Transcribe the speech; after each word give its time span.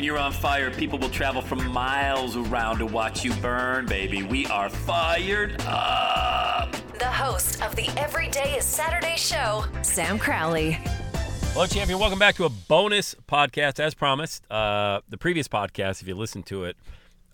When 0.00 0.06
you're 0.06 0.16
on 0.16 0.32
fire, 0.32 0.70
people 0.70 0.98
will 0.98 1.10
travel 1.10 1.42
from 1.42 1.62
miles 1.74 2.34
around 2.34 2.78
to 2.78 2.86
watch 2.86 3.22
you 3.22 3.34
burn, 3.34 3.84
baby. 3.84 4.22
We 4.22 4.46
are 4.46 4.70
fired 4.70 5.60
up. 5.66 6.74
The 6.98 7.04
host 7.04 7.62
of 7.62 7.76
the 7.76 7.86
Everyday 7.98 8.56
is 8.56 8.64
Saturday 8.64 9.16
show, 9.18 9.66
Sam 9.82 10.18
Crowley. 10.18 10.78
Hello, 11.52 11.66
champion. 11.66 11.98
Welcome 11.98 12.18
back 12.18 12.34
to 12.36 12.46
a 12.46 12.48
bonus 12.48 13.14
podcast, 13.28 13.78
as 13.78 13.92
promised. 13.92 14.50
Uh, 14.50 15.02
the 15.10 15.18
previous 15.18 15.48
podcast, 15.48 16.00
if 16.00 16.08
you 16.08 16.14
listened 16.14 16.46
to 16.46 16.64
it, 16.64 16.78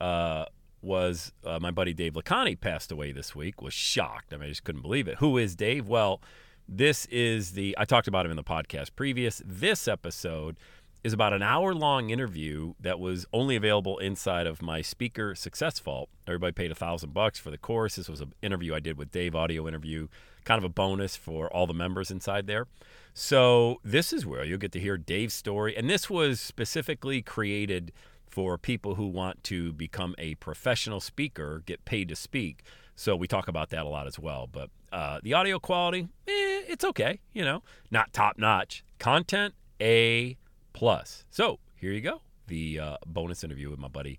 uh, 0.00 0.46
was 0.82 1.30
uh, 1.44 1.60
my 1.60 1.70
buddy 1.70 1.94
Dave 1.94 2.14
Lakhani 2.14 2.60
passed 2.60 2.90
away 2.90 3.12
this 3.12 3.36
week. 3.36 3.62
Was 3.62 3.74
shocked. 3.74 4.34
I 4.34 4.38
mean, 4.38 4.46
I 4.46 4.48
just 4.48 4.64
couldn't 4.64 4.82
believe 4.82 5.06
it. 5.06 5.18
Who 5.18 5.38
is 5.38 5.54
Dave? 5.54 5.86
Well, 5.86 6.20
this 6.68 7.06
is 7.12 7.52
the 7.52 7.76
I 7.78 7.84
talked 7.84 8.08
about 8.08 8.26
him 8.26 8.32
in 8.32 8.36
the 8.36 8.42
podcast 8.42 8.90
previous. 8.96 9.40
This 9.46 9.86
episode 9.86 10.56
is 11.04 11.12
about 11.12 11.32
an 11.32 11.42
hour 11.42 11.74
long 11.74 12.10
interview 12.10 12.74
that 12.80 12.98
was 12.98 13.26
only 13.32 13.56
available 13.56 13.98
inside 13.98 14.46
of 14.46 14.60
my 14.60 14.82
speaker 14.82 15.34
success 15.34 15.78
vault. 15.78 16.08
Everybody 16.26 16.52
paid 16.52 16.70
a 16.70 16.74
thousand 16.74 17.14
bucks 17.14 17.38
for 17.38 17.50
the 17.50 17.58
course. 17.58 17.96
This 17.96 18.08
was 18.08 18.20
an 18.20 18.32
interview 18.42 18.74
I 18.74 18.80
did 18.80 18.98
with 18.98 19.10
Dave, 19.10 19.34
audio 19.36 19.68
interview, 19.68 20.08
kind 20.44 20.58
of 20.58 20.64
a 20.64 20.68
bonus 20.68 21.16
for 21.16 21.52
all 21.52 21.66
the 21.66 21.74
members 21.74 22.10
inside 22.10 22.46
there. 22.46 22.66
So 23.14 23.80
this 23.84 24.12
is 24.12 24.26
where 24.26 24.44
you'll 24.44 24.58
get 24.58 24.72
to 24.72 24.80
hear 24.80 24.98
Dave's 24.98 25.34
story, 25.34 25.76
and 25.76 25.88
this 25.88 26.10
was 26.10 26.40
specifically 26.40 27.22
created 27.22 27.92
for 28.28 28.58
people 28.58 28.96
who 28.96 29.06
want 29.06 29.42
to 29.44 29.72
become 29.72 30.14
a 30.18 30.34
professional 30.34 31.00
speaker, 31.00 31.62
get 31.64 31.84
paid 31.84 32.08
to 32.08 32.16
speak. 32.16 32.62
So 32.94 33.16
we 33.16 33.26
talk 33.26 33.48
about 33.48 33.70
that 33.70 33.86
a 33.86 33.88
lot 33.88 34.06
as 34.06 34.18
well. 34.18 34.46
But 34.50 34.70
uh, 34.92 35.20
the 35.22 35.32
audio 35.34 35.58
quality, 35.58 36.08
eh, 36.28 36.62
it's 36.68 36.84
okay. 36.84 37.20
You 37.32 37.44
know, 37.44 37.62
not 37.90 38.12
top 38.12 38.36
notch. 38.36 38.84
Content, 38.98 39.54
A 39.80 40.36
plus. 40.76 41.24
So 41.30 41.58
here 41.74 41.90
you 41.90 42.02
go. 42.02 42.20
The 42.48 42.78
uh, 42.78 42.96
bonus 43.06 43.42
interview 43.42 43.70
with 43.70 43.80
my 43.80 43.88
buddy 43.88 44.18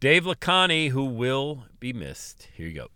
Dave 0.00 0.24
Lakhani, 0.24 0.88
who 0.88 1.04
will 1.04 1.64
be 1.78 1.92
missed. 1.92 2.48
Here 2.56 2.66
you 2.66 2.74
go. 2.74 2.88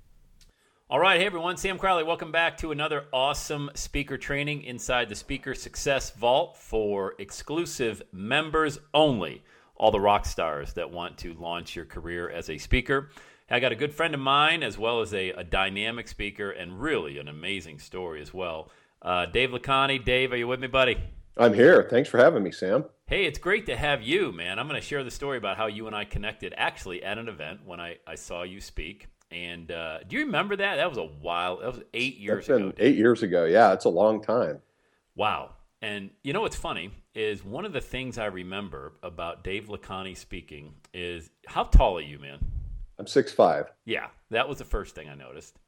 All 0.89 0.99
right, 0.99 1.21
hey 1.21 1.27
everyone, 1.27 1.59
Sam 1.59 1.79
Crowley. 1.79 2.03
Welcome 2.03 2.33
back 2.33 2.57
to 2.59 2.73
another 2.73 3.05
awesome 3.13 3.71
speaker 3.75 4.17
training 4.17 4.63
inside 4.63 5.11
the 5.11 5.15
Speaker 5.15 5.55
Success 5.55 6.13
Vault 6.13 6.57
for 6.57 7.15
exclusive 7.19 8.03
members 8.11 8.79
only 8.95 9.43
all 9.77 9.91
the 9.91 10.01
rock 10.01 10.25
stars 10.25 10.73
that 10.73 10.91
want 10.91 11.19
to 11.19 11.35
launch 11.35 11.77
your 11.77 11.85
career 11.85 12.31
as 12.31 12.49
a 12.49 12.57
speaker. 12.57 13.11
I 13.51 13.61
got 13.61 13.73
a 13.73 13.77
good 13.77 13.93
friend 13.93 14.15
of 14.15 14.21
mine, 14.21 14.63
as 14.63 14.79
well 14.79 15.03
as 15.03 15.13
a, 15.13 15.31
a 15.31 15.45
dynamic 15.45 16.09
speaker, 16.09 16.51
and 16.51 16.81
really 16.81 17.19
an 17.19 17.29
amazing 17.29 17.81
story 17.81 18.23
as 18.23 18.33
well. 18.33 18.71
Uh, 19.03 19.27
Dave 19.27 19.51
Lakhani. 19.51 20.03
Dave, 20.03 20.33
are 20.33 20.37
you 20.37 20.49
with 20.49 20.61
me, 20.61 20.69
buddy? 20.69 20.97
I'm 21.37 21.53
here. 21.55 21.83
Thanks 21.91 22.09
for 22.09 22.19
having 22.19 22.43
me, 22.43 22.53
Sam. 22.53 22.85
Hey, 23.07 23.25
it's 23.25 23.39
great 23.39 23.67
to 23.67 23.77
have 23.77 24.03
you, 24.03 24.33
man. 24.33 24.59
I'm 24.59 24.69
going 24.69 24.81
to 24.81 24.87
share 24.87 25.03
the 25.03 25.11
story 25.11 25.37
about 25.37 25.57
how 25.57 25.67
you 25.67 25.87
and 25.87 25.95
I 25.97 26.05
connected 26.05 26.55
actually 26.57 27.03
at 27.03 27.19
an 27.19 27.29
event 27.29 27.61
when 27.65 27.81
I, 27.81 27.97
I 28.07 28.15
saw 28.15 28.45
you 28.45 28.61
speak. 28.61 29.09
And 29.31 29.73
uh, 29.73 29.99
do 30.09 30.17
you 30.17 30.25
remember 30.27 30.55
that? 30.57 30.77
That 30.77 30.89
was 30.89 30.99
a 30.99 31.03
while. 31.03 31.59
That 31.59 31.75
was 31.75 31.83
eight 31.93 32.19
years 32.19 32.47
That's 32.47 32.61
ago. 32.61 32.71
been 32.71 32.75
eight 32.79 32.97
years 32.97 33.23
ago. 33.23 33.45
Yeah, 33.47 33.73
it's 33.73 33.85
a 33.85 33.91
long 33.91 34.23
time. 34.23 34.61
Wow. 35.17 35.51
And 35.83 36.11
you 36.23 36.33
know 36.33 36.41
what's 36.43 36.57
funny 36.57 36.93
is 37.15 37.45
one 37.45 37.65
of 37.65 37.73
the 37.73 37.81
things 37.81 38.17
I 38.17 38.27
remember 38.27 38.93
about 39.03 39.43
Dave 39.45 39.67
Lakhani 39.67 40.17
speaking 40.17 40.75
is 40.95 41.31
how 41.47 41.65
tall 41.65 41.99
are 41.99 42.03
you, 42.03 42.19
man? 42.19 42.39
I'm 42.99 43.07
six 43.09 43.33
five. 43.33 43.73
Yeah, 43.85 44.07
that 44.31 44.49
was 44.49 44.59
the 44.59 44.65
first 44.65 44.95
thing 44.95 45.09
I 45.09 45.15
noticed. 45.15 45.59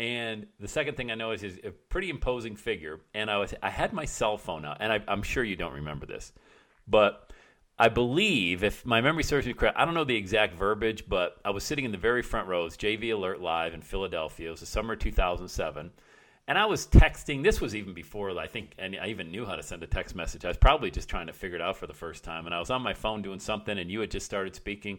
And 0.00 0.46
the 0.58 0.66
second 0.66 0.96
thing 0.96 1.10
I 1.10 1.14
noticed 1.14 1.44
is 1.44 1.56
he's 1.56 1.64
a 1.66 1.72
pretty 1.72 2.08
imposing 2.08 2.56
figure. 2.56 3.00
And 3.12 3.30
I 3.30 3.36
was 3.36 3.52
I 3.62 3.68
had 3.68 3.92
my 3.92 4.06
cell 4.06 4.38
phone 4.38 4.64
out, 4.64 4.78
and 4.80 4.90
I, 4.90 5.00
I'm 5.06 5.22
sure 5.22 5.44
you 5.44 5.56
don't 5.56 5.74
remember 5.74 6.06
this, 6.06 6.32
but 6.88 7.30
I 7.78 7.88
believe, 7.88 8.64
if 8.64 8.84
my 8.86 9.02
memory 9.02 9.22
serves 9.22 9.46
me 9.46 9.52
correct, 9.52 9.76
I 9.78 9.84
don't 9.84 9.92
know 9.92 10.04
the 10.04 10.16
exact 10.16 10.54
verbiage, 10.54 11.06
but 11.06 11.36
I 11.44 11.50
was 11.50 11.64
sitting 11.64 11.84
in 11.84 11.92
the 11.92 11.98
very 11.98 12.22
front 12.22 12.48
rows, 12.48 12.78
JV 12.78 13.12
Alert 13.12 13.42
Live 13.42 13.74
in 13.74 13.82
Philadelphia. 13.82 14.48
It 14.48 14.52
was 14.52 14.60
the 14.60 14.66
summer 14.66 14.94
of 14.94 15.00
2007. 15.00 15.90
And 16.48 16.58
I 16.58 16.64
was 16.64 16.86
texting. 16.86 17.42
This 17.42 17.60
was 17.60 17.74
even 17.74 17.92
before 17.92 18.38
I 18.38 18.46
think, 18.46 18.72
and 18.78 18.96
I 19.00 19.08
even 19.08 19.30
knew 19.30 19.44
how 19.44 19.54
to 19.54 19.62
send 19.62 19.82
a 19.82 19.86
text 19.86 20.14
message. 20.14 20.46
I 20.46 20.48
was 20.48 20.56
probably 20.56 20.90
just 20.90 21.10
trying 21.10 21.26
to 21.26 21.32
figure 21.34 21.56
it 21.56 21.62
out 21.62 21.76
for 21.76 21.86
the 21.86 21.94
first 21.94 22.24
time. 22.24 22.46
And 22.46 22.54
I 22.54 22.58
was 22.58 22.70
on 22.70 22.80
my 22.82 22.94
phone 22.94 23.20
doing 23.20 23.38
something, 23.38 23.78
and 23.78 23.90
you 23.90 24.00
had 24.00 24.10
just 24.10 24.26
started 24.26 24.54
speaking. 24.54 24.98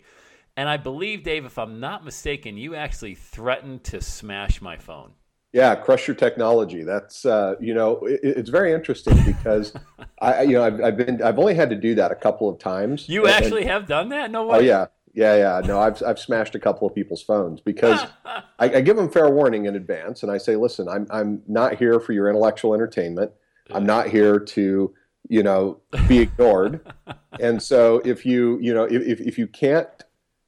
And 0.58 0.68
I 0.68 0.78
believe, 0.78 1.24
Dave, 1.24 1.46
if 1.46 1.58
I'm 1.58 1.80
not 1.80 2.04
mistaken, 2.04 2.58
you 2.58 2.76
actually 2.76 3.16
threatened 3.16 3.84
to 3.86 4.02
smash 4.02 4.62
my 4.62 4.78
phone. 4.78 5.14
Yeah, 5.54 5.76
crush 5.76 6.08
your 6.08 6.16
technology. 6.16 6.84
That's 6.84 7.26
uh, 7.26 7.56
you 7.60 7.74
know, 7.74 7.98
it, 8.06 8.20
it's 8.24 8.50
very 8.50 8.72
interesting 8.72 9.22
because 9.26 9.74
I, 10.22 10.44
you 10.44 10.54
know, 10.54 10.64
I've, 10.64 10.82
I've, 10.82 10.98
been, 10.98 11.22
I've 11.22 11.40
only 11.40 11.56
had 11.56 11.70
to 11.72 11.76
do 11.76 11.94
that 11.96 12.12
a 12.12 12.16
couple 12.16 12.48
of 12.48 12.58
times. 12.58 13.10
You 13.10 13.26
and, 13.26 13.34
actually 13.34 13.66
have 13.66 13.86
done 13.86 14.10
that? 14.10 14.32
No 14.32 14.48
way. 14.48 14.58
Oh 14.58 14.62
yeah, 14.62 14.86
yeah, 15.14 15.36
yeah. 15.36 15.62
No, 15.66 15.80
I've 15.80 16.02
I've 16.04 16.20
smashed 16.20 16.56
a 16.56 16.60
couple 16.60 16.88
of 16.88 16.96
people's 16.96 17.22
phones 17.22 17.60
because 17.60 18.06
I, 18.26 18.44
I, 18.60 18.82
give 18.82 18.96
them 18.96 19.10
fair 19.10 19.30
warning 19.30 19.66
in 19.66 19.76
advance, 19.76 20.24
and 20.24 20.32
I 20.32 20.38
say, 20.38 20.56
listen, 20.56 20.88
I'm 20.88 21.06
I'm 21.10 21.42
not 21.48 21.76
here 21.76 22.00
for 22.00 22.14
your 22.14 22.30
intellectual 22.30 22.74
entertainment. 22.74 23.32
I'm 23.72 23.86
not 23.86 24.08
here 24.08 24.40
to 24.40 24.94
you 25.28 25.44
know 25.44 25.82
be 26.08 26.20
ignored. 26.20 26.94
and 27.42 27.62
so 27.62 28.02
if 28.06 28.26
you 28.26 28.58
you 28.62 28.74
know 28.74 28.84
if 28.84 29.20
if 29.20 29.38
you 29.38 29.48
can't 29.48 29.90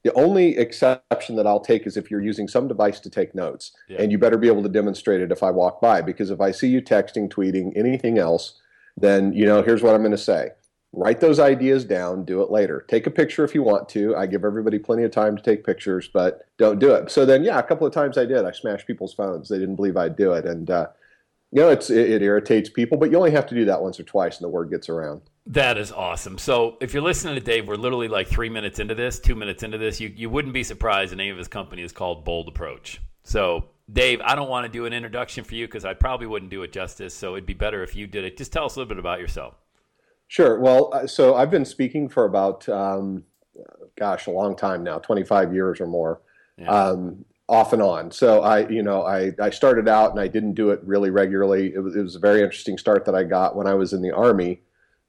the 0.04 0.14
only 0.14 0.58
exception 0.58 1.36
that 1.38 1.48
I'll 1.48 1.62
take 1.62 1.88
is 1.88 1.96
if 1.96 2.12
you're 2.12 2.22
using 2.22 2.48
some 2.48 2.68
device 2.68 3.00
to 3.02 3.10
take 3.10 3.34
notes, 3.34 3.72
yeah. 3.88 4.02
and 4.02 4.12
you 4.12 4.18
better 4.18 4.38
be 4.38 4.48
able 4.48 4.64
to 4.64 4.70
demonstrate 4.70 5.22
it 5.22 5.32
if 5.32 5.42
I 5.42 5.50
walk 5.50 5.82
by. 5.82 6.02
Because 6.02 6.30
if 6.30 6.42
I 6.42 6.52
see 6.52 6.68
you 6.68 6.82
texting, 6.82 7.30
tweeting, 7.30 7.72
anything 7.76 8.18
else, 8.18 8.60
then 8.98 9.34
you 9.34 9.46
know 9.46 9.62
here's 9.62 9.82
what 9.82 9.96
I'm 9.96 10.02
going 10.02 10.12
to 10.12 10.18
say. 10.18 10.50
Write 10.92 11.22
those 11.22 11.40
ideas 11.40 11.86
down. 11.86 12.24
Do 12.24 12.42
it 12.44 12.52
later. 12.52 12.86
Take 12.88 13.08
a 13.08 13.12
picture 13.12 13.44
if 13.44 13.56
you 13.56 13.64
want 13.64 13.90
to. 13.90 14.16
I 14.16 14.28
give 14.28 14.46
everybody 14.46 14.78
plenty 14.78 15.04
of 15.04 15.12
time 15.12 15.36
to 15.36 15.42
take 15.42 15.66
pictures, 15.66 16.08
but 16.14 16.42
don't 16.60 16.78
do 16.78 16.94
it. 16.94 17.10
So 17.10 17.26
then, 17.26 17.44
yeah, 17.44 17.58
a 17.58 17.64
couple 17.64 17.88
of 17.88 17.94
times 17.94 18.16
I 18.18 18.26
did. 18.26 18.46
I 18.46 18.52
smashed 18.52 18.86
people's 18.86 19.14
phones. 19.14 19.50
They 19.50 19.58
didn't 19.58 19.78
believe 19.78 19.98
I'd 19.98 20.16
do 20.16 20.34
it, 20.34 20.46
and 20.46 20.70
uh, 20.70 20.88
you 21.52 21.62
know, 21.62 21.70
it's 21.70 21.90
it, 21.90 22.12
it 22.12 22.22
irritates 22.22 22.70
people. 22.70 22.98
But 22.98 23.10
you 23.10 23.18
only 23.18 23.32
have 23.32 23.48
to 23.48 23.56
do 23.56 23.66
that 23.66 23.82
once 23.82 24.00
or 24.00 24.04
twice, 24.04 24.38
and 24.38 24.44
the 24.44 24.50
word 24.50 24.70
gets 24.70 24.90
around. 24.90 25.22
That 25.48 25.78
is 25.78 25.92
awesome. 25.92 26.38
So, 26.38 26.78
if 26.80 26.94
you're 26.94 27.04
listening 27.04 27.36
to 27.36 27.42
Dave, 27.42 27.68
we're 27.68 27.76
literally 27.76 28.08
like 28.08 28.28
three 28.28 28.50
minutes 28.50 28.80
into 28.80 28.96
this, 28.96 29.20
two 29.20 29.36
minutes 29.36 29.62
into 29.62 29.78
this. 29.78 30.00
You, 30.00 30.08
you 30.16 30.30
wouldn't 30.30 30.54
be 30.54 30.64
surprised 30.64 31.12
the 31.12 31.18
name 31.18 31.34
of 31.34 31.38
his 31.38 31.50
company 31.50 31.82
is 31.82 31.92
called 31.92 32.24
Bold 32.24 32.48
Approach. 32.48 33.02
So, 33.24 33.66
Dave, 33.92 34.22
I 34.22 34.36
don't 34.36 34.50
want 34.50 34.66
to 34.66 34.72
do 34.72 34.86
an 34.86 34.94
introduction 34.94 35.44
for 35.44 35.56
you 35.56 35.68
because 35.68 35.84
I 35.84 35.96
probably 35.96 36.28
wouldn't 36.28 36.50
do 36.50 36.64
it 36.64 36.72
justice. 36.72 37.14
So, 37.14 37.36
it'd 37.36 37.46
be 37.46 37.54
better 37.54 37.84
if 37.84 37.94
you 37.94 38.08
did 38.08 38.24
it. 38.24 38.38
Just 38.38 38.54
tell 38.54 38.64
us 38.66 38.78
a 38.78 38.80
little 38.80 38.90
bit 38.90 39.00
about 39.00 39.20
yourself. 39.20 39.56
Sure. 40.30 40.60
Well, 40.60 40.90
uh, 40.94 41.08
so 41.08 41.36
I've 41.36 41.52
been 41.52 41.66
speaking 41.66 42.08
for 42.08 42.24
about, 42.24 42.68
um, 42.70 43.26
gosh, 43.98 44.28
a 44.28 44.32
long 44.32 44.56
time 44.56 44.82
now 44.82 44.98
25 44.98 45.54
years 45.54 45.82
or 45.82 45.88
more. 45.88 46.22
Yeah. 46.58 46.70
Um, 46.70 47.26
off 47.50 47.74
and 47.74 47.82
on. 47.82 48.10
So 48.10 48.42
I, 48.42 48.68
you 48.70 48.82
know, 48.82 49.04
I, 49.04 49.34
I 49.42 49.50
started 49.50 49.90
out 49.90 50.12
and 50.12 50.20
I 50.20 50.28
didn't 50.28 50.54
do 50.54 50.70
it 50.70 50.80
really 50.84 51.10
regularly. 51.10 51.74
It 51.74 51.80
was, 51.80 51.96
it 51.98 52.02
was 52.02 52.16
a 52.16 52.20
very 52.20 52.42
interesting 52.42 52.78
start 52.78 53.04
that 53.06 53.16
I 53.16 53.24
got 53.24 53.58
when 53.58 53.68
I 53.68 53.74
was 53.74 53.92
in 53.92 54.02
the 54.02 54.12
army 54.12 54.62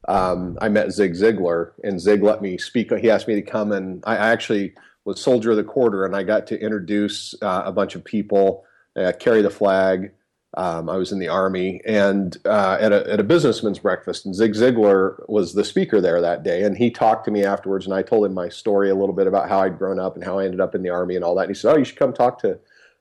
um, 0.08 0.58
I 0.60 0.68
met 0.68 0.92
Zig 0.92 1.14
Ziglar, 1.14 1.72
and 1.82 2.00
Zig 2.00 2.22
let 2.22 2.42
me 2.42 2.58
speak. 2.58 2.92
He 2.92 3.10
asked 3.10 3.28
me 3.28 3.34
to 3.34 3.42
come, 3.42 3.72
and 3.72 4.02
I 4.06 4.16
actually 4.16 4.74
was 5.04 5.20
soldier 5.20 5.50
of 5.50 5.56
the 5.56 5.64
quarter, 5.64 6.04
and 6.04 6.16
I 6.16 6.22
got 6.22 6.46
to 6.48 6.60
introduce 6.60 7.34
uh, 7.42 7.62
a 7.64 7.72
bunch 7.72 7.94
of 7.94 8.04
people, 8.04 8.64
uh, 8.96 9.12
carry 9.18 9.42
the 9.42 9.50
flag. 9.50 10.12
Um, 10.56 10.88
I 10.88 10.96
was 10.96 11.10
in 11.10 11.18
the 11.18 11.28
army, 11.28 11.80
and 11.84 12.36
uh, 12.44 12.78
at, 12.80 12.92
a, 12.92 13.12
at 13.12 13.18
a 13.18 13.24
businessman's 13.24 13.80
breakfast, 13.80 14.24
and 14.24 14.34
Zig 14.34 14.52
Ziglar 14.52 15.28
was 15.28 15.54
the 15.54 15.64
speaker 15.64 16.00
there 16.00 16.20
that 16.20 16.44
day, 16.44 16.62
and 16.62 16.76
he 16.76 16.90
talked 16.90 17.24
to 17.24 17.32
me 17.32 17.44
afterwards, 17.44 17.86
and 17.86 17.94
I 17.94 18.02
told 18.02 18.24
him 18.24 18.34
my 18.34 18.48
story 18.48 18.88
a 18.88 18.94
little 18.94 19.14
bit 19.14 19.26
about 19.26 19.48
how 19.48 19.60
I'd 19.60 19.78
grown 19.78 19.98
up 19.98 20.14
and 20.14 20.24
how 20.24 20.38
I 20.38 20.44
ended 20.44 20.60
up 20.60 20.76
in 20.76 20.82
the 20.82 20.90
army 20.90 21.16
and 21.16 21.24
all 21.24 21.34
that. 21.34 21.48
And 21.48 21.50
he 21.50 21.54
said, 21.54 21.74
"Oh, 21.74 21.78
you 21.78 21.84
should 21.84 21.98
come 21.98 22.12
talk 22.12 22.38
to." 22.42 22.58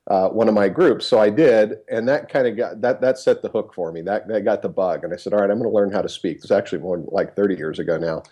Uh, 0.09 0.29
one 0.29 0.47
of 0.47 0.53
my 0.53 0.67
groups. 0.67 1.05
So 1.05 1.19
I 1.19 1.29
did, 1.29 1.75
and 1.89 2.07
that 2.09 2.29
kind 2.29 2.47
of 2.47 2.57
got 2.57 2.81
that 2.81 3.01
that 3.01 3.17
set 3.17 3.41
the 3.41 3.49
hook 3.49 3.73
for 3.73 3.91
me. 3.91 4.01
That 4.01 4.27
that 4.27 4.43
got 4.43 4.61
the 4.61 4.69
bug, 4.69 5.03
and 5.03 5.13
I 5.13 5.17
said, 5.17 5.33
all 5.33 5.39
right, 5.39 5.49
I'm 5.49 5.59
going 5.59 5.69
to 5.69 5.75
learn 5.75 5.91
how 5.91 6.01
to 6.01 6.09
speak. 6.09 6.37
It's 6.37 6.51
actually 6.51 6.79
more 6.79 7.03
like 7.07 7.35
30 7.35 7.55
years 7.55 7.79
ago 7.79 7.97
now, 7.97 8.23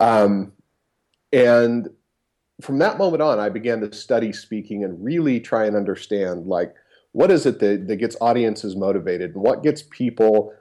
um, 0.00 0.52
and 1.32 1.88
from 2.60 2.78
that 2.78 2.98
moment 2.98 3.22
on, 3.22 3.38
I 3.38 3.48
began 3.48 3.80
to 3.80 3.92
study 3.94 4.32
speaking 4.32 4.84
and 4.84 5.02
really 5.02 5.40
try 5.40 5.66
and 5.66 5.76
understand 5.76 6.46
like 6.46 6.74
what 7.12 7.30
is 7.30 7.46
it 7.46 7.58
that, 7.60 7.88
that 7.88 7.96
gets 7.96 8.16
audiences 8.20 8.76
motivated 8.76 9.34
and 9.34 9.42
what 9.42 9.62
gets 9.62 9.82
people 9.82 10.52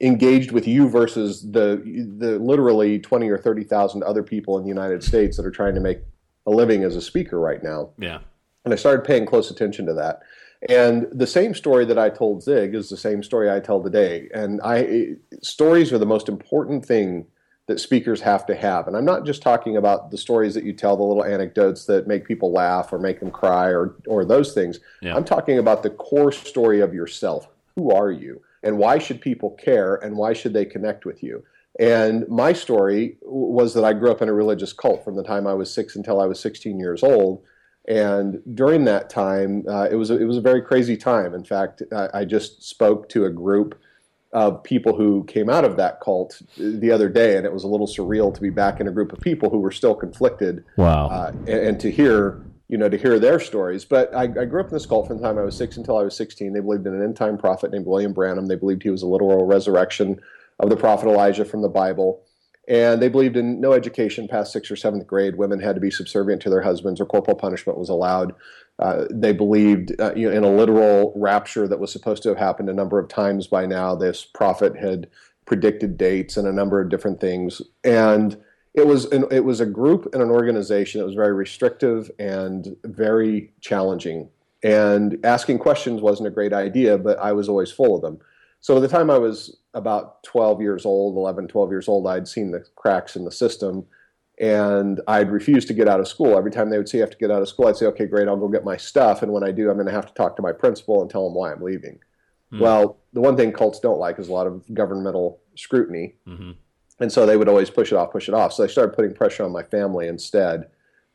engaged 0.00 0.52
with 0.52 0.66
you 0.66 0.88
versus 0.88 1.42
the 1.50 1.82
the 2.18 2.38
literally 2.38 2.98
20 2.98 3.28
or 3.28 3.38
30,000 3.38 4.02
other 4.02 4.22
people 4.22 4.56
in 4.58 4.62
the 4.62 4.68
United 4.68 5.02
States 5.02 5.36
that 5.36 5.46
are 5.46 5.50
trying 5.50 5.74
to 5.74 5.80
make 5.80 5.98
a 6.46 6.50
living 6.50 6.84
as 6.84 6.94
a 6.96 7.02
speaker 7.02 7.40
right 7.40 7.62
now. 7.62 7.90
Yeah. 7.98 8.20
And 8.66 8.74
I 8.74 8.76
started 8.76 9.04
paying 9.04 9.24
close 9.26 9.50
attention 9.50 9.86
to 9.86 9.94
that. 9.94 10.20
And 10.68 11.06
the 11.12 11.26
same 11.26 11.54
story 11.54 11.84
that 11.84 11.98
I 11.98 12.10
told 12.10 12.42
Zig 12.42 12.74
is 12.74 12.88
the 12.88 12.96
same 12.96 13.22
story 13.22 13.48
I 13.48 13.60
tell 13.60 13.80
today. 13.80 14.28
And 14.34 14.60
I 14.64 15.14
stories 15.40 15.92
are 15.92 15.98
the 15.98 16.06
most 16.06 16.28
important 16.28 16.84
thing 16.84 17.26
that 17.68 17.78
speakers 17.78 18.20
have 18.22 18.44
to 18.46 18.56
have. 18.56 18.88
And 18.88 18.96
I'm 18.96 19.04
not 19.04 19.24
just 19.24 19.40
talking 19.40 19.76
about 19.76 20.10
the 20.10 20.18
stories 20.18 20.54
that 20.54 20.64
you 20.64 20.72
tell, 20.72 20.96
the 20.96 21.04
little 21.04 21.24
anecdotes 21.24 21.86
that 21.86 22.08
make 22.08 22.26
people 22.26 22.52
laugh 22.52 22.92
or 22.92 22.98
make 22.98 23.20
them 23.20 23.30
cry 23.30 23.68
or 23.68 23.94
or 24.08 24.24
those 24.24 24.52
things. 24.52 24.80
Yeah. 25.00 25.14
I'm 25.14 25.24
talking 25.24 25.58
about 25.58 25.84
the 25.84 25.90
core 25.90 26.32
story 26.32 26.80
of 26.80 26.92
yourself. 26.92 27.46
Who 27.76 27.92
are 27.92 28.10
you? 28.10 28.42
And 28.64 28.78
why 28.78 28.98
should 28.98 29.20
people 29.20 29.50
care 29.50 29.94
and 29.94 30.16
why 30.16 30.32
should 30.32 30.54
they 30.54 30.64
connect 30.64 31.04
with 31.04 31.22
you? 31.22 31.44
And 31.78 32.26
my 32.28 32.52
story 32.52 33.18
was 33.22 33.74
that 33.74 33.84
I 33.84 33.92
grew 33.92 34.10
up 34.10 34.22
in 34.22 34.28
a 34.28 34.32
religious 34.32 34.72
cult 34.72 35.04
from 35.04 35.14
the 35.14 35.22
time 35.22 35.46
I 35.46 35.54
was 35.54 35.72
6 35.72 35.94
until 35.94 36.20
I 36.20 36.26
was 36.26 36.40
16 36.40 36.80
years 36.80 37.04
old. 37.04 37.44
And 37.88 38.42
during 38.54 38.84
that 38.86 39.08
time, 39.10 39.64
uh, 39.68 39.88
it 39.90 39.94
was 39.94 40.10
a, 40.10 40.20
it 40.20 40.24
was 40.24 40.36
a 40.36 40.40
very 40.40 40.60
crazy 40.60 40.96
time. 40.96 41.34
In 41.34 41.44
fact, 41.44 41.82
I, 41.92 42.08
I 42.14 42.24
just 42.24 42.62
spoke 42.62 43.08
to 43.10 43.26
a 43.26 43.30
group 43.30 43.78
of 44.32 44.62
people 44.64 44.94
who 44.96 45.24
came 45.24 45.48
out 45.48 45.64
of 45.64 45.76
that 45.76 46.00
cult 46.00 46.42
the 46.58 46.90
other 46.90 47.08
day, 47.08 47.36
and 47.36 47.46
it 47.46 47.52
was 47.52 47.64
a 47.64 47.68
little 47.68 47.86
surreal 47.86 48.34
to 48.34 48.40
be 48.40 48.50
back 48.50 48.80
in 48.80 48.88
a 48.88 48.90
group 48.90 49.12
of 49.12 49.20
people 49.20 49.50
who 49.50 49.58
were 49.58 49.70
still 49.70 49.94
conflicted. 49.94 50.64
Wow. 50.76 51.08
Uh, 51.08 51.32
and, 51.46 51.48
and 51.48 51.80
to 51.80 51.90
hear, 51.90 52.44
you 52.68 52.76
know, 52.76 52.88
to 52.88 52.98
hear 52.98 53.20
their 53.20 53.38
stories. 53.38 53.84
But 53.84 54.12
I, 54.14 54.24
I 54.24 54.44
grew 54.44 54.60
up 54.60 54.66
in 54.66 54.72
this 54.72 54.84
cult 54.84 55.06
from 55.06 55.18
the 55.18 55.22
time 55.22 55.38
I 55.38 55.42
was 55.42 55.56
six 55.56 55.76
until 55.76 55.96
I 55.96 56.02
was 56.02 56.16
16. 56.16 56.52
They 56.52 56.60
believed 56.60 56.86
in 56.86 56.94
an 56.94 57.02
end 57.02 57.16
time 57.16 57.38
prophet 57.38 57.70
named 57.70 57.86
William 57.86 58.12
Branham. 58.12 58.46
They 58.46 58.56
believed 58.56 58.82
he 58.82 58.90
was 58.90 59.02
a 59.02 59.06
literal 59.06 59.46
resurrection 59.46 60.20
of 60.58 60.70
the 60.70 60.76
prophet 60.76 61.08
Elijah 61.08 61.44
from 61.44 61.62
the 61.62 61.68
Bible. 61.68 62.25
And 62.68 63.00
they 63.00 63.08
believed 63.08 63.36
in 63.36 63.60
no 63.60 63.72
education 63.72 64.26
past 64.26 64.52
sixth 64.52 64.70
or 64.70 64.76
seventh 64.76 65.06
grade. 65.06 65.36
Women 65.36 65.60
had 65.60 65.76
to 65.76 65.80
be 65.80 65.90
subservient 65.90 66.42
to 66.42 66.50
their 66.50 66.62
husbands, 66.62 67.00
or 67.00 67.06
corporal 67.06 67.36
punishment 67.36 67.78
was 67.78 67.88
allowed. 67.88 68.34
Uh, 68.78 69.04
they 69.10 69.32
believed 69.32 69.98
uh, 70.00 70.12
you 70.14 70.28
know, 70.28 70.36
in 70.36 70.44
a 70.44 70.50
literal 70.50 71.12
rapture 71.16 71.68
that 71.68 71.78
was 71.78 71.92
supposed 71.92 72.22
to 72.24 72.28
have 72.28 72.38
happened 72.38 72.68
a 72.68 72.74
number 72.74 72.98
of 72.98 73.08
times 73.08 73.46
by 73.46 73.66
now. 73.66 73.94
This 73.94 74.24
prophet 74.24 74.76
had 74.76 75.08
predicted 75.46 75.96
dates 75.96 76.36
and 76.36 76.48
a 76.48 76.52
number 76.52 76.80
of 76.80 76.90
different 76.90 77.20
things, 77.20 77.62
and 77.84 78.36
it 78.74 78.86
was 78.86 79.06
an, 79.06 79.24
it 79.30 79.44
was 79.44 79.60
a 79.60 79.66
group 79.66 80.10
and 80.12 80.22
an 80.22 80.30
organization 80.30 81.00
that 81.00 81.06
was 81.06 81.14
very 81.14 81.32
restrictive 81.32 82.10
and 82.18 82.76
very 82.84 83.52
challenging. 83.60 84.28
And 84.62 85.18
asking 85.24 85.60
questions 85.60 86.02
wasn't 86.02 86.28
a 86.28 86.32
great 86.32 86.52
idea, 86.52 86.98
but 86.98 87.18
I 87.18 87.32
was 87.32 87.48
always 87.48 87.70
full 87.70 87.94
of 87.94 88.02
them. 88.02 88.18
So 88.60 88.74
by 88.74 88.80
the 88.80 88.88
time 88.88 89.10
I 89.10 89.18
was 89.18 89.58
about 89.74 90.22
12 90.24 90.60
years 90.60 90.84
old, 90.84 91.16
11, 91.16 91.48
12 91.48 91.70
years 91.70 91.88
old, 91.88 92.06
I'd 92.06 92.26
seen 92.26 92.50
the 92.50 92.64
cracks 92.74 93.16
in 93.16 93.24
the 93.24 93.30
system 93.30 93.86
and 94.38 95.00
I'd 95.08 95.30
refuse 95.30 95.64
to 95.66 95.74
get 95.74 95.88
out 95.88 96.00
of 96.00 96.08
school. 96.08 96.36
Every 96.36 96.50
time 96.50 96.68
they 96.68 96.76
would 96.76 96.88
say, 96.88 96.98
you 96.98 97.02
have 97.02 97.10
to 97.10 97.16
get 97.16 97.30
out 97.30 97.42
of 97.42 97.48
school, 97.48 97.68
I'd 97.68 97.76
say, 97.76 97.86
okay, 97.86 98.06
great, 98.06 98.28
I'll 98.28 98.36
go 98.36 98.48
get 98.48 98.64
my 98.64 98.76
stuff. 98.76 99.22
And 99.22 99.32
when 99.32 99.44
I 99.44 99.50
do, 99.50 99.70
I'm 99.70 99.76
going 99.76 99.86
to 99.86 99.92
have 99.92 100.06
to 100.06 100.14
talk 100.14 100.36
to 100.36 100.42
my 100.42 100.52
principal 100.52 101.00
and 101.00 101.10
tell 101.10 101.26
him 101.26 101.34
why 101.34 101.52
I'm 101.52 101.62
leaving. 101.62 101.98
Hmm. 102.50 102.60
Well, 102.60 102.98
the 103.12 103.20
one 103.20 103.36
thing 103.36 103.52
cults 103.52 103.80
don't 103.80 103.98
like 103.98 104.18
is 104.18 104.28
a 104.28 104.32
lot 104.32 104.46
of 104.46 104.62
governmental 104.74 105.40
scrutiny. 105.54 106.16
Mm-hmm. 106.26 106.52
And 107.00 107.12
so 107.12 107.24
they 107.26 107.36
would 107.36 107.48
always 107.48 107.70
push 107.70 107.92
it 107.92 107.96
off, 107.96 108.12
push 108.12 108.28
it 108.28 108.34
off. 108.34 108.52
So 108.52 108.64
I 108.64 108.66
started 108.66 108.94
putting 108.94 109.14
pressure 109.14 109.44
on 109.44 109.52
my 109.52 109.62
family 109.62 110.06
instead. 110.06 110.66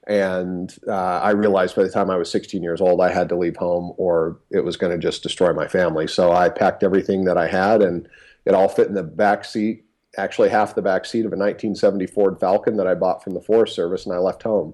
And 0.08 0.76
uh, 0.88 1.20
I 1.20 1.32
realized 1.32 1.76
by 1.76 1.84
the 1.84 1.92
time 1.92 2.10
I 2.10 2.18
was 2.18 2.32
16 2.32 2.64
years 2.64 2.82
old, 2.82 3.02
I 3.02 3.12
had 3.12 3.30
to 3.30 3.38
leave 3.38 3.56
home 3.56 3.94
or 3.98 4.40
it 4.50 4.64
was 4.66 4.76
going 4.76 4.92
to 4.92 4.98
just 4.98 5.22
destroy 5.22 5.54
my 5.54 5.68
family. 5.68 6.08
So 6.08 6.32
I 6.32 6.50
packed 6.50 6.84
everything 6.84 7.26
that 7.26 7.38
I 7.38 7.48
had 7.48 7.82
and 7.82 8.08
it 8.46 8.56
all 8.56 8.68
fit 8.68 8.88
in 8.88 8.96
the 8.96 9.04
back 9.04 9.46
seat, 9.46 9.86
actually 10.18 10.50
half 10.50 10.76
the 10.76 10.82
back 10.82 11.06
seat 11.06 11.26
of 11.26 11.34
a 11.34 11.38
1970 11.38 12.08
Ford 12.08 12.40
Falcon 12.40 12.78
that 12.78 12.88
I 12.88 12.96
bought 12.96 13.24
from 13.24 13.34
the 13.34 13.42
Forest 13.42 13.76
Service, 13.76 14.06
and 14.06 14.16
I 14.16 14.18
left 14.18 14.44
home. 14.44 14.74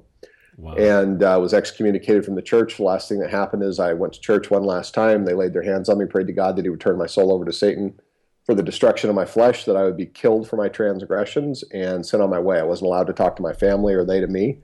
Wow. 0.58 0.74
And 0.74 1.22
uh, 1.22 1.38
was 1.40 1.54
excommunicated 1.54 2.26
from 2.26 2.34
the 2.34 2.42
church. 2.42 2.78
The 2.78 2.84
last 2.84 3.08
thing 3.08 3.20
that 3.20 3.30
happened 3.30 3.62
is 3.62 3.80
I 3.80 3.94
went 3.94 4.14
to 4.14 4.20
church 4.20 4.50
one 4.50 4.64
last 4.64 4.94
time. 4.94 5.26
They 5.26 5.36
laid 5.36 5.54
their 5.54 5.62
hands 5.62 5.88
on 5.88 6.00
me, 6.00 6.06
prayed 6.06 6.28
to 6.28 6.34
God 6.34 6.56
that 6.56 6.66
He 6.66 6.70
would 6.70 6.82
turn 6.82 6.98
my 6.98 7.06
soul 7.06 7.32
over 7.32 7.46
to 7.46 7.54
Satan 7.54 8.00
for 8.44 8.56
the 8.56 8.64
destruction 8.64 9.10
of 9.10 9.16
my 9.16 9.26
flesh, 9.26 9.66
that 9.66 9.76
I 9.76 9.84
would 9.84 9.98
be 9.98 10.06
killed 10.06 10.50
for 10.50 10.56
my 10.56 10.70
transgressions 10.70 11.64
and 11.74 12.06
sent 12.06 12.24
on 12.24 12.30
my 12.30 12.40
way. 12.40 12.60
I 12.60 12.64
wasn't 12.64 12.88
allowed 12.88 13.08
to 13.08 13.14
talk 13.14 13.36
to 13.36 13.42
my 13.42 13.54
family 13.54 13.94
or 13.94 14.06
they 14.06 14.22
to 14.22 14.28
me, 14.28 14.60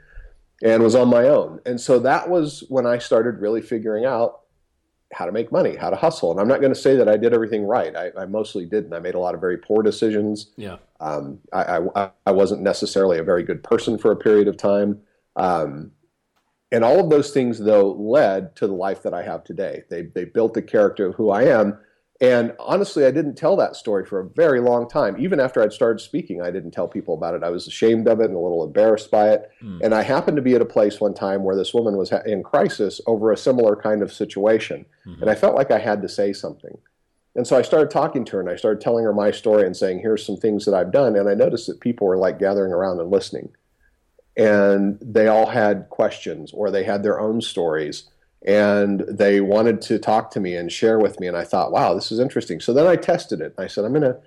and 0.62 0.84
was 0.84 0.96
on 0.96 1.10
my 1.10 1.28
own. 1.28 1.60
And 1.66 1.80
so 1.80 2.00
that 2.00 2.30
was 2.30 2.64
when 2.70 2.86
I 2.86 2.98
started 2.98 3.40
really 3.40 3.62
figuring 3.62 4.06
out 4.06 4.42
how 5.14 5.26
to 5.26 5.32
make 5.32 5.52
money, 5.52 5.76
how 5.76 5.90
to 5.90 5.96
hustle. 5.96 6.32
And 6.32 6.40
I'm 6.40 6.48
not 6.48 6.60
going 6.60 6.74
to 6.74 6.80
say 6.80 6.96
that 6.96 7.08
I 7.08 7.18
did 7.18 7.34
everything 7.34 7.66
right. 7.66 7.96
I, 7.96 8.12
I 8.18 8.26
mostly 8.26 8.66
didn't. 8.66 8.94
I 8.94 9.00
made 9.00 9.16
a 9.16 9.20
lot 9.20 9.36
of 9.36 9.42
very 9.42 9.58
poor 9.58 9.84
decisions. 9.84 10.52
yeah. 10.58 10.78
Um, 11.00 11.40
I, 11.52 11.80
I, 11.96 12.10
I 12.26 12.32
wasn't 12.32 12.62
necessarily 12.62 13.20
a 13.20 13.24
very 13.24 13.44
good 13.44 13.62
person 13.62 13.98
for 13.98 14.12
a 14.12 14.16
period 14.16 14.48
of 14.48 14.56
time. 14.56 15.02
Um, 15.36 15.92
and 16.72 16.84
all 16.84 17.00
of 17.00 17.10
those 17.10 17.32
things, 17.32 17.60
though, 17.60 17.92
led 17.92 18.56
to 18.56 18.68
the 18.68 18.74
life 18.74 19.04
that 19.04 19.14
I 19.14 19.22
have 19.22 19.44
today. 19.44 19.84
They, 19.90 20.04
they 20.04 20.26
built 20.26 20.54
the 20.54 20.62
character 20.62 21.06
of 21.06 21.16
who 21.16 21.30
I 21.30 21.44
am. 21.44 21.78
And 22.24 22.54
honestly, 22.58 23.06
I 23.06 23.12
didn't 23.12 23.36
tell 23.36 23.58
that 23.58 23.76
story 23.76 24.06
for 24.06 24.22
a 24.22 24.30
very 24.30 24.62
long 24.62 24.88
time. 24.88 25.20
Even 25.20 25.42
after 25.42 25.62
I'd 25.62 25.74
started 25.74 26.00
speaking, 26.00 26.42
I 26.42 26.52
didn't 26.52 26.72
tell 26.72 26.88
people 26.88 27.16
about 27.16 27.36
it. 27.36 27.44
I 27.44 27.50
was 27.50 27.68
ashamed 27.68 28.08
of 28.08 28.22
it 28.22 28.28
and 28.28 28.36
a 28.36 28.40
little 28.40 28.64
embarrassed 28.64 29.12
by 29.12 29.32
it. 29.32 29.52
Mm. 29.62 29.82
And 29.82 29.94
I 29.94 30.04
happened 30.04 30.38
to 30.38 30.42
be 30.42 30.56
at 30.56 30.62
a 30.62 30.66
place 30.66 31.02
one 31.02 31.14
time 31.14 31.44
where 31.44 31.58
this 31.58 31.74
woman 31.74 31.98
was 31.98 32.14
in 32.26 32.42
crisis 32.42 33.02
over 33.08 33.34
a 33.34 33.38
similar 33.38 33.76
kind 33.76 34.02
of 34.02 34.14
situation. 34.14 34.86
Mhm. 35.06 35.20
And 35.20 35.30
I 35.30 35.36
felt 35.36 35.54
like 35.54 35.70
I 35.70 35.80
had 35.80 36.02
to 36.02 36.08
say 36.08 36.32
something. 36.32 36.78
And 37.36 37.46
so 37.46 37.58
I 37.58 37.62
started 37.62 37.92
talking 37.92 38.24
to 38.24 38.38
her 38.38 38.40
and 38.40 38.50
I 38.50 38.56
started 38.56 38.80
telling 38.80 39.04
her 39.04 39.12
my 39.12 39.32
story 39.32 39.66
and 39.66 39.76
saying, 39.76 40.00
here's 40.00 40.26
some 40.26 40.38
things 40.38 40.64
that 40.64 40.74
I've 40.74 40.92
done. 40.92 41.18
And 41.18 41.28
I 41.28 41.34
noticed 41.34 41.68
that 41.68 41.82
people 41.82 42.08
were 42.08 42.16
like 42.16 42.40
gathering 42.40 42.72
around 42.72 43.02
and 43.02 43.12
listening. 43.12 43.50
And 44.38 44.98
they 45.02 45.28
all 45.28 45.48
had 45.48 45.90
questions 45.90 46.54
or 46.54 46.72
they 46.72 46.86
had 46.86 47.04
their 47.04 47.20
own 47.20 47.42
stories 47.42 48.10
and 48.46 49.02
they 49.02 49.40
wanted 49.42 49.82
to 49.84 49.98
talk 50.00 50.32
to 50.32 50.40
me 50.40 50.56
and 50.56 50.72
share 50.72 51.00
with 51.00 51.20
me. 51.20 51.28
And 51.28 51.38
I 51.38 51.44
thought, 51.44 51.72
wow, 51.72 51.94
this 51.94 52.12
is 52.12 52.20
interesting. 52.20 52.60
So 52.60 52.74
then 52.74 52.88
I 52.88 52.96
tested 52.96 53.40
it. 53.42 53.54
I 53.58 53.68
said, 53.68 53.86
I'm 53.86 53.94
going 53.94 54.02
to, 54.04 54.18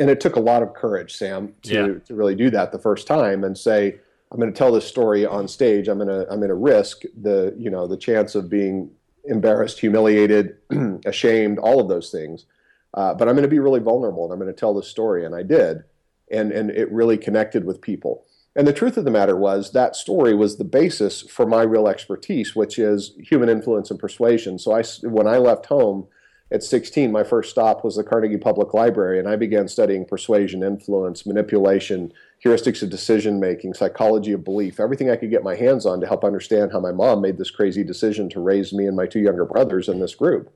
and 0.00 0.10
it 0.10 0.20
took 0.20 0.36
a 0.36 0.40
lot 0.40 0.62
of 0.62 0.72
courage, 0.74 1.14
Sam, 1.14 1.54
to, 1.62 1.74
Yeah. 1.74 1.86
to 2.06 2.14
really 2.14 2.34
do 2.34 2.50
that 2.50 2.72
the 2.72 2.78
first 2.78 3.06
time 3.06 3.44
and 3.44 3.56
say, 3.56 3.98
I'm 4.30 4.38
going 4.40 4.52
to 4.52 4.56
tell 4.56 4.72
this 4.72 4.86
story 4.86 5.24
on 5.26 5.46
stage. 5.48 5.88
I'm 5.88 5.98
going 5.98 6.08
to, 6.08 6.22
I'm 6.30 6.38
going 6.38 6.48
to 6.48 6.54
risk 6.54 7.02
the, 7.20 7.54
you 7.58 7.70
know, 7.70 7.86
the 7.86 7.96
chance 7.96 8.34
of 8.34 8.48
being 8.50 8.90
embarrassed, 9.24 9.78
humiliated, 9.80 10.56
ashamed, 11.06 11.58
all 11.58 11.80
of 11.80 11.88
those 11.88 12.10
things. 12.10 12.46
Uh, 12.94 13.12
but 13.14 13.28
I'm 13.28 13.34
going 13.34 13.42
to 13.42 13.48
be 13.48 13.58
really 13.58 13.80
vulnerable 13.80 14.24
and 14.24 14.32
I'm 14.32 14.38
going 14.38 14.52
to 14.52 14.58
tell 14.58 14.74
this 14.74 14.88
story. 14.88 15.24
And 15.26 15.34
I 15.34 15.42
did. 15.42 15.84
And, 16.30 16.52
and 16.52 16.70
it 16.70 16.90
really 16.90 17.16
connected 17.18 17.64
with 17.64 17.80
people. 17.80 18.24
And 18.58 18.66
the 18.66 18.72
truth 18.72 18.96
of 18.96 19.04
the 19.04 19.12
matter 19.12 19.36
was 19.36 19.70
that 19.70 19.94
story 19.94 20.34
was 20.34 20.56
the 20.56 20.64
basis 20.64 21.22
for 21.22 21.46
my 21.46 21.62
real 21.62 21.86
expertise, 21.86 22.56
which 22.56 22.76
is 22.76 23.12
human 23.22 23.48
influence 23.48 23.88
and 23.88 24.00
persuasion. 24.00 24.58
So 24.58 24.72
I, 24.72 24.82
when 25.04 25.28
I 25.28 25.38
left 25.38 25.66
home 25.66 26.08
at 26.50 26.64
16, 26.64 27.12
my 27.12 27.22
first 27.22 27.50
stop 27.50 27.84
was 27.84 27.94
the 27.94 28.02
Carnegie 28.02 28.36
Public 28.36 28.74
Library, 28.74 29.20
and 29.20 29.28
I 29.28 29.36
began 29.36 29.68
studying 29.68 30.04
persuasion, 30.04 30.64
influence, 30.64 31.24
manipulation, 31.24 32.12
heuristics 32.44 32.82
of 32.82 32.90
decision 32.90 33.38
making, 33.38 33.74
psychology 33.74 34.32
of 34.32 34.42
belief, 34.42 34.80
everything 34.80 35.08
I 35.08 35.14
could 35.14 35.30
get 35.30 35.44
my 35.44 35.54
hands 35.54 35.86
on 35.86 36.00
to 36.00 36.08
help 36.08 36.24
understand 36.24 36.72
how 36.72 36.80
my 36.80 36.90
mom 36.90 37.22
made 37.22 37.38
this 37.38 37.52
crazy 37.52 37.84
decision 37.84 38.28
to 38.30 38.40
raise 38.40 38.72
me 38.72 38.88
and 38.88 38.96
my 38.96 39.06
two 39.06 39.20
younger 39.20 39.44
brothers 39.44 39.88
in 39.88 40.00
this 40.00 40.16
group. 40.16 40.52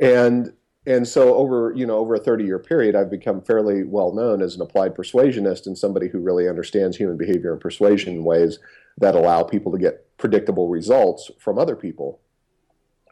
And 0.00 0.52
and 0.86 1.08
so 1.08 1.34
over 1.34 1.72
you 1.74 1.86
know 1.86 1.96
over 1.96 2.14
a 2.14 2.18
30 2.18 2.44
year 2.44 2.58
period 2.58 2.94
i've 2.94 3.10
become 3.10 3.40
fairly 3.40 3.84
well 3.84 4.12
known 4.12 4.42
as 4.42 4.54
an 4.54 4.60
applied 4.60 4.94
persuasionist 4.94 5.66
and 5.66 5.78
somebody 5.78 6.08
who 6.08 6.18
really 6.18 6.48
understands 6.48 6.96
human 6.96 7.16
behavior 7.16 7.52
and 7.52 7.60
persuasion 7.60 8.14
in 8.14 8.24
ways 8.24 8.58
that 8.98 9.14
allow 9.14 9.42
people 9.42 9.72
to 9.72 9.78
get 9.78 10.04
predictable 10.18 10.68
results 10.68 11.30
from 11.38 11.58
other 11.58 11.76
people. 11.76 12.20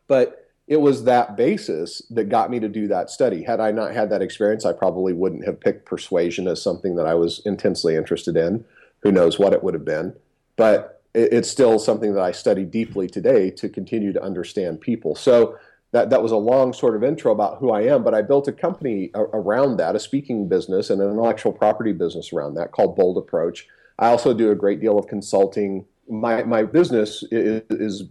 But 0.07 0.51
it 0.69 0.81
was 0.81 1.05
that 1.05 1.37
basis 1.37 2.03
that 2.11 2.29
got 2.29 2.51
me 2.51 2.61
to 2.61 2.69
do 2.69 2.87
that 2.89 3.11
study. 3.11 3.43
Had 3.43 3.61
i 3.61 3.71
not 3.73 3.93
had 3.93 4.11
that 4.11 4.23
experience 4.23 4.65
i 4.65 4.73
probably 4.73 5.13
wouldn't 5.13 5.45
have 5.45 5.61
picked 5.61 5.87
persuasion 5.87 6.47
as 6.47 6.63
something 6.63 6.97
that 6.97 7.07
i 7.07 7.15
was 7.15 7.43
intensely 7.45 7.97
interested 7.97 8.37
in. 8.37 8.65
Who 9.01 9.11
knows 9.11 9.39
what 9.39 9.53
it 9.53 9.63
would 9.65 9.75
have 9.75 9.85
been. 9.85 10.15
But 10.57 11.03
it's 11.15 11.51
still 11.51 11.79
something 11.79 12.15
that 12.15 12.23
i 12.23 12.33
study 12.33 12.65
deeply 12.65 13.07
today 13.07 13.51
to 13.51 13.69
continue 13.69 14.13
to 14.13 14.23
understand 14.23 14.81
people. 14.81 15.15
So 15.15 15.59
that 15.93 16.11
that 16.11 16.23
was 16.23 16.33
a 16.33 16.37
long 16.37 16.73
sort 16.73 16.97
of 16.97 17.05
intro 17.05 17.33
about 17.33 17.59
who 17.59 17.71
I 17.71 17.83
am, 17.83 18.03
but 18.03 18.15
I 18.15 18.23
built 18.23 18.49
a 18.49 18.53
company 18.53 19.11
around 19.15 19.77
that, 19.77 19.95
a 19.95 20.01
speaking 20.01 20.49
business 20.49 20.91
and 20.91 21.01
an 21.01 21.11
intellectual 21.11 21.53
property 21.53 21.93
business 21.93 22.33
around 22.33 22.55
that 22.55 22.73
called 22.73 22.97
Bold 22.97 23.19
Approach. 23.19 23.69
I 23.99 24.09
also 24.09 24.35
do 24.35 24.51
a 24.51 24.55
great 24.55 24.81
deal 24.81 24.99
of 24.99 25.07
consulting. 25.07 25.85
My 26.09 26.45
my 26.45 26.63
business 26.65 27.23
is, 27.31 27.63
is 27.71 28.05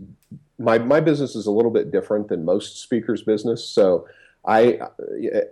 my 0.60 0.78
my 0.78 1.00
business 1.00 1.36
is 1.36 1.48
a 1.48 1.52
little 1.52 1.72
bit 1.72 1.92
different 1.92 2.28
than 2.30 2.46
most 2.46 2.82
speakers' 2.82 3.24
business. 3.24 3.68
So 3.68 4.08
I 4.48 4.80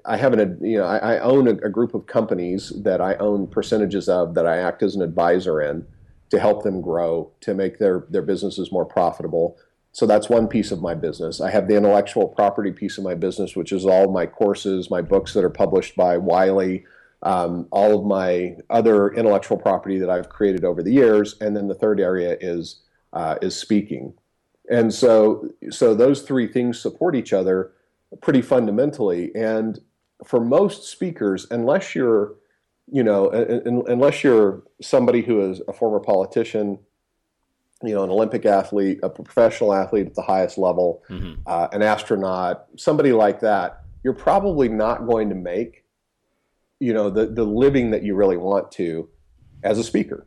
I 0.06 0.18
have 0.18 0.34
an 0.34 0.60
you 0.62 0.78
know 0.78 0.86
I, 0.86 1.16
I 1.16 1.20
own 1.20 1.48
a, 1.48 1.54
a 1.66 1.70
group 1.70 1.94
of 1.96 2.06
companies 2.06 2.72
that 2.84 3.02
I 3.02 3.16
own 3.16 3.48
percentages 3.48 4.08
of 4.08 4.36
that 4.36 4.46
I 4.46 4.58
act 4.58 4.84
as 4.84 4.96
an 4.96 5.02
advisor 5.02 5.62
in. 5.62 5.86
to 6.30 6.40
help 6.40 6.64
them 6.64 6.82
grow, 6.82 7.32
to 7.42 7.54
make 7.54 7.80
their, 7.80 8.06
their 8.10 8.22
businesses 8.22 8.72
more 8.72 8.86
profitable. 8.86 9.58
So 10.00 10.06
that's 10.06 10.30
one 10.30 10.48
piece 10.48 10.72
of 10.72 10.82
my 10.82 10.96
business. 10.96 11.42
I 11.42 11.52
have 11.52 11.68
the 11.68 11.76
intellectual 11.76 12.30
property 12.30 12.72
piece 12.72 12.98
of 12.98 13.04
my 13.04 13.16
business, 13.16 13.58
which 13.58 13.74
is 13.74 13.86
all 13.86 14.14
my 14.14 14.26
courses, 14.26 14.90
my 14.90 15.02
books 15.02 15.34
that 15.34 15.44
are 15.44 15.50
published 15.50 15.98
by 15.98 16.16
Wiley, 16.16 16.86
um, 17.22 17.68
all 17.70 18.00
of 18.00 18.06
my 18.06 18.56
other 18.70 19.10
intellectual 19.10 19.58
property 19.58 20.00
that 20.00 20.10
I've 20.10 20.30
created 20.30 20.64
over 20.64 20.82
the 20.82 20.94
years, 20.94 21.36
and 21.42 21.54
then 21.54 21.68
the 21.68 21.76
third 21.76 22.00
area 22.00 22.38
is 22.40 22.80
uh, 23.12 23.36
is 23.42 23.58
speaking. 23.58 24.14
And 24.72 24.94
so, 24.94 25.50
so 25.70 25.94
those 25.94 26.22
three 26.22 26.48
things 26.48 26.80
support 26.80 27.14
each 27.14 27.34
other 27.34 27.74
pretty 28.22 28.42
fundamentally. 28.42 29.36
And 29.36 29.82
for 30.24 30.40
most 30.40 30.90
speakers, 30.90 31.46
unless 31.52 31.94
you're, 31.94 32.36
you 32.90 33.04
know, 33.04 33.32
unless 33.86 34.24
you're 34.24 34.64
somebody 34.82 35.24
who 35.24 35.42
is 35.52 35.62
a 35.68 35.74
former 35.74 36.00
politician, 36.00 36.80
you 37.84 37.96
know, 37.96 38.04
an 38.04 38.10
Olympic 38.10 38.46
athlete, 38.46 39.00
a 39.04 39.10
professional 39.10 39.74
athlete 39.74 40.08
at 40.08 40.16
the 40.16 40.22
highest 40.22 40.58
level, 40.58 41.04
mm-hmm. 41.10 41.42
uh, 41.46 41.68
an 41.72 41.82
astronaut, 41.82 42.66
somebody 42.78 43.12
like 43.12 43.40
that, 43.40 43.84
you're 44.04 44.14
probably 44.14 44.68
not 44.68 45.08
going 45.08 45.30
to 45.30 45.36
make, 45.36 45.86
you 46.80 46.94
know, 46.94 47.10
the 47.10 47.26
the 47.28 47.44
living 47.44 47.92
that 47.92 48.04
you 48.04 48.16
really 48.16 48.38
want 48.38 48.72
to 48.74 49.10
as 49.64 49.78
a 49.78 49.84
speaker. 49.84 50.26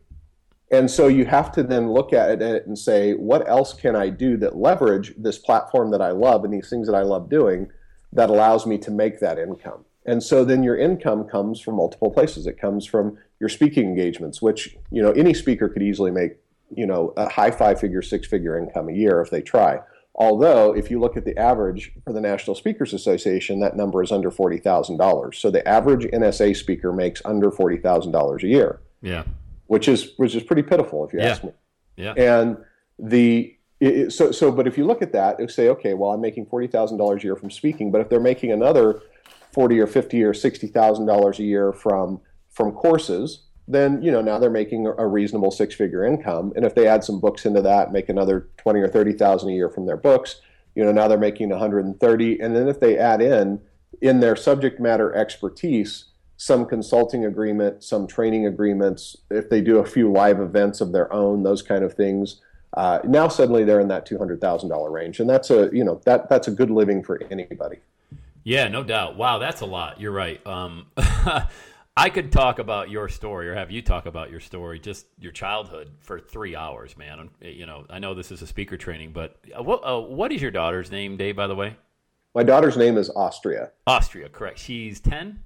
And 0.71 0.90
so 0.90 1.06
you 1.06 1.26
have 1.26 1.52
to 1.52 1.62
then 1.62 1.92
look 1.92 2.14
at 2.14 2.40
it 2.40 2.66
and 2.66 2.78
say, 2.78 3.12
what 3.12 3.47
else 3.47 3.75
can 3.75 3.94
I 3.94 4.09
do 4.09 4.38
that 4.38 4.56
leverage 4.56 5.12
this 5.18 5.38
platform 5.38 5.90
that 5.90 6.00
I 6.00 6.12
love 6.12 6.44
and 6.44 6.52
these 6.52 6.71
things 6.71 6.87
that 6.87 6.97
I 6.97 7.02
love 7.02 7.28
doing 7.28 7.71
that 8.14 8.30
allows 8.30 8.66
me 8.66 8.78
to 8.78 8.90
make 8.90 9.21
that 9.21 9.38
income? 9.38 9.85
And 10.06 10.23
so 10.23 10.44
then 10.44 10.62
your 10.62 10.76
income 10.76 11.25
comes 11.25 11.61
from 11.61 11.76
multiple 11.76 12.11
places. 12.11 12.47
It 12.47 12.59
comes 12.59 12.87
from 12.87 13.18
your 13.38 13.50
speaking 13.50 13.85
engagements, 13.85 14.40
which, 14.40 14.76
you 14.90 15.02
know, 15.02 15.12
any 15.12 15.35
speaker 15.35 15.68
could 15.68 15.82
easily 15.82 16.11
make, 16.11 16.32
you 16.76 16.87
know, 16.87 17.12
a 17.17 17.29
high 17.29 17.50
five 17.50 17.81
figure, 17.81 18.02
six 18.02 18.26
figure 18.26 18.59
income 18.59 18.88
a 18.88 18.93
year 18.93 19.21
if 19.21 19.31
they 19.31 19.43
try. 19.43 19.81
Although, 20.14 20.75
if 20.75 20.91
you 20.91 21.00
look 21.00 21.17
at 21.17 21.25
the 21.25 21.37
average 21.38 21.93
for 22.05 22.12
the 22.12 22.21
National 22.21 22.55
Speakers 22.55 22.93
Association, 22.93 23.61
that 23.61 23.76
number 23.76 24.02
is 24.02 24.12
under 24.12 24.31
$40,000. 24.31 25.35
So 25.35 25.50
the 25.50 25.67
average 25.67 26.05
NSA 26.05 26.55
speaker 26.55 26.93
makes 26.93 27.23
under 27.25 27.50
$40,000 27.50 28.43
a 28.43 28.47
year. 28.47 28.81
Yeah 29.00 29.25
which 29.73 29.88
is 29.88 30.12
which 30.19 30.35
is 30.35 30.43
pretty 30.43 30.62
pitiful 30.62 31.02
if 31.07 31.14
you 31.14 31.19
yeah. 31.19 31.29
ask 31.31 31.45
me. 31.45 31.50
Yeah. 31.97 32.12
And 32.12 32.59
the 32.99 33.57
it, 33.81 34.12
so 34.12 34.31
so, 34.31 34.52
but 34.52 34.67
if 34.67 34.76
you 34.76 34.85
look 34.85 35.00
at 35.00 35.12
that, 35.12 35.41
you 35.41 35.49
say, 35.49 35.71
okay, 35.71 35.95
well, 35.95 36.11
I'm 36.11 36.21
making 36.21 36.45
forty 36.45 36.67
thousand 36.67 36.99
dollars 36.99 37.23
a 37.23 37.25
year 37.25 37.37
from 37.37 37.50
speaking, 37.50 37.91
but 37.91 38.02
if 38.02 38.11
they're 38.11 38.21
making 38.21 38.52
another 38.52 39.00
forty 39.50 39.81
or 39.81 39.87
fifty 39.87 40.23
or 40.23 40.35
sixty 40.35 40.67
thousand 40.67 41.07
dollars 41.07 41.38
a 41.38 41.45
year 41.45 41.73
from 41.73 42.21
from 42.50 42.73
courses, 42.73 43.45
then 43.73 44.02
you 44.02 44.11
know 44.11 44.21
now 44.21 44.38
they're 44.38 44.50
making 44.50 44.87
a 44.87 45.07
reasonable 45.07 45.50
six 45.50 45.75
figure 45.75 46.05
income. 46.05 46.52
And 46.57 46.64
if 46.64 46.75
they 46.75 46.87
add 46.87 47.05
some 47.05 47.21
books 47.21 47.47
into 47.47 47.62
that, 47.62 47.93
make 47.93 48.09
another 48.09 48.49
twenty 48.57 48.81
or 48.81 48.88
thirty 48.88 49.12
thousand 49.12 49.50
a 49.50 49.52
year 49.52 49.69
from 49.69 49.87
their 49.87 49.97
books, 49.97 50.41
you 50.75 50.85
know 50.85 50.93
now 50.93 51.09
they're 51.09 51.19
making 51.19 51.50
one 51.50 51.59
hundred 51.59 51.85
and 51.85 51.99
thirty. 51.99 52.41
And 52.41 52.55
then 52.55 52.69
if 52.69 52.81
they 52.81 52.99
add 52.99 53.21
in 53.21 53.61
in 54.00 54.21
their 54.21 54.37
subject 54.37 54.81
matter 54.81 55.14
expertise 55.14 56.07
some 56.43 56.67
consulting 56.67 57.25
agreement, 57.25 57.85
some 57.85 58.05
training 58.05 58.47
agreements, 58.47 59.17
if 59.31 59.49
they 59.49 59.61
do 59.61 59.79
a 59.79 59.87
few 59.87 60.11
live 60.11 60.41
events 60.41 60.81
of 60.81 60.91
their 60.91 61.12
own, 61.12 61.45
those 61.45 61.62
kind 61.62 61.85
of 61.85 61.95
things. 61.95 62.41
Uh, 62.76 62.99
now 63.05 63.29
suddenly 63.29 63.62
they're 63.62 63.79
in 63.79 63.87
that 63.87 64.05
two 64.07 64.19
hundred 64.19 64.41
thousand 64.41 64.69
dollar 64.69 64.91
range, 64.91 65.21
and 65.21 65.31
that's 65.31 65.50
a 65.50 65.71
you 65.73 65.85
know 65.85 66.00
that 66.05 66.29
that's 66.29 66.49
a 66.49 66.50
good 66.50 66.71
living 66.71 67.02
for 67.02 67.21
anybody. 67.31 67.79
Yeah, 68.45 68.67
no 68.67 68.83
doubt. 68.83 69.17
Wow, 69.17 69.38
that's 69.38 69.61
a 69.61 69.67
lot. 69.67 70.00
You're 70.00 70.12
right. 70.12 70.45
Um, 70.45 70.87
I 71.96 72.08
could 72.08 72.32
talk 72.32 72.58
about 72.58 72.90
your 72.90 73.08
story, 73.08 73.49
or 73.49 73.54
have 73.54 73.70
you 73.70 73.82
talk 73.82 74.06
about 74.06 74.30
your 74.30 74.40
story, 74.40 74.78
just 74.78 75.06
your 75.18 75.32
childhood, 75.32 75.90
for 76.00 76.18
three 76.18 76.56
hours, 76.56 76.96
man. 76.96 77.28
You 77.40 77.66
know, 77.66 77.84
I 77.90 77.99
know 77.99 78.14
this 78.14 78.32
is 78.32 78.40
a 78.40 78.46
speaker 78.46 78.78
training, 78.78 79.12
but 79.12 79.37
uh, 79.56 79.62
what 79.62 79.80
uh, 79.84 80.00
what 80.00 80.32
is 80.32 80.40
your 80.40 80.50
daughter's 80.50 80.90
name, 80.90 81.18
Dave? 81.18 81.37
By 81.37 81.46
the 81.46 81.54
way, 81.54 81.76
my 82.34 82.42
daughter's 82.44 82.78
name 82.78 82.96
is 82.96 83.11
Austria. 83.11 83.72
Austria, 83.87 84.30
correct. 84.30 84.58
She's 84.58 85.00
ten. 85.00 85.40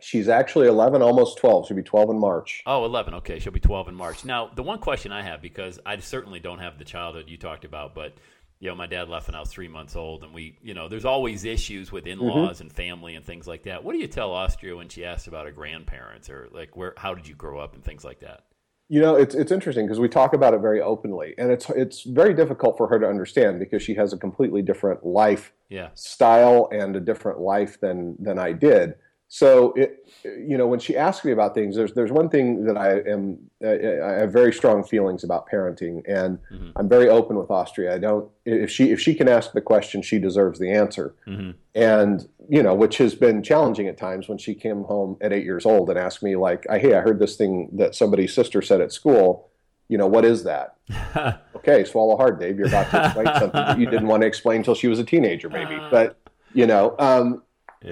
She's 0.00 0.28
actually 0.28 0.66
11, 0.66 1.00
almost 1.00 1.38
12. 1.38 1.68
She'll 1.68 1.76
be 1.76 1.82
12 1.84 2.10
in 2.10 2.18
March. 2.18 2.64
Oh, 2.66 2.84
11. 2.84 3.14
Okay, 3.14 3.38
she'll 3.38 3.52
be 3.52 3.60
12 3.60 3.86
in 3.86 3.94
March. 3.94 4.24
Now, 4.24 4.50
the 4.52 4.62
one 4.64 4.80
question 4.80 5.12
I 5.12 5.22
have, 5.22 5.40
because 5.40 5.78
I 5.86 5.96
certainly 5.98 6.40
don't 6.40 6.58
have 6.58 6.76
the 6.76 6.84
childhood 6.84 7.26
you 7.28 7.36
talked 7.36 7.64
about, 7.64 7.94
but 7.94 8.14
you 8.62 8.68
know, 8.68 8.76
my 8.76 8.86
dad 8.86 9.08
left 9.08 9.26
when 9.26 9.34
I 9.34 9.40
was 9.40 9.48
three 9.48 9.66
months 9.66 9.96
old, 9.96 10.22
and 10.22 10.32
we, 10.32 10.56
you 10.62 10.72
know, 10.72 10.88
there's 10.88 11.04
always 11.04 11.44
issues 11.44 11.90
with 11.90 12.06
in-laws 12.06 12.58
mm-hmm. 12.58 12.62
and 12.62 12.72
family 12.72 13.16
and 13.16 13.26
things 13.26 13.48
like 13.48 13.64
that. 13.64 13.82
What 13.82 13.92
do 13.92 13.98
you 13.98 14.06
tell 14.06 14.30
Austria 14.30 14.76
when 14.76 14.88
she 14.88 15.04
asks 15.04 15.26
about 15.26 15.46
her 15.46 15.50
grandparents 15.50 16.30
or 16.30 16.48
like 16.52 16.76
where, 16.76 16.94
how 16.96 17.12
did 17.12 17.26
you 17.26 17.34
grow 17.34 17.58
up 17.58 17.74
and 17.74 17.82
things 17.82 18.04
like 18.04 18.20
that? 18.20 18.44
You 18.88 19.00
know, 19.00 19.16
it's 19.16 19.34
it's 19.34 19.50
interesting 19.50 19.86
because 19.86 19.98
we 19.98 20.08
talk 20.08 20.32
about 20.32 20.54
it 20.54 20.60
very 20.60 20.80
openly, 20.80 21.34
and 21.38 21.50
it's 21.50 21.68
it's 21.70 22.02
very 22.02 22.34
difficult 22.34 22.76
for 22.76 22.86
her 22.86 23.00
to 23.00 23.08
understand 23.08 23.58
because 23.58 23.82
she 23.82 23.94
has 23.94 24.12
a 24.12 24.16
completely 24.16 24.62
different 24.62 25.04
life 25.04 25.52
yeah. 25.68 25.88
style 25.94 26.68
and 26.70 26.94
a 26.94 27.00
different 27.00 27.40
life 27.40 27.80
than 27.80 28.14
than 28.20 28.38
I 28.38 28.52
did. 28.52 28.94
So, 29.34 29.72
it, 29.76 30.06
you 30.24 30.58
know, 30.58 30.66
when 30.66 30.78
she 30.78 30.94
asks 30.94 31.24
me 31.24 31.32
about 31.32 31.54
things, 31.54 31.74
there's 31.74 31.94
there's 31.94 32.12
one 32.12 32.28
thing 32.28 32.66
that 32.66 32.76
I 32.76 32.98
am 33.10 33.38
I 33.64 34.20
have 34.20 34.30
very 34.30 34.52
strong 34.52 34.84
feelings 34.84 35.24
about 35.24 35.48
parenting, 35.48 36.02
and 36.06 36.38
mm-hmm. 36.52 36.72
I'm 36.76 36.86
very 36.86 37.08
open 37.08 37.36
with 37.36 37.50
Austria. 37.50 37.94
I 37.94 37.98
don't 37.98 38.30
if 38.44 38.70
she 38.70 38.90
if 38.90 39.00
she 39.00 39.14
can 39.14 39.28
ask 39.28 39.52
the 39.52 39.62
question, 39.62 40.02
she 40.02 40.18
deserves 40.18 40.58
the 40.58 40.70
answer, 40.70 41.14
mm-hmm. 41.26 41.52
and 41.74 42.28
you 42.46 42.62
know, 42.62 42.74
which 42.74 42.98
has 42.98 43.14
been 43.14 43.42
challenging 43.42 43.88
at 43.88 43.96
times 43.96 44.28
when 44.28 44.36
she 44.36 44.54
came 44.54 44.84
home 44.84 45.16
at 45.22 45.32
eight 45.32 45.44
years 45.44 45.64
old 45.64 45.88
and 45.88 45.98
asked 45.98 46.22
me 46.22 46.36
like, 46.36 46.66
"Hey, 46.68 46.92
I 46.92 47.00
heard 47.00 47.18
this 47.18 47.36
thing 47.36 47.70
that 47.72 47.94
somebody's 47.94 48.34
sister 48.34 48.60
said 48.60 48.82
at 48.82 48.92
school." 48.92 49.48
You 49.88 49.96
know, 49.96 50.08
what 50.08 50.26
is 50.26 50.44
that? 50.44 50.76
okay, 51.56 51.84
swallow 51.84 52.18
hard, 52.18 52.38
Dave. 52.38 52.58
You're 52.58 52.68
about 52.68 52.90
to 52.90 53.06
explain 53.06 53.26
something 53.28 53.50
that 53.52 53.78
you 53.78 53.86
didn't 53.86 54.08
want 54.08 54.20
to 54.20 54.26
explain 54.26 54.58
until 54.58 54.74
she 54.74 54.88
was 54.88 54.98
a 54.98 55.04
teenager, 55.04 55.48
maybe. 55.48 55.78
But 55.90 56.18
you 56.52 56.66
know, 56.66 56.94
um, 56.98 57.42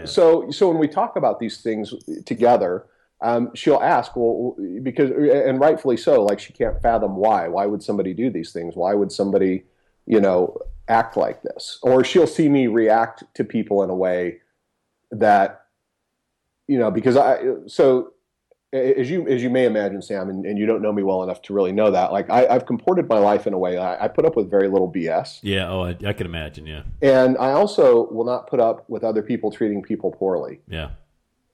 so, 0.04 0.50
so 0.50 0.68
when 0.68 0.78
we 0.78 0.88
talk 0.88 1.16
about 1.16 1.40
these 1.40 1.60
things 1.60 1.94
together, 2.26 2.86
um, 3.22 3.50
she'll 3.54 3.80
ask, 3.82 4.16
well, 4.16 4.56
because, 4.82 5.10
and 5.10 5.60
rightfully 5.60 5.96
so, 5.96 6.22
like 6.22 6.40
she 6.40 6.52
can't 6.52 6.80
fathom 6.80 7.16
why. 7.16 7.48
Why 7.48 7.66
would 7.66 7.82
somebody 7.82 8.14
do 8.14 8.30
these 8.30 8.52
things? 8.52 8.76
Why 8.76 8.94
would 8.94 9.12
somebody, 9.12 9.64
you 10.06 10.20
know, 10.20 10.56
act 10.88 11.16
like 11.16 11.42
this? 11.42 11.78
Or 11.82 12.02
she'll 12.02 12.26
see 12.26 12.48
me 12.48 12.66
react 12.66 13.24
to 13.34 13.44
people 13.44 13.82
in 13.82 13.90
a 13.90 13.94
way 13.94 14.40
that, 15.10 15.66
you 16.66 16.78
know, 16.78 16.90
because 16.90 17.16
I, 17.16 17.40
so 17.66 18.12
as 18.72 19.10
you 19.10 19.26
as 19.26 19.42
you 19.42 19.50
may 19.50 19.64
imagine, 19.64 20.00
Sam, 20.00 20.28
and, 20.30 20.46
and, 20.46 20.58
you 20.58 20.64
don't 20.64 20.80
know 20.80 20.92
me 20.92 21.02
well 21.02 21.22
enough 21.22 21.42
to 21.42 21.52
really 21.52 21.72
know 21.72 21.90
that. 21.90 22.12
Like 22.12 22.30
I, 22.30 22.52
have 22.52 22.66
comported 22.66 23.08
my 23.08 23.18
life 23.18 23.46
in 23.46 23.52
a 23.52 23.58
way 23.58 23.78
I, 23.78 24.04
I, 24.04 24.08
put 24.08 24.24
up 24.24 24.36
with 24.36 24.48
very 24.48 24.68
little 24.68 24.90
BS. 24.90 25.40
Yeah. 25.42 25.68
Oh, 25.68 25.82
I, 25.82 25.96
I, 26.06 26.12
can 26.12 26.26
imagine. 26.26 26.66
Yeah. 26.66 26.82
And 27.02 27.36
I 27.38 27.52
also 27.52 28.08
will 28.10 28.24
not 28.24 28.46
put 28.46 28.60
up 28.60 28.88
with 28.88 29.02
other 29.02 29.22
people 29.22 29.50
treating 29.50 29.82
people 29.82 30.12
poorly. 30.12 30.60
Yeah. 30.68 30.90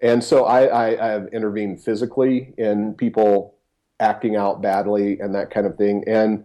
And 0.02 0.22
so 0.22 0.44
I, 0.44 0.88
I 0.88 1.08
have 1.08 1.28
intervened 1.28 1.82
physically 1.82 2.52
in 2.58 2.92
people 2.94 3.54
acting 3.98 4.36
out 4.36 4.60
badly 4.60 5.18
and 5.18 5.34
that 5.34 5.50
kind 5.50 5.66
of 5.66 5.76
thing. 5.76 6.04
And 6.06 6.44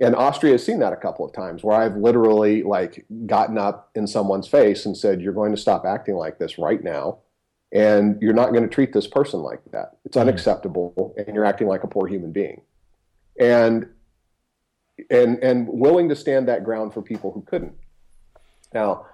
and 0.00 0.16
Austria 0.16 0.52
has 0.52 0.64
seen 0.64 0.80
that 0.80 0.92
a 0.92 0.96
couple 0.96 1.24
of 1.24 1.32
times 1.32 1.62
where 1.62 1.76
I've 1.76 1.96
literally 1.96 2.62
like 2.62 3.04
gotten 3.26 3.58
up 3.58 3.90
in 3.94 4.06
someone's 4.06 4.48
face 4.48 4.86
and 4.86 4.96
said, 4.96 5.20
"You're 5.20 5.32
going 5.32 5.52
to 5.52 5.60
stop 5.60 5.84
acting 5.84 6.16
like 6.16 6.38
this 6.38 6.58
right 6.58 6.82
now." 6.82 7.18
And 7.74 8.22
you're 8.22 8.32
not 8.32 8.52
going 8.52 8.62
to 8.62 8.68
treat 8.68 8.92
this 8.92 9.08
person 9.08 9.40
like 9.40 9.60
that. 9.72 9.96
It's 10.04 10.16
mm-hmm. 10.16 10.28
unacceptable, 10.28 11.14
and 11.18 11.34
you're 11.34 11.44
acting 11.44 11.66
like 11.66 11.82
a 11.82 11.88
poor 11.88 12.06
human 12.06 12.32
being. 12.32 12.62
And 13.38 13.88
and 15.10 15.42
and 15.42 15.68
willing 15.68 16.08
to 16.08 16.16
stand 16.16 16.46
that 16.48 16.62
ground 16.62 16.94
for 16.94 17.02
people 17.02 17.32
who 17.32 17.42
couldn't. 17.42 17.74
Now, 18.72 19.06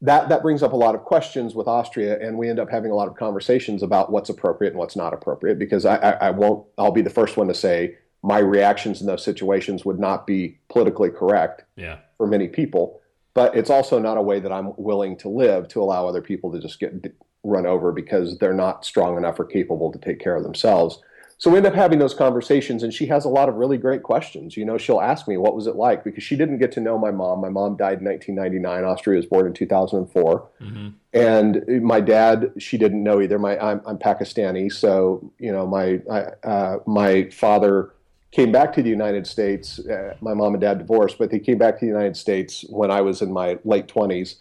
that 0.00 0.28
that 0.28 0.40
brings 0.40 0.62
up 0.62 0.72
a 0.72 0.76
lot 0.76 0.94
of 0.94 1.02
questions 1.02 1.52
with 1.54 1.66
Austria, 1.66 2.16
and 2.20 2.38
we 2.38 2.48
end 2.48 2.60
up 2.60 2.70
having 2.70 2.92
a 2.92 2.94
lot 2.94 3.08
of 3.08 3.16
conversations 3.16 3.82
about 3.82 4.12
what's 4.12 4.30
appropriate 4.30 4.70
and 4.70 4.78
what's 4.78 4.96
not 4.96 5.12
appropriate. 5.12 5.58
Because 5.58 5.84
I, 5.84 5.96
I, 5.96 6.10
I 6.10 6.30
won't, 6.30 6.64
I'll 6.78 6.92
be 6.92 7.02
the 7.02 7.10
first 7.10 7.36
one 7.36 7.48
to 7.48 7.54
say 7.54 7.96
my 8.22 8.38
reactions 8.38 9.00
in 9.00 9.08
those 9.08 9.24
situations 9.24 9.84
would 9.84 9.98
not 9.98 10.26
be 10.26 10.58
politically 10.68 11.10
correct 11.10 11.64
yeah. 11.76 11.98
for 12.18 12.26
many 12.26 12.46
people 12.46 13.00
but 13.34 13.56
it's 13.56 13.70
also 13.70 13.98
not 13.98 14.16
a 14.16 14.22
way 14.22 14.40
that 14.40 14.52
I'm 14.52 14.72
willing 14.76 15.16
to 15.18 15.28
live 15.28 15.68
to 15.68 15.82
allow 15.82 16.06
other 16.06 16.22
people 16.22 16.52
to 16.52 16.60
just 16.60 16.80
get 16.80 17.14
run 17.42 17.66
over 17.66 17.92
because 17.92 18.38
they're 18.38 18.52
not 18.52 18.84
strong 18.84 19.16
enough 19.16 19.38
or 19.38 19.44
capable 19.44 19.90
to 19.92 19.98
take 19.98 20.20
care 20.20 20.36
of 20.36 20.42
themselves. 20.42 21.00
So 21.40 21.50
we 21.50 21.56
end 21.56 21.64
up 21.64 21.74
having 21.74 21.98
those 21.98 22.12
conversations, 22.12 22.82
and 22.82 22.92
she 22.92 23.06
has 23.06 23.24
a 23.24 23.30
lot 23.30 23.48
of 23.48 23.54
really 23.54 23.78
great 23.78 24.02
questions. 24.02 24.58
You 24.58 24.66
know, 24.66 24.76
she'll 24.76 25.00
ask 25.00 25.26
me, 25.26 25.38
What 25.38 25.56
was 25.56 25.66
it 25.66 25.74
like? 25.74 26.04
Because 26.04 26.22
she 26.22 26.36
didn't 26.36 26.58
get 26.58 26.70
to 26.72 26.80
know 26.80 26.98
my 26.98 27.10
mom. 27.10 27.40
My 27.40 27.48
mom 27.48 27.78
died 27.78 28.00
in 28.00 28.04
1999. 28.04 28.84
Austria 28.84 29.16
was 29.16 29.24
born 29.24 29.46
in 29.46 29.54
2004. 29.54 30.48
Mm-hmm. 30.60 30.88
And 31.14 31.82
my 31.82 32.02
dad, 32.02 32.52
she 32.58 32.76
didn't 32.76 33.02
know 33.02 33.22
either. 33.22 33.38
My, 33.38 33.58
I'm, 33.58 33.80
I'm 33.86 33.96
Pakistani. 33.96 34.70
So, 34.70 35.32
you 35.38 35.50
know, 35.50 35.66
my, 35.66 36.00
uh, 36.44 36.76
my 36.86 37.30
father 37.30 37.90
came 38.30 38.52
back 38.52 38.72
to 38.74 38.82
the 38.82 38.90
United 38.90 39.26
States. 39.26 39.78
Uh, 39.80 40.14
my 40.20 40.34
mom 40.34 40.54
and 40.54 40.60
dad 40.60 40.78
divorced, 40.78 41.18
but 41.18 41.30
they 41.30 41.38
came 41.38 41.58
back 41.58 41.78
to 41.78 41.84
the 41.84 41.90
United 41.90 42.16
States 42.16 42.64
when 42.68 42.90
I 42.90 43.00
was 43.00 43.22
in 43.22 43.32
my 43.32 43.58
late 43.64 43.88
20s. 43.88 44.36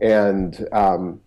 And 0.00 0.66
um, 0.72 1.20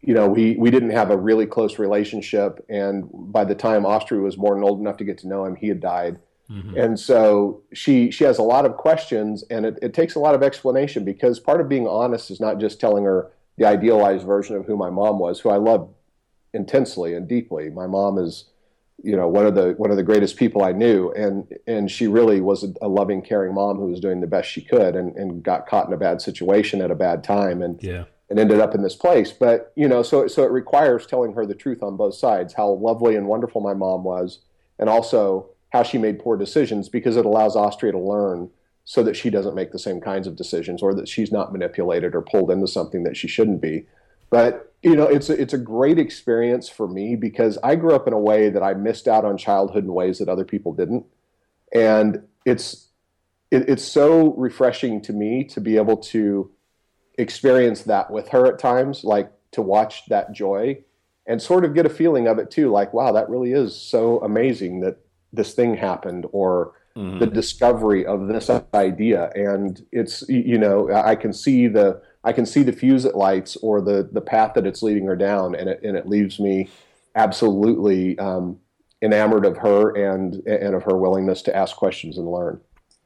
you 0.00 0.14
know, 0.14 0.28
we, 0.28 0.54
we 0.56 0.70
didn't 0.70 0.90
have 0.90 1.10
a 1.10 1.16
really 1.16 1.46
close 1.46 1.78
relationship. 1.78 2.64
And 2.68 3.08
by 3.12 3.44
the 3.44 3.56
time 3.56 3.84
Austria 3.84 4.20
was 4.20 4.36
born 4.36 4.58
and 4.58 4.64
old 4.64 4.80
enough 4.80 4.96
to 4.98 5.04
get 5.04 5.18
to 5.18 5.28
know 5.28 5.44
him, 5.44 5.56
he 5.56 5.68
had 5.68 5.80
died. 5.80 6.18
Mm-hmm. 6.50 6.78
And 6.78 7.00
so 7.00 7.62
she 7.72 8.12
she 8.12 8.22
has 8.22 8.38
a 8.38 8.42
lot 8.42 8.64
of 8.64 8.76
questions, 8.76 9.42
and 9.50 9.66
it, 9.66 9.80
it 9.82 9.94
takes 9.94 10.14
a 10.14 10.20
lot 10.20 10.36
of 10.36 10.44
explanation 10.44 11.04
because 11.04 11.40
part 11.40 11.60
of 11.60 11.68
being 11.68 11.88
honest 11.88 12.30
is 12.30 12.38
not 12.38 12.60
just 12.60 12.78
telling 12.78 13.02
her 13.02 13.32
the 13.58 13.64
idealized 13.64 14.24
version 14.24 14.54
of 14.54 14.64
who 14.64 14.76
my 14.76 14.88
mom 14.88 15.18
was, 15.18 15.40
who 15.40 15.50
I 15.50 15.56
love 15.56 15.88
intensely 16.52 17.14
and 17.14 17.26
deeply. 17.26 17.68
My 17.70 17.88
mom 17.88 18.16
is, 18.18 18.44
you 19.02 19.16
know, 19.16 19.28
one 19.28 19.46
of 19.46 19.54
the 19.54 19.74
one 19.76 19.90
of 19.90 19.96
the 19.96 20.02
greatest 20.02 20.36
people 20.36 20.64
I 20.64 20.72
knew, 20.72 21.12
and 21.12 21.46
and 21.66 21.90
she 21.90 22.06
really 22.06 22.40
was 22.40 22.64
a, 22.64 22.72
a 22.82 22.88
loving, 22.88 23.22
caring 23.22 23.54
mom 23.54 23.76
who 23.76 23.86
was 23.86 24.00
doing 24.00 24.20
the 24.20 24.26
best 24.26 24.50
she 24.50 24.62
could, 24.62 24.96
and, 24.96 25.14
and 25.16 25.42
got 25.42 25.66
caught 25.66 25.86
in 25.86 25.92
a 25.92 25.98
bad 25.98 26.20
situation 26.20 26.80
at 26.80 26.90
a 26.90 26.94
bad 26.94 27.22
time, 27.22 27.62
and 27.62 27.82
yeah 27.82 28.04
and 28.28 28.38
ended 28.38 28.60
up 28.60 28.74
in 28.74 28.82
this 28.82 28.96
place. 28.96 29.32
But 29.32 29.72
you 29.76 29.88
know, 29.88 30.02
so 30.02 30.26
so 30.26 30.42
it 30.44 30.50
requires 30.50 31.06
telling 31.06 31.32
her 31.34 31.46
the 31.46 31.54
truth 31.54 31.82
on 31.82 31.96
both 31.96 32.14
sides, 32.14 32.54
how 32.54 32.70
lovely 32.70 33.16
and 33.16 33.26
wonderful 33.26 33.60
my 33.60 33.74
mom 33.74 34.04
was, 34.04 34.40
and 34.78 34.88
also 34.88 35.50
how 35.72 35.82
she 35.82 35.98
made 35.98 36.18
poor 36.18 36.36
decisions, 36.36 36.88
because 36.88 37.16
it 37.16 37.26
allows 37.26 37.56
Austria 37.56 37.92
to 37.92 37.98
learn 37.98 38.50
so 38.84 39.02
that 39.02 39.16
she 39.16 39.30
doesn't 39.30 39.56
make 39.56 39.72
the 39.72 39.78
same 39.78 40.00
kinds 40.00 40.26
of 40.26 40.36
decisions, 40.36 40.82
or 40.82 40.94
that 40.94 41.08
she's 41.08 41.32
not 41.32 41.52
manipulated 41.52 42.14
or 42.14 42.22
pulled 42.22 42.50
into 42.50 42.68
something 42.68 43.02
that 43.02 43.16
she 43.16 43.28
shouldn't 43.28 43.60
be. 43.60 43.86
But 44.30 44.72
you 44.86 44.94
know, 44.94 45.06
it's 45.06 45.28
a, 45.28 45.40
it's 45.40 45.52
a 45.52 45.58
great 45.58 45.98
experience 45.98 46.68
for 46.68 46.86
me 46.86 47.16
because 47.16 47.58
I 47.62 47.74
grew 47.74 47.94
up 47.94 48.06
in 48.06 48.12
a 48.12 48.18
way 48.18 48.50
that 48.50 48.62
I 48.62 48.74
missed 48.74 49.08
out 49.08 49.24
on 49.24 49.36
childhood 49.36 49.84
in 49.84 49.92
ways 49.92 50.18
that 50.18 50.28
other 50.28 50.44
people 50.44 50.72
didn't, 50.72 51.04
and 51.74 52.22
it's 52.44 52.88
it, 53.50 53.68
it's 53.68 53.84
so 53.84 54.32
refreshing 54.34 55.02
to 55.02 55.12
me 55.12 55.44
to 55.44 55.60
be 55.60 55.76
able 55.76 55.96
to 55.96 56.50
experience 57.18 57.82
that 57.82 58.10
with 58.10 58.28
her 58.28 58.46
at 58.46 58.58
times, 58.60 59.02
like 59.02 59.32
to 59.52 59.62
watch 59.62 60.06
that 60.06 60.32
joy 60.32 60.78
and 61.26 61.42
sort 61.42 61.64
of 61.64 61.74
get 61.74 61.86
a 61.86 61.90
feeling 61.90 62.28
of 62.28 62.38
it 62.38 62.50
too, 62.50 62.70
like, 62.70 62.92
wow, 62.92 63.10
that 63.12 63.28
really 63.28 63.52
is 63.52 63.74
so 63.74 64.20
amazing 64.20 64.80
that 64.80 64.98
this 65.32 65.54
thing 65.54 65.76
happened 65.76 66.26
or 66.30 66.74
mm-hmm. 66.96 67.18
the 67.18 67.26
discovery 67.26 68.06
of 68.06 68.28
this 68.28 68.50
idea. 68.74 69.30
And 69.34 69.84
it's, 69.90 70.22
you 70.28 70.58
know, 70.58 70.92
I 70.92 71.16
can 71.16 71.32
see 71.32 71.66
the, 71.66 72.00
I 72.26 72.32
can 72.32 72.44
see 72.44 72.62
the 72.62 72.72
fuse 72.72 73.04
it 73.04 73.14
lights 73.14 73.56
or 73.62 73.80
the, 73.80 74.08
the 74.10 74.20
path 74.20 74.54
that 74.54 74.66
it's 74.66 74.82
leading 74.82 75.06
her 75.06 75.16
down. 75.16 75.54
And 75.54 75.70
it, 75.70 75.80
and 75.82 75.96
it 75.96 76.08
leaves 76.08 76.40
me 76.40 76.68
absolutely 77.14 78.18
um, 78.18 78.58
enamored 79.00 79.46
of 79.46 79.56
her 79.58 79.94
and, 79.96 80.34
and 80.46 80.74
of 80.74 80.82
her 80.82 80.96
willingness 80.96 81.40
to 81.42 81.56
ask 81.56 81.76
questions 81.76 82.18
and 82.18 82.30
learn. 82.30 82.60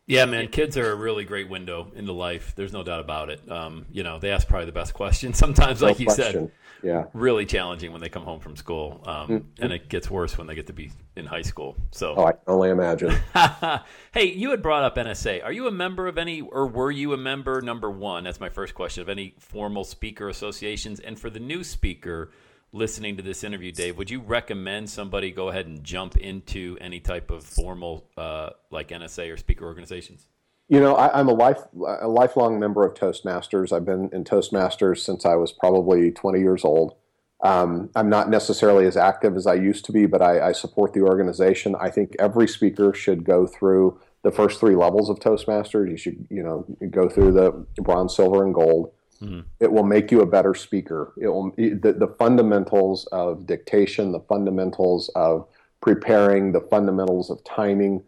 Yeah, 0.07 0.25
man, 0.25 0.49
kids 0.49 0.77
are 0.77 0.91
a 0.91 0.97
really 0.97 1.25
great 1.25 1.49
window 1.49 1.93
into 1.95 2.13
life. 2.13 2.55
There's 2.57 2.73
no 2.73 2.83
doubt 2.83 2.99
about 2.99 3.31
it. 3.31 3.49
Um, 3.49 3.87
you 3.93 4.03
know, 4.03 4.19
they 4.19 4.31
ask 4.31 4.49
probably 4.49 4.67
the 4.67 4.73
best 4.73 4.95
questions 4.95 5.39
sometimes, 5.39 5.83
like 5.83 6.01
no 6.01 6.05
you 6.05 6.11
said. 6.11 6.51
Yeah. 6.83 7.05
Really 7.13 7.47
challenging 7.47 7.93
when 7.93 8.01
they 8.01 8.09
come 8.09 8.23
home 8.23 8.41
from 8.41 8.57
school, 8.57 9.03
um, 9.07 9.29
mm-hmm. 9.29 9.63
and 9.63 9.73
it 9.73 9.89
gets 9.89 10.11
worse 10.11 10.37
when 10.39 10.47
they 10.47 10.55
get 10.55 10.67
to 10.69 10.73
be 10.73 10.91
in 11.17 11.27
high 11.27 11.43
school. 11.43 11.77
So, 11.91 12.15
oh, 12.17 12.25
I 12.25 12.33
can 12.33 12.41
only 12.47 12.71
imagine. 12.71 13.11
hey, 14.13 14.33
you 14.33 14.51
had 14.51 14.63
brought 14.63 14.85
up 14.85 14.97
NSA. 14.97 15.45
Are 15.45 15.53
you 15.53 15.67
a 15.67 15.73
member 15.73 16.07
of 16.07 16.19
any, 16.19 16.41
or 16.41 16.67
were 16.67 16.91
you 16.91 17.13
a 17.13 17.17
member? 17.17 17.61
Number 17.61 17.91
one, 17.91 18.25
that's 18.25 18.41
my 18.41 18.49
first 18.49 18.75
question 18.75 19.03
of 19.03 19.09
any 19.09 19.35
formal 19.39 19.85
speaker 19.85 20.29
associations, 20.29 21.01
and 21.01 21.19
for 21.19 21.31
the 21.31 21.41
new 21.41 21.65
speaker 21.65 22.31
listening 22.73 23.17
to 23.17 23.23
this 23.23 23.43
interview, 23.43 23.73
Dave, 23.73 23.99
would 23.99 24.11
you 24.11 24.21
recommend 24.21 24.89
somebody 24.89 25.33
go 25.33 25.49
ahead 25.49 25.67
and 25.67 25.83
jump 25.83 26.17
into 26.17 26.79
any 26.81 27.01
type 27.01 27.31
of 27.31 27.45
formal, 27.45 28.09
uh, 28.17 28.51
like 28.71 28.89
NSA 28.89 29.33
or 29.33 29.37
speaker 29.37 29.65
organizations? 29.65 30.29
You 30.71 30.79
know, 30.79 30.95
I, 30.95 31.19
am 31.19 31.29
a 31.29 31.33
life 31.33 31.59
a 32.01 32.07
lifelong 32.07 32.61
member 32.61 32.87
of 32.87 32.95
Toastmasters. 32.95 33.73
I've 33.73 33.85
been 33.85 34.09
in 34.13 34.23
Toastmasters 34.23 34.99
since 34.99 35.27
I 35.27 35.35
was 35.35 35.51
probably 35.51 36.13
20 36.13 36.39
years 36.39 36.65
old. 36.65 36.95
Um, 37.43 37.91
I'm 37.97 38.09
not 38.09 38.31
necessarily 38.31 38.87
as 38.87 38.97
active 38.97 39.37
as 39.37 39.49
I 39.49 39.55
used 39.55 39.85
to 39.87 39.93
be, 39.93 40.07
but 40.07 40.23
I, 40.23 40.49
I 40.49 40.53
support 40.53 40.93
the 40.93 41.01
organization. 41.01 41.75
I 41.81 41.91
think 41.91 42.15
every 42.21 42.47
speaker 42.47 42.95
should 42.95 43.25
go 43.25 43.49
through 43.49 43.99
the 44.23 44.31
first 44.31 44.61
three 44.61 44.77
levels 44.77 45.11
of 45.11 45.19
Toastmasters. 45.19 45.91
You 45.91 45.97
should, 45.97 46.29
you 46.31 46.45
know, 46.45 46.65
go 46.89 47.09
through 47.09 47.33
the 47.33 47.51
bronze, 47.83 48.15
silver, 48.15 48.45
and 48.45 48.55
gold. 48.55 48.93
Mm-hmm. 49.21 49.41
It 49.59 49.73
will 49.73 49.83
make 49.83 50.13
you 50.13 50.21
a 50.21 50.27
better 50.27 50.55
speaker. 50.55 51.13
It 51.21 51.27
will 51.27 51.51
the, 51.57 51.97
the 51.99 52.15
fundamentals 52.17 53.07
of 53.07 53.45
dictation, 53.45 54.13
the 54.13 54.21
fundamentals 54.21 55.11
of 55.17 55.49
preparing, 55.81 56.53
the 56.53 56.61
fundamentals 56.61 57.29
of 57.29 57.43
timing. 57.43 58.05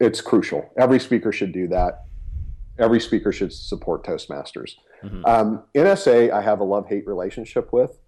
It's 0.00 0.20
crucial. 0.20 0.70
Every 0.76 1.00
speaker 1.00 1.32
should 1.32 1.52
do 1.52 1.68
that. 1.68 2.04
Every 2.78 3.00
speaker 3.00 3.32
should 3.32 3.52
support 3.52 4.04
Toastmasters. 4.04 4.72
Mm-hmm. 5.02 5.24
Um, 5.24 5.62
NSA, 5.74 6.30
I 6.30 6.40
have 6.42 6.60
a 6.60 6.64
love 6.64 6.88
hate 6.88 7.06
relationship 7.06 7.72
with. 7.72 7.98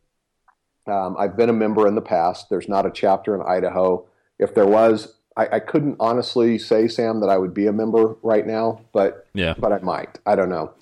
Um, 0.86 1.16
I've 1.18 1.36
been 1.36 1.48
a 1.48 1.54
member 1.54 1.86
in 1.86 1.94
the 1.94 2.00
past. 2.00 2.48
There's 2.48 2.68
not 2.68 2.86
a 2.86 2.90
chapter 2.90 3.34
in 3.34 3.42
Idaho. 3.42 4.06
If 4.38 4.54
there 4.54 4.66
was, 4.66 5.14
I, 5.36 5.48
I, 5.52 5.60
couldn't 5.60 5.96
honestly 5.98 6.58
say, 6.58 6.86
Sam, 6.88 7.20
that 7.20 7.28
I 7.28 7.38
would 7.38 7.54
be 7.54 7.66
a 7.66 7.72
member 7.72 8.16
right 8.22 8.46
now, 8.46 8.80
but 8.92 9.26
yeah. 9.34 9.54
but 9.58 9.72
I 9.72 9.78
might. 9.78 10.18
I 10.26 10.36
don't 10.36 10.48
know. 10.48 10.72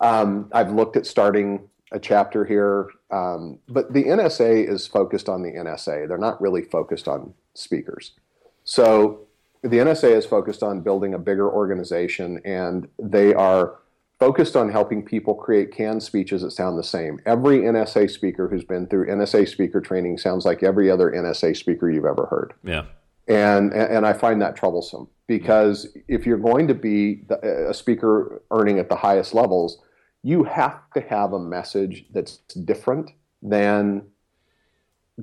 Um, 0.00 0.48
I've 0.52 0.72
looked 0.72 0.96
at 0.96 1.06
starting 1.06 1.68
a 1.90 1.98
chapter 1.98 2.44
here, 2.44 2.88
um, 3.10 3.58
but 3.68 3.92
the 3.92 4.04
NSA 4.04 4.68
is 4.68 4.86
focused 4.86 5.28
on 5.28 5.42
the 5.42 5.50
NSA. 5.50 6.06
They're 6.06 6.18
not 6.18 6.40
really 6.40 6.62
focused 6.62 7.08
on 7.08 7.34
speakers. 7.54 8.12
So 8.64 9.27
the 9.62 9.78
NSA 9.78 10.10
is 10.10 10.26
focused 10.26 10.62
on 10.62 10.80
building 10.80 11.14
a 11.14 11.18
bigger 11.18 11.50
organization, 11.50 12.40
and 12.44 12.88
they 12.98 13.34
are 13.34 13.78
focused 14.18 14.56
on 14.56 14.68
helping 14.68 15.04
people 15.04 15.34
create 15.34 15.72
canned 15.72 16.02
speeches 16.02 16.42
that 16.42 16.50
sound 16.50 16.78
the 16.78 16.84
same. 16.84 17.20
Every 17.24 17.60
NSA 17.60 18.10
speaker 18.10 18.48
who's 18.48 18.64
been 18.64 18.86
through 18.86 19.06
NSA 19.06 19.48
speaker 19.48 19.80
training 19.80 20.18
sounds 20.18 20.44
like 20.44 20.62
every 20.62 20.90
other 20.90 21.10
NSA 21.10 21.56
speaker 21.56 21.90
you've 21.90 22.04
ever 22.04 22.26
heard. 22.26 22.54
Yeah. 22.64 22.84
And, 23.28 23.72
and 23.72 24.06
I 24.06 24.14
find 24.14 24.40
that 24.42 24.56
troublesome 24.56 25.06
because 25.26 25.86
if 26.08 26.26
you're 26.26 26.38
going 26.38 26.66
to 26.66 26.74
be 26.74 27.24
a 27.42 27.74
speaker 27.74 28.42
earning 28.50 28.78
at 28.78 28.88
the 28.88 28.96
highest 28.96 29.34
levels, 29.34 29.78
you 30.22 30.44
have 30.44 30.80
to 30.94 31.00
have 31.02 31.32
a 31.32 31.38
message 31.38 32.06
that's 32.12 32.38
different 32.64 33.12
than 33.42 34.02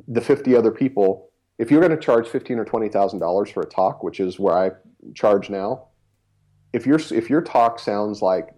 the 0.08 0.22
50 0.22 0.56
other 0.56 0.72
people. 0.72 1.32
If 1.58 1.72
you're 1.72 1.82
going 1.82 1.96
to 1.96 2.04
charge 2.04 2.28
fifteen 2.28 2.60
or 2.60 2.66
twenty 2.66 2.90
thousand 2.90 3.20
dollars 3.20 3.50
for 3.50 3.62
a 3.62 3.66
talk, 3.66 4.04
which 4.04 4.20
is 4.20 4.40
where 4.40 4.58
I 4.58 4.72
charge 5.14 5.50
now, 5.50 5.88
if 6.74 6.86
your 6.86 7.00
if 7.12 7.30
your 7.30 7.42
talk 7.42 7.80
sounds 7.80 8.22
like 8.22 8.54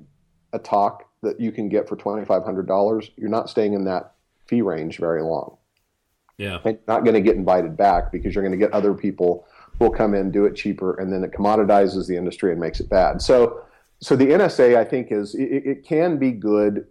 a 0.54 0.60
talk 0.60 1.04
that 1.22 1.40
you 1.40 1.52
can 1.52 1.70
get 1.70 1.88
for 1.88 1.96
twenty 1.96 2.26
five 2.26 2.44
hundred 2.44 2.68
dollars, 2.68 3.12
you're 3.16 3.30
not 3.30 3.50
staying 3.50 3.74
in 3.74 3.86
that 3.86 4.14
fee 4.48 4.62
range 4.62 4.98
very 4.98 5.22
long. 5.22 5.58
Yeah, 6.38 6.60
and 6.64 6.78
not 6.88 7.04
going 7.04 7.16
to 7.16 7.22
get 7.22 7.36
invited 7.36 7.76
back 7.76 8.12
because 8.12 8.36
you're 8.36 8.44
going 8.44 8.58
to 8.58 8.64
get 8.64 8.72
other 8.72 8.94
people 8.94 9.48
who 9.78 9.86
will 9.86 9.92
come 9.92 10.14
in, 10.14 10.32
do 10.32 10.46
it 10.46 10.56
cheaper, 10.56 10.96
and 10.96 11.12
then 11.12 11.24
it 11.24 11.32
commoditizes 11.32 12.08
the 12.08 12.16
industry 12.16 12.52
and 12.52 12.60
makes 12.60 12.80
it 12.80 12.90
bad. 12.90 13.22
So 13.22 13.64
so 14.00 14.16
the 14.16 14.28
NSA, 14.28 14.78
I 14.78 14.84
think, 14.84 15.12
is 15.12 15.34
it, 15.36 15.44
it, 15.44 15.84
can 15.84 16.18
be 16.18 16.32
good 16.32 16.86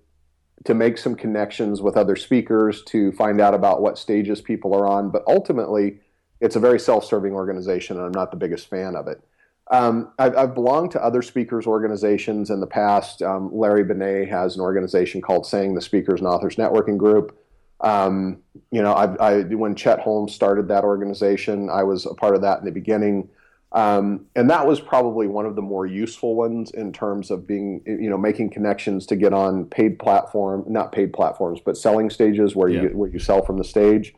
to 0.67 0.75
make 0.75 0.99
some 0.99 1.15
connections 1.15 1.81
with 1.81 1.97
other 1.97 2.17
speakers 2.17 2.83
to 2.85 3.13
find 3.13 3.41
out 3.41 3.55
about 3.55 3.81
what 3.81 3.99
stages 3.99 4.41
people 4.41 4.75
are 4.75 4.87
on, 4.87 5.11
but 5.11 5.23
ultimately, 5.27 5.99
it's 6.41 6.57
a 6.57 6.61
very 6.61 6.79
self-serving 6.79 7.33
organization, 7.33 7.97
and 7.97 8.07
I'm 8.07 8.13
not 8.13 8.31
the 8.31 8.37
biggest 8.37 8.69
fan 8.69 8.95
of 8.95 9.09
it. 9.09 9.23
Um, 9.71 10.13
I've, 10.19 10.37
I've, 10.37 10.55
belonged 10.55 10.93
to 10.93 11.03
other 11.03 11.23
speakers 11.23 11.67
organizations 11.67 12.51
in 12.51 12.61
the 12.61 12.69
past. 12.69 13.21
Um, 13.21 13.51
Larry 13.53 13.85
Benét 13.85 14.29
has 14.29 14.55
an 14.55 14.61
organization 14.61 15.21
called 15.21 15.45
SANG 15.45 15.75
the 15.75 15.81
Speakers 15.81 16.21
and 16.21 16.29
Authors 16.29 16.55
Networking 16.55 16.97
Group. 16.97 17.37
Um, 17.81 18.43
you 18.71 18.81
know, 18.81 18.93
I, 18.93 19.15
I, 19.17 19.43
when 19.43 19.75
Chet 19.75 19.99
Holmes 19.99 20.33
started 20.35 20.69
that 20.69 20.85
organization, 20.85 21.69
I 21.69 21.83
was 21.83 22.07
a 22.07 22.15
part 22.15 22.37
of 22.37 22.43
that 22.43 22.61
in 22.61 22.65
the 22.65 22.71
beginning. 22.71 23.29
Um, 23.73 24.27
and 24.35 24.49
that 24.49 24.67
was 24.67 24.81
probably 24.81 25.27
one 25.27 25.45
of 25.45 25.57
the 25.57 25.63
more 25.63 25.87
useful 25.87 26.35
ones 26.35 26.71
in 26.71 26.93
terms 26.93 27.31
of 27.31 27.47
being, 27.47 27.83
you 27.85 28.09
know, 28.09 28.17
making 28.17 28.51
connections 28.51 29.07
to 29.07 29.17
get 29.17 29.33
on 29.33 29.67
paid 29.67 29.99
platform, 29.99 30.65
not 30.69 30.93
paid 30.93 31.13
platforms, 31.13 31.61
but 31.65 31.77
selling 31.77 32.09
stages 32.09 32.55
where 32.55 32.69
you 32.69 32.81
get, 32.83 32.95
where 32.95 33.11
you 33.11 33.19
sell 33.19 33.45
from 33.45 33.59
the 33.59 33.65
stage, 33.65 34.15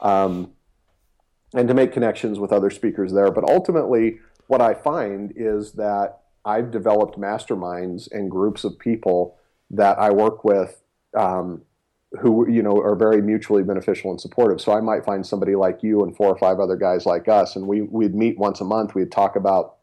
um, 0.00 0.52
and 1.54 1.66
to 1.66 1.74
make 1.74 1.92
connections 1.92 2.38
with 2.38 2.52
other 2.52 2.70
speakers 2.70 3.12
there. 3.12 3.30
But 3.30 3.48
ultimately, 3.48 4.18
what 4.46 4.60
I 4.60 4.74
find 4.74 5.32
is 5.34 5.72
that 5.72 6.20
I've 6.44 6.70
developed 6.70 7.18
masterminds 7.18 8.10
and 8.12 8.30
groups 8.30 8.64
of 8.64 8.78
people 8.78 9.38
that 9.70 9.98
I 9.98 10.10
work 10.10 10.44
with 10.44 10.80
um, 11.16 11.62
who 12.18 12.48
you 12.50 12.62
know 12.62 12.76
are 12.76 12.96
very 12.96 13.22
mutually 13.22 13.62
beneficial 13.62 14.10
and 14.10 14.20
supportive. 14.20 14.60
So 14.60 14.72
I 14.72 14.80
might 14.80 15.04
find 15.04 15.24
somebody 15.24 15.54
like 15.54 15.82
you 15.82 16.02
and 16.02 16.16
four 16.16 16.28
or 16.28 16.38
five 16.38 16.58
other 16.58 16.76
guys 16.76 17.06
like 17.06 17.28
us, 17.28 17.56
and 17.56 17.66
we 17.66 17.82
we'd 17.82 18.14
meet 18.14 18.38
once 18.38 18.60
a 18.60 18.64
month. 18.64 18.94
We'd 18.94 19.12
talk 19.12 19.36
about 19.36 19.76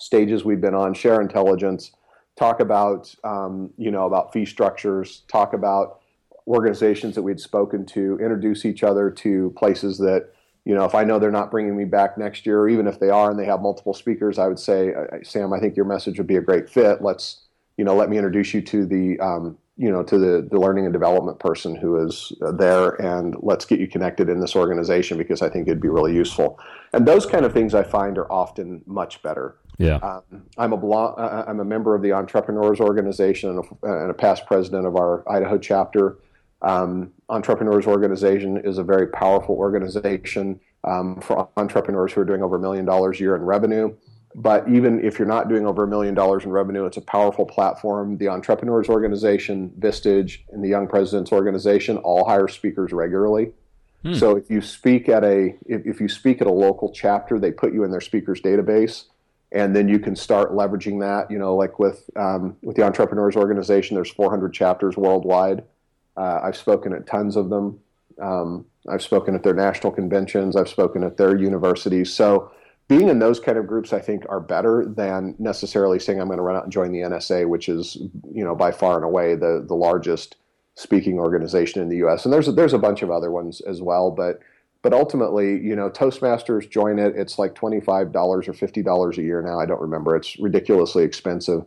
stages 0.00 0.44
we've 0.44 0.60
been 0.60 0.74
on, 0.74 0.94
share 0.94 1.20
intelligence, 1.20 1.92
talk 2.36 2.60
about 2.60 3.14
um, 3.22 3.70
you 3.76 3.90
know 3.90 4.06
about 4.06 4.32
fee 4.32 4.44
structures, 4.44 5.22
talk 5.28 5.52
about 5.52 6.00
organizations 6.48 7.14
that 7.14 7.22
we'd 7.22 7.38
spoken 7.38 7.86
to, 7.86 8.18
introduce 8.20 8.64
each 8.64 8.82
other 8.82 9.08
to 9.08 9.54
places 9.56 9.98
that 9.98 10.30
you 10.64 10.74
know 10.74 10.84
if 10.84 10.96
I 10.96 11.04
know 11.04 11.20
they're 11.20 11.30
not 11.30 11.52
bringing 11.52 11.76
me 11.76 11.84
back 11.84 12.18
next 12.18 12.44
year, 12.44 12.58
or 12.58 12.68
even 12.68 12.88
if 12.88 12.98
they 12.98 13.10
are 13.10 13.30
and 13.30 13.38
they 13.38 13.46
have 13.46 13.62
multiple 13.62 13.94
speakers, 13.94 14.36
I 14.36 14.48
would 14.48 14.58
say, 14.58 14.94
Sam, 15.22 15.52
I 15.52 15.60
think 15.60 15.76
your 15.76 15.86
message 15.86 16.18
would 16.18 16.26
be 16.26 16.36
a 16.36 16.42
great 16.42 16.68
fit. 16.68 17.02
Let's 17.02 17.44
you 17.76 17.84
know 17.84 17.94
let 17.94 18.10
me 18.10 18.16
introduce 18.16 18.52
you 18.52 18.62
to 18.62 18.84
the 18.84 19.20
um, 19.20 19.58
you 19.76 19.90
know 19.90 20.02
to 20.02 20.18
the, 20.18 20.46
the 20.50 20.58
learning 20.58 20.84
and 20.84 20.92
development 20.92 21.38
person 21.38 21.74
who 21.74 22.04
is 22.06 22.32
there 22.58 22.90
and 23.00 23.36
let's 23.40 23.64
get 23.64 23.80
you 23.80 23.88
connected 23.88 24.28
in 24.28 24.38
this 24.38 24.54
organization 24.54 25.16
because 25.16 25.40
i 25.40 25.48
think 25.48 25.66
it'd 25.66 25.80
be 25.80 25.88
really 25.88 26.14
useful. 26.14 26.58
And 26.92 27.06
those 27.06 27.24
kind 27.24 27.44
of 27.44 27.52
things 27.52 27.74
i 27.74 27.82
find 27.82 28.18
are 28.18 28.30
often 28.30 28.82
much 28.86 29.22
better. 29.22 29.56
Yeah. 29.78 29.96
Um, 29.96 30.22
i'm 30.58 30.72
a 30.72 30.76
blo- 30.76 31.14
i'm 31.16 31.60
a 31.60 31.64
member 31.64 31.94
of 31.94 32.02
the 32.02 32.12
entrepreneurs 32.12 32.80
organization 32.80 33.50
and 33.50 33.64
a, 33.64 34.02
and 34.02 34.10
a 34.10 34.14
past 34.14 34.46
president 34.46 34.86
of 34.86 34.96
our 34.96 35.28
idaho 35.30 35.58
chapter. 35.58 36.18
Um, 36.60 37.12
entrepreneurs 37.28 37.86
organization 37.88 38.58
is 38.58 38.78
a 38.78 38.84
very 38.84 39.08
powerful 39.08 39.56
organization 39.56 40.60
um, 40.84 41.20
for 41.20 41.48
entrepreneurs 41.56 42.12
who 42.12 42.20
are 42.20 42.24
doing 42.24 42.42
over 42.42 42.56
a 42.56 42.60
million 42.60 42.84
dollars 42.84 43.18
a 43.18 43.20
year 43.20 43.34
in 43.34 43.42
revenue 43.42 43.92
but 44.34 44.68
even 44.68 45.04
if 45.04 45.18
you're 45.18 45.28
not 45.28 45.48
doing 45.48 45.66
over 45.66 45.84
a 45.84 45.86
million 45.86 46.14
dollars 46.14 46.44
in 46.44 46.50
revenue, 46.50 46.86
it's 46.86 46.96
a 46.96 47.02
powerful 47.02 47.44
platform. 47.44 48.16
The 48.16 48.28
Entrepreneurs 48.28 48.88
Organization, 48.88 49.72
Vistage, 49.78 50.38
and 50.50 50.64
the 50.64 50.68
Young 50.68 50.86
Presidents 50.86 51.32
Organization 51.32 51.98
all 51.98 52.24
hire 52.24 52.48
speakers 52.48 52.92
regularly. 52.92 53.52
Hmm. 54.02 54.14
So 54.14 54.36
if 54.36 54.50
you 54.50 54.60
speak 54.60 55.08
at 55.08 55.22
a 55.22 55.54
if, 55.66 55.86
if 55.86 56.00
you 56.00 56.08
speak 56.08 56.40
at 56.40 56.46
a 56.46 56.52
local 56.52 56.90
chapter, 56.92 57.38
they 57.38 57.52
put 57.52 57.72
you 57.72 57.84
in 57.84 57.90
their 57.90 58.00
speakers 58.00 58.40
database, 58.40 59.04
and 59.52 59.76
then 59.76 59.88
you 59.88 59.98
can 59.98 60.16
start 60.16 60.52
leveraging 60.52 61.00
that. 61.00 61.30
You 61.30 61.38
know, 61.38 61.54
like 61.54 61.78
with 61.78 62.08
um, 62.16 62.56
with 62.62 62.76
the 62.76 62.82
Entrepreneurs 62.82 63.36
Organization, 63.36 63.94
there's 63.94 64.10
400 64.10 64.52
chapters 64.52 64.96
worldwide. 64.96 65.64
Uh, 66.16 66.40
I've 66.42 66.56
spoken 66.56 66.92
at 66.92 67.06
tons 67.06 67.36
of 67.36 67.50
them. 67.50 67.80
Um, 68.20 68.66
I've 68.88 69.02
spoken 69.02 69.34
at 69.34 69.42
their 69.42 69.54
national 69.54 69.92
conventions. 69.92 70.56
I've 70.56 70.68
spoken 70.68 71.04
at 71.04 71.16
their 71.16 71.36
universities. 71.36 72.12
So 72.12 72.50
being 72.92 73.08
in 73.08 73.18
those 73.20 73.40
kind 73.40 73.56
of 73.56 73.66
groups, 73.66 73.94
I 73.94 74.00
think, 74.00 74.26
are 74.28 74.38
better 74.38 74.84
than 74.84 75.34
necessarily 75.38 75.98
saying 75.98 76.20
I'm 76.20 76.26
going 76.26 76.36
to 76.36 76.42
run 76.42 76.56
out 76.56 76.64
and 76.64 76.72
join 76.72 76.92
the 76.92 76.98
NSA, 76.98 77.48
which 77.48 77.70
is, 77.70 77.96
you 78.30 78.44
know, 78.44 78.54
by 78.54 78.70
far 78.70 78.96
and 78.96 79.04
away 79.04 79.34
the 79.34 79.64
the 79.66 79.74
largest 79.74 80.36
speaking 80.74 81.18
organization 81.18 81.80
in 81.80 81.88
the 81.88 81.96
U.S. 81.98 82.24
And 82.24 82.32
there's 82.32 82.48
a, 82.48 82.52
there's 82.52 82.74
a 82.74 82.78
bunch 82.78 83.00
of 83.00 83.10
other 83.10 83.30
ones 83.30 83.62
as 83.62 83.80
well, 83.80 84.10
but 84.10 84.40
but 84.82 84.92
ultimately, 84.92 85.58
you 85.58 85.74
know, 85.74 85.88
Toastmasters 85.88 86.68
join 86.68 86.98
it. 86.98 87.14
It's 87.16 87.38
like 87.38 87.54
twenty 87.54 87.80
five 87.80 88.12
dollars 88.12 88.46
or 88.46 88.52
fifty 88.52 88.82
dollars 88.82 89.16
a 89.16 89.22
year 89.22 89.40
now. 89.40 89.58
I 89.58 89.64
don't 89.64 89.80
remember. 89.80 90.14
It's 90.14 90.38
ridiculously 90.38 91.02
expensive. 91.02 91.64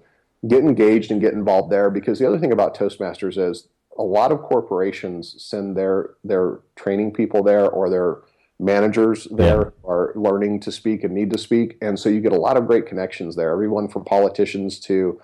Get 0.47 0.59
engaged 0.59 1.09
and 1.09 1.21
get 1.21 1.33
involved 1.33 1.71
there 1.71 1.89
because 1.89 2.19
the 2.19 2.27
other 2.27 2.37
thing 2.37 2.51
about 2.51 2.77
Toastmasters 2.77 3.37
is 3.37 3.67
a 3.97 4.03
lot 4.03 4.31
of 4.31 4.43
corporations 4.43 5.35
send 5.39 5.75
their 5.75 6.11
their 6.23 6.59
training 6.75 7.13
people 7.13 7.41
there 7.41 7.67
or 7.67 7.89
their 7.89 8.17
managers 8.59 9.27
there 9.31 9.73
yeah. 9.83 9.89
are 9.89 10.13
learning 10.15 10.61
to 10.61 10.71
speak 10.71 11.03
and 11.03 11.13
need 11.13 11.31
to 11.31 11.37
speak. 11.37 11.77
And 11.81 11.99
so 11.99 12.09
you 12.09 12.21
get 12.21 12.31
a 12.31 12.39
lot 12.39 12.57
of 12.57 12.67
great 12.67 12.87
connections 12.87 13.35
there. 13.35 13.51
Everyone 13.51 13.87
from 13.87 14.05
politicians 14.05 14.79
to 14.81 15.19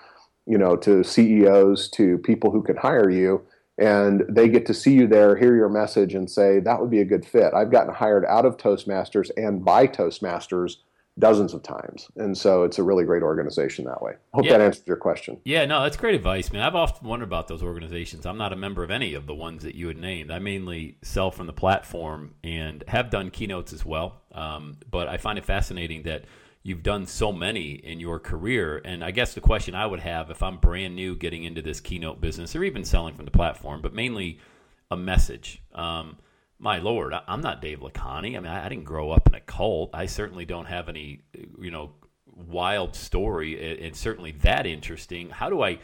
you 0.47 0.57
know 0.57 0.75
to 0.75 1.03
ceos 1.03 1.87
to 1.89 2.17
people 2.19 2.51
who 2.51 2.63
can 2.63 2.75
hire 2.75 3.09
you 3.09 3.43
and 3.77 4.23
they 4.27 4.49
get 4.49 4.65
to 4.65 4.73
see 4.73 4.93
you 4.93 5.07
there 5.07 5.35
hear 5.35 5.55
your 5.55 5.69
message 5.69 6.13
and 6.13 6.29
say 6.29 6.59
that 6.59 6.81
would 6.81 6.89
be 6.89 7.01
a 7.01 7.05
good 7.05 7.25
fit. 7.25 7.53
I've 7.53 7.71
gotten 7.71 7.93
hired 7.93 8.25
out 8.25 8.45
of 8.45 8.57
toastmasters 8.57 9.29
and 9.37 9.63
by 9.63 9.87
toastmasters 9.87 10.77
dozens 11.19 11.53
of 11.53 11.61
times. 11.61 12.09
And 12.15 12.37
so 12.37 12.63
it's 12.63 12.79
a 12.79 12.83
really 12.83 13.03
great 13.03 13.21
organization 13.21 13.85
that 13.85 14.01
way. 14.01 14.13
Hope 14.33 14.45
yeah. 14.45 14.53
that 14.53 14.61
answers 14.61 14.87
your 14.87 14.97
question. 14.97 15.39
Yeah, 15.43 15.65
no, 15.65 15.83
that's 15.83 15.97
great 15.97 16.15
advice, 16.15 16.51
man. 16.51 16.63
I've 16.63 16.75
often 16.75 17.07
wondered 17.07 17.25
about 17.25 17.47
those 17.47 17.61
organizations. 17.61 18.25
I'm 18.25 18.37
not 18.37 18.53
a 18.53 18.55
member 18.55 18.83
of 18.83 18.91
any 18.91 19.13
of 19.13 19.27
the 19.27 19.35
ones 19.35 19.63
that 19.63 19.75
you 19.75 19.87
had 19.87 19.97
named. 19.97 20.31
I 20.31 20.39
mainly 20.39 20.97
sell 21.01 21.29
from 21.29 21.47
the 21.47 21.53
platform 21.53 22.35
and 22.43 22.83
have 22.87 23.09
done 23.09 23.29
keynotes 23.29 23.73
as 23.73 23.85
well. 23.85 24.21
Um, 24.31 24.77
but 24.89 25.07
I 25.07 25.17
find 25.17 25.37
it 25.37 25.45
fascinating 25.45 26.03
that 26.03 26.25
you've 26.63 26.83
done 26.83 27.05
so 27.05 27.31
many 27.31 27.71
in 27.71 27.99
your 27.99 28.19
career. 28.19 28.81
And 28.85 29.03
I 29.03 29.11
guess 29.11 29.33
the 29.33 29.41
question 29.41 29.75
I 29.75 29.85
would 29.85 29.99
have 29.99 30.29
if 30.29 30.41
I'm 30.41 30.57
brand 30.57 30.95
new 30.95 31.15
getting 31.15 31.43
into 31.43 31.61
this 31.61 31.81
keynote 31.81 32.21
business 32.21 32.55
or 32.55 32.63
even 32.63 32.85
selling 32.85 33.15
from 33.15 33.25
the 33.25 33.31
platform, 33.31 33.81
but 33.81 33.93
mainly 33.93 34.39
a 34.89 34.97
message. 34.97 35.61
Um, 35.73 36.17
my 36.61 36.77
lord, 36.77 37.13
I'm 37.27 37.41
not 37.41 37.59
Dave 37.59 37.79
Lakhani. 37.79 38.37
I 38.37 38.39
mean, 38.39 38.45
I 38.45 38.69
didn't 38.69 38.83
grow 38.83 39.09
up 39.09 39.27
in 39.27 39.33
a 39.33 39.39
cult. 39.39 39.89
I 39.95 40.05
certainly 40.05 40.45
don't 40.45 40.65
have 40.65 40.89
any, 40.89 41.23
you 41.59 41.71
know, 41.71 41.93
wild 42.27 42.95
story. 42.95 43.59
It's 43.59 43.99
certainly 43.99 44.31
that 44.43 44.67
interesting. 44.67 45.31
How 45.31 45.49
do 45.49 45.63
I? 45.63 45.79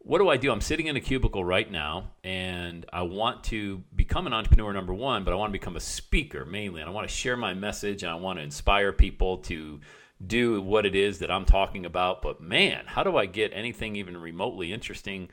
What 0.00 0.18
do 0.18 0.28
I 0.28 0.36
do? 0.36 0.52
I'm 0.52 0.60
sitting 0.60 0.86
in 0.86 0.96
a 0.96 1.00
cubicle 1.00 1.44
right 1.44 1.70
now, 1.70 2.10
and 2.22 2.86
I 2.92 3.02
want 3.02 3.42
to 3.44 3.82
become 3.96 4.26
an 4.26 4.34
entrepreneur. 4.34 4.72
Number 4.72 4.92
one, 4.92 5.24
but 5.24 5.32
I 5.32 5.36
want 5.36 5.50
to 5.50 5.58
become 5.58 5.76
a 5.76 5.80
speaker 5.80 6.44
mainly, 6.44 6.82
and 6.82 6.90
I 6.90 6.92
want 6.92 7.08
to 7.08 7.14
share 7.14 7.36
my 7.36 7.54
message, 7.54 8.02
and 8.02 8.12
I 8.12 8.14
want 8.16 8.38
to 8.38 8.42
inspire 8.42 8.92
people 8.92 9.38
to 9.38 9.80
do 10.24 10.60
what 10.60 10.84
it 10.84 10.94
is 10.94 11.20
that 11.20 11.30
I'm 11.30 11.46
talking 11.46 11.86
about. 11.86 12.20
But 12.20 12.38
man, 12.38 12.84
how 12.84 13.02
do 13.02 13.16
I 13.16 13.24
get 13.24 13.52
anything 13.54 13.96
even 13.96 14.16
remotely 14.16 14.74
interesting? 14.74 15.30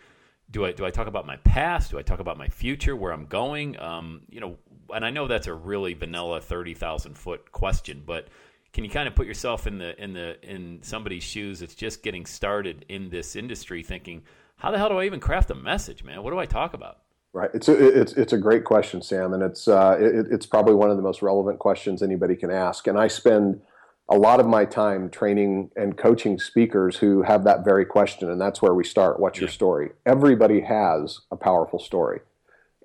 do 0.51 0.65
I 0.65 0.71
do 0.71 0.85
I 0.85 0.91
talk 0.91 1.07
about 1.07 1.25
my 1.25 1.37
past? 1.37 1.91
Do 1.91 1.97
I 1.97 2.01
talk 2.01 2.19
about 2.19 2.37
my 2.37 2.47
future, 2.47 2.95
where 2.95 3.11
I'm 3.11 3.25
going? 3.25 3.79
Um, 3.79 4.21
you 4.29 4.39
know, 4.39 4.57
and 4.93 5.05
I 5.05 5.09
know 5.09 5.27
that's 5.27 5.47
a 5.47 5.53
really 5.53 5.93
vanilla 5.93 6.41
thirty 6.41 6.73
thousand 6.73 7.17
foot 7.17 7.51
question, 7.51 8.03
but 8.05 8.27
can 8.73 8.83
you 8.83 8.89
kind 8.89 9.07
of 9.07 9.15
put 9.15 9.25
yourself 9.25 9.67
in 9.67 9.77
the 9.77 10.01
in 10.01 10.13
the 10.13 10.37
in 10.43 10.79
somebody's 10.81 11.23
shoes 11.23 11.59
that's 11.59 11.75
just 11.75 12.03
getting 12.03 12.25
started 12.25 12.85
in 12.89 13.09
this 13.09 13.35
industry, 13.35 13.83
thinking, 13.83 14.23
how 14.57 14.71
the 14.71 14.77
hell 14.77 14.89
do 14.89 14.97
I 14.97 15.05
even 15.05 15.19
craft 15.19 15.49
a 15.51 15.55
message, 15.55 16.03
man? 16.03 16.23
What 16.23 16.31
do 16.31 16.39
I 16.39 16.45
talk 16.45 16.73
about? 16.73 16.99
Right. 17.33 17.49
It's 17.53 17.67
a, 17.67 17.99
it's 17.99 18.13
it's 18.13 18.33
a 18.33 18.37
great 18.37 18.63
question, 18.63 19.01
Sam, 19.01 19.33
and 19.33 19.43
it's 19.43 19.67
uh, 19.67 19.97
it, 19.99 20.27
it's 20.31 20.45
probably 20.45 20.73
one 20.73 20.89
of 20.89 20.97
the 20.97 21.03
most 21.03 21.21
relevant 21.21 21.59
questions 21.59 22.01
anybody 22.01 22.35
can 22.35 22.49
ask. 22.49 22.87
And 22.87 22.97
I 22.97 23.07
spend 23.07 23.61
a 24.07 24.17
lot 24.17 24.39
of 24.39 24.45
my 24.45 24.65
time 24.65 25.09
training 25.09 25.71
and 25.75 25.97
coaching 25.97 26.39
speakers 26.39 26.95
who 26.95 27.23
have 27.23 27.43
that 27.43 27.65
very 27.65 27.85
question, 27.85 28.29
and 28.29 28.39
that's 28.39 28.61
where 28.61 28.73
we 28.73 28.83
start. 28.83 29.19
What's 29.19 29.37
yeah. 29.37 29.43
your 29.43 29.49
story? 29.49 29.89
Everybody 30.05 30.61
has 30.61 31.21
a 31.31 31.35
powerful 31.35 31.79
story. 31.79 32.21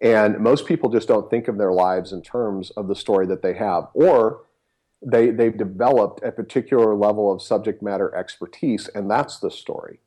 And 0.01 0.39
most 0.39 0.67
people 0.67 0.89
just 0.89 1.09
don't 1.09 1.29
think 1.29 1.47
of 1.49 1.59
their 1.59 1.73
lives 1.73 2.13
in 2.13 2.23
terms 2.23 2.71
of 2.71 2.89
the 2.89 2.97
story 2.97 3.27
that 3.27 3.43
they 3.43 3.55
have, 3.55 3.89
or 3.93 4.43
they, 5.03 5.31
they've 5.31 5.57
developed 5.57 6.23
a 6.25 6.33
particular 6.33 6.95
level 6.95 7.33
of 7.33 7.43
subject 7.43 7.83
matter 7.83 8.15
expertise, 8.15 8.89
and 8.89 9.11
that's 9.11 9.39
the 9.39 9.51
story. 9.51 10.01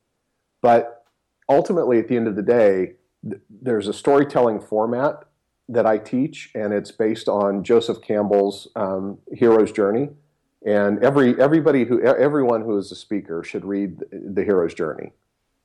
But 0.62 1.04
ultimately, 1.48 1.98
at 1.98 2.08
the 2.08 2.16
end 2.16 2.26
of 2.26 2.36
the 2.36 2.42
day, 2.42 2.94
th- 3.28 3.40
there's 3.48 3.86
a 3.86 3.92
storytelling 3.92 4.60
format 4.60 5.24
that 5.68 5.86
I 5.86 5.98
teach, 5.98 6.50
and 6.54 6.72
it's 6.72 6.90
based 6.90 7.28
on 7.28 7.62
Joseph 7.62 8.00
Campbell's 8.02 8.68
um, 8.76 9.18
Hero's 9.32 9.72
Journey. 9.72 10.10
And 10.66 11.02
every 11.04 11.38
everybody 11.40 11.84
who 11.84 12.02
everyone 12.02 12.62
who 12.62 12.78
is 12.78 12.90
a 12.90 12.96
speaker 12.96 13.44
should 13.44 13.66
read 13.66 14.02
the 14.10 14.42
Hero's 14.44 14.72
Journey 14.72 15.12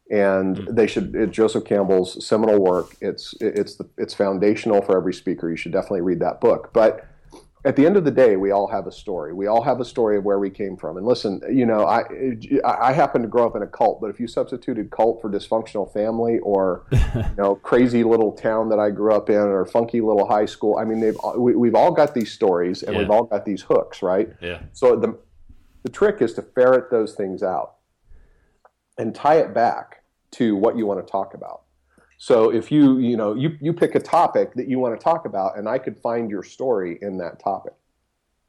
and 0.10 0.58
mm-hmm. 0.58 0.76
they 0.76 0.88
should 0.88 1.16
it, 1.16 1.32
Joseph 1.32 1.66
Campbell's 1.66 2.26
seminal 2.26 2.60
work. 2.60 2.96
It's 3.02 3.36
it's 3.40 3.76
the, 3.76 3.88
it's 3.98 4.14
foundational 4.14 4.82
for 4.82 4.98
every 4.98 5.14
speaker. 5.14 5.50
You 5.50 5.58
should 5.58 5.72
definitely 5.72 6.02
read 6.02 6.20
that 6.20 6.42
book. 6.42 6.72
But 6.74 7.06
at 7.66 7.76
the 7.76 7.86
end 7.86 7.98
of 7.98 8.06
the 8.06 8.12
day, 8.12 8.38
we 8.38 8.52
all 8.52 8.68
have 8.68 8.88
a 8.88 8.92
story. 8.92 9.34
We 9.34 9.48
all 9.48 9.62
have 9.62 9.82
a 9.82 9.86
story 9.86 10.18
of 10.18 10.24
where 10.24 10.40
we 10.40 10.50
came 10.50 10.78
from. 10.78 10.96
And 10.96 11.06
listen, 11.06 11.42
you 11.52 11.66
know, 11.66 11.86
I 11.86 12.04
I 12.66 12.94
happen 12.94 13.22
to 13.22 13.28
grow 13.28 13.46
up 13.46 13.56
in 13.56 13.62
a 13.62 13.68
cult, 13.68 14.02
but 14.02 14.10
if 14.10 14.20
you 14.20 14.28
substituted 14.28 14.90
cult 14.92 15.22
for 15.22 15.30
dysfunctional 15.30 15.92
family 15.92 16.40
or 16.40 16.86
you 16.92 17.36
know 17.38 17.56
crazy 17.56 18.04
little 18.04 18.32
town 18.32 18.70
that 18.70 18.80
I 18.80 18.90
grew 18.90 19.14
up 19.14 19.30
in 19.30 19.36
or 19.36 19.66
funky 19.66 20.02
little 20.02 20.28
high 20.28 20.46
school, 20.46 20.78
I 20.78 20.86
mean, 20.86 21.02
they've 21.02 21.18
we, 21.38 21.68
have 21.68 21.76
all 21.76 21.92
got 21.92 22.16
these 22.16 22.32
stories 22.32 22.82
and 22.82 22.96
yeah. 22.96 23.02
we've 23.02 23.12
all 23.12 23.26
got 23.26 23.46
these 23.46 23.62
hooks, 23.62 24.02
right? 24.02 24.30
Yeah. 24.42 24.62
So 24.72 24.96
the 24.96 25.20
the 25.84 25.90
trick 25.90 26.22
is 26.22 26.34
to 26.34 26.42
ferret 26.42 26.90
those 26.90 27.14
things 27.14 27.44
out 27.44 27.76
and 28.98 29.14
tie 29.14 29.38
it 29.38 29.54
back 29.54 29.99
to 30.32 30.56
what 30.56 30.78
you 30.78 30.86
want 30.86 31.06
to 31.06 31.12
talk 31.12 31.34
about. 31.34 31.62
So 32.18 32.50
if 32.50 32.70
you, 32.70 32.98
you 33.00 33.16
know, 33.16 33.34
you, 33.34 33.58
you 33.62 33.72
pick 33.72 33.96
a 33.96 34.00
topic 34.00 34.54
that 34.56 34.68
you 34.68 34.78
want 34.78 34.98
to 35.00 35.02
talk 35.02 35.26
about 35.26 35.58
and 35.58 35.70
I 35.70 35.78
could 35.78 35.98
find 35.98 36.30
your 36.30 36.44
story 36.44 37.00
in 37.02 37.18
that 37.18 37.40
topic. 37.40 37.74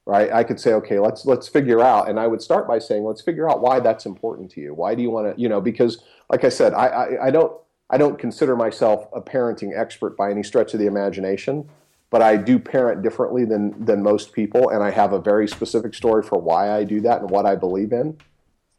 Right? 0.06 0.32
I 0.32 0.42
could 0.42 0.58
say, 0.58 0.72
okay, 0.72 0.98
let's 0.98 1.24
let's 1.24 1.46
figure 1.46 1.80
out 1.80 2.08
and 2.08 2.18
I 2.18 2.26
would 2.26 2.42
start 2.42 2.66
by 2.66 2.80
saying, 2.80 3.04
let's 3.04 3.20
figure 3.20 3.48
out 3.48 3.60
why 3.60 3.78
that's 3.78 4.06
important 4.06 4.50
to 4.52 4.60
you. 4.60 4.74
Why 4.74 4.96
do 4.96 5.02
you 5.02 5.10
want 5.10 5.36
to, 5.36 5.40
you 5.40 5.48
know, 5.48 5.60
because 5.60 6.02
like 6.28 6.42
I 6.42 6.48
said, 6.48 6.74
I, 6.74 6.86
I, 6.86 7.26
I 7.26 7.30
don't 7.30 7.52
I 7.90 7.96
don't 7.96 8.18
consider 8.18 8.56
myself 8.56 9.06
a 9.14 9.20
parenting 9.20 9.78
expert 9.78 10.16
by 10.16 10.30
any 10.30 10.42
stretch 10.42 10.74
of 10.74 10.80
the 10.80 10.86
imagination, 10.86 11.68
but 12.08 12.22
I 12.22 12.36
do 12.36 12.58
parent 12.58 13.02
differently 13.02 13.44
than 13.44 13.84
than 13.84 14.02
most 14.02 14.32
people 14.32 14.70
and 14.70 14.82
I 14.82 14.90
have 14.90 15.12
a 15.12 15.20
very 15.20 15.46
specific 15.46 15.94
story 15.94 16.24
for 16.24 16.40
why 16.40 16.72
I 16.72 16.82
do 16.82 17.00
that 17.02 17.20
and 17.20 17.30
what 17.30 17.46
I 17.46 17.54
believe 17.54 17.92
in 17.92 18.16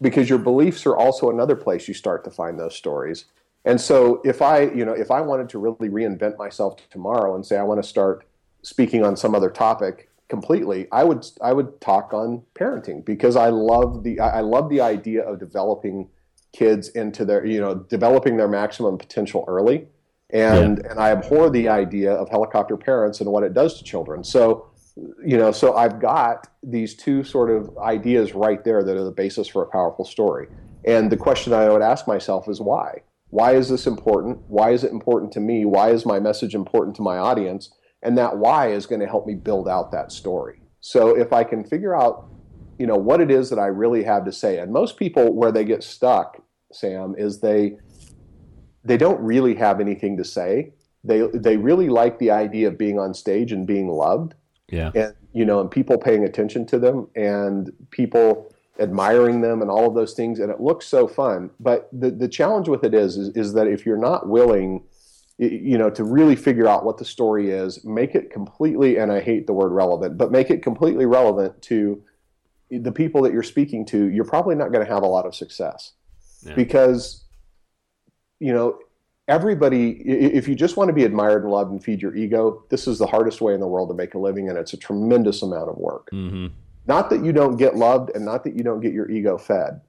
because 0.02 0.30
your 0.30 0.40
beliefs 0.40 0.86
are 0.86 0.98
also 0.98 1.30
another 1.30 1.56
place 1.56 1.88
you 1.88 1.94
start 1.94 2.24
to 2.24 2.32
find 2.32 2.60
those 2.60 2.76
stories. 2.76 3.26
And 3.64 3.80
so 3.80 4.22
if 4.26 4.42
I, 4.42 4.62
you 4.62 4.84
know, 4.84 4.94
if 4.94 5.12
I 5.12 5.22
wanted 5.22 5.50
to 5.50 5.60
really 5.60 5.90
reinvent 5.90 6.38
myself 6.38 6.78
tomorrow 6.90 7.36
and 7.36 7.46
say 7.46 7.58
I 7.58 7.64
want 7.64 7.82
to 7.82 7.88
start 7.88 8.26
speaking 8.64 9.04
on 9.04 9.16
some 9.16 9.36
other 9.36 9.50
topic 9.50 10.10
completely, 10.30 10.88
I 10.92 11.04
would 11.04 11.26
I 11.42 11.54
would 11.54 11.80
talk 11.80 12.14
on 12.14 12.42
parenting 12.56 13.06
because 13.06 13.36
I 13.36 13.50
love 13.50 14.04
the 14.04 14.20
I 14.20 14.40
love 14.40 14.70
the 14.70 14.82
idea 14.82 15.22
of 15.24 15.40
developing 15.40 16.10
kids 16.54 16.90
into 16.90 17.24
their, 17.24 17.46
you 17.46 17.62
know, 17.62 17.76
developing 17.76 18.38
their 18.38 18.48
maximum 18.48 18.98
potential 18.98 19.46
early. 19.48 19.88
And 20.32 20.80
yeah. 20.80 20.92
and 20.92 21.00
I 21.00 21.12
abhor 21.12 21.52
the 21.52 21.70
idea 21.70 22.14
of 22.14 22.30
helicopter 22.30 22.78
parents 22.78 23.22
and 23.22 23.30
what 23.30 23.44
it 23.44 23.54
does 23.54 23.78
to 23.78 23.84
children. 23.84 24.24
So 24.24 24.71
you 24.96 25.38
know, 25.38 25.52
so 25.52 25.76
I've 25.76 26.00
got 26.00 26.48
these 26.64 26.96
two 26.96 27.24
sort 27.24 27.50
of 27.50 27.78
ideas 27.78 28.34
right 28.34 28.64
there 28.64 28.84
that 28.84 28.98
are 28.98 29.04
the 29.04 29.12
basis 29.12 29.48
for 29.48 29.64
a 29.64 29.68
powerful 29.68 30.06
story. 30.06 30.48
And 30.86 31.12
the 31.12 31.18
question 31.18 31.54
I 31.54 31.70
would 31.70 31.82
ask 31.82 32.08
myself 32.08 32.50
is 32.50 32.60
why? 32.60 33.04
Why 33.30 33.56
is 33.56 33.70
this 33.70 33.88
important? 33.88 34.40
Why 34.48 34.72
is 34.72 34.84
it 34.84 34.92
important 34.92 35.32
to 35.34 35.40
me? 35.40 35.66
Why 35.66 35.92
is 35.92 36.06
my 36.06 36.20
message 36.20 36.54
important 36.54 36.96
to 36.98 37.02
my 37.02 37.18
audience? 37.18 37.72
And 38.04 38.18
that 38.18 38.38
why 38.38 38.72
is 38.72 38.86
going 38.86 39.00
to 39.02 39.08
help 39.08 39.26
me 39.26 39.36
build 39.36 39.70
out 39.70 39.92
that 39.92 40.12
story. 40.12 40.62
So 40.82 41.16
if 41.16 41.32
I 41.32 41.44
can 41.44 41.64
figure 41.64 41.96
out, 41.96 42.28
you 42.78 42.88
know, 42.88 42.98
what 42.98 43.22
it 43.22 43.32
is 43.32 43.50
that 43.52 43.60
I 43.60 43.68
really 43.68 44.04
have 44.04 44.26
to 44.26 44.32
say, 44.32 44.58
and 44.58 44.74
most 44.74 44.98
people 44.98 45.34
where 45.34 45.52
they 45.52 45.64
get 45.64 45.84
stuck, 45.84 46.44
Sam, 46.74 47.16
is 47.18 47.40
they 47.40 47.78
they 48.84 48.98
don't 48.98 49.22
really 49.22 49.54
have 49.56 49.80
anything 49.80 50.18
to 50.18 50.24
say. 50.24 50.74
They 51.04 51.28
they 51.34 51.58
really 51.58 51.90
like 51.90 52.18
the 52.18 52.32
idea 52.32 52.68
of 52.68 52.78
being 52.78 53.00
on 53.00 53.14
stage 53.14 53.52
and 53.52 53.68
being 53.68 53.88
loved. 53.88 54.34
Yeah. 54.72 54.92
And 54.96 55.14
you 55.34 55.46
know, 55.46 55.60
and 55.62 55.70
people 55.70 55.98
paying 55.98 56.24
attention 56.26 56.66
to 56.68 56.80
them 56.80 57.08
and 57.16 57.72
people 57.92 58.54
admiring 58.80 59.42
them 59.42 59.62
and 59.62 59.70
all 59.70 59.88
of 59.88 59.94
those 59.96 60.14
things 60.14 60.40
and 60.40 60.50
it 60.52 60.60
looks 60.60 60.88
so 60.88 61.08
fun. 61.08 61.52
But 61.60 61.90
the 61.92 62.10
the 62.12 62.28
challenge 62.28 62.68
with 62.68 62.84
it 62.84 62.94
is 62.94 63.18
is, 63.18 63.30
is 63.36 63.54
that 63.54 63.68
if 63.68 63.86
you're 63.86 63.98
not 63.98 64.28
willing 64.28 64.84
you 65.38 65.78
know 65.78 65.90
to 65.90 66.04
really 66.04 66.36
figure 66.36 66.68
out 66.68 66.86
what 66.86 66.98
the 67.00 67.06
story 67.06 67.50
is 67.50 67.84
make 67.84 68.14
it 68.14 68.30
completely 68.30 68.98
and 68.98 69.12
i 69.12 69.20
hate 69.20 69.48
the 69.48 69.54
word 69.54 69.70
relevant 69.70 70.16
but 70.16 70.32
make 70.32 70.52
it 70.52 70.62
completely 70.62 71.06
relevant 71.06 71.60
to 71.64 72.04
the 72.70 72.92
people 72.92 73.24
that 73.24 73.34
you're 73.34 73.42
speaking 73.42 73.84
to 73.84 74.06
you're 74.10 74.24
probably 74.26 74.54
not 74.54 74.72
going 74.72 74.86
to 74.86 74.94
have 74.94 75.02
a 75.02 75.08
lot 75.08 75.26
of 75.26 75.34
success 75.34 75.94
Yeah. 76.44 76.54
because 76.54 77.24
you 78.40 78.54
know 78.54 78.78
everybody 79.32 79.92
if 80.38 80.46
you 80.48 80.56
just 80.56 80.76
want 80.76 80.90
to 80.90 80.94
be 80.94 81.06
admired 81.06 81.44
and 81.44 81.52
loved 81.52 81.72
and 81.72 81.82
feed 81.82 82.02
your 82.02 82.14
ego 82.16 82.64
this 82.70 82.86
is 82.86 83.00
the 83.00 83.08
hardest 83.08 83.40
way 83.40 83.54
in 83.54 83.62
the 83.62 83.68
world 83.68 83.88
to 83.90 83.96
make 83.96 84.14
a 84.14 84.20
living 84.20 84.50
and 84.50 84.58
it's 84.58 84.74
a 84.74 84.78
tremendous 84.78 85.42
amount 85.42 85.70
of 85.70 85.78
work 85.78 86.10
hmm 86.12 86.48
not 86.88 87.10
that 87.12 87.24
you 87.24 87.32
don't 87.32 87.58
get 87.58 87.76
loved 87.78 88.10
and 88.16 88.26
not 88.26 88.44
that 88.44 88.56
you 88.56 88.64
don't 88.64 88.82
get 88.82 88.92
your 88.92 89.10
ego 89.10 89.38
fed 89.38 89.80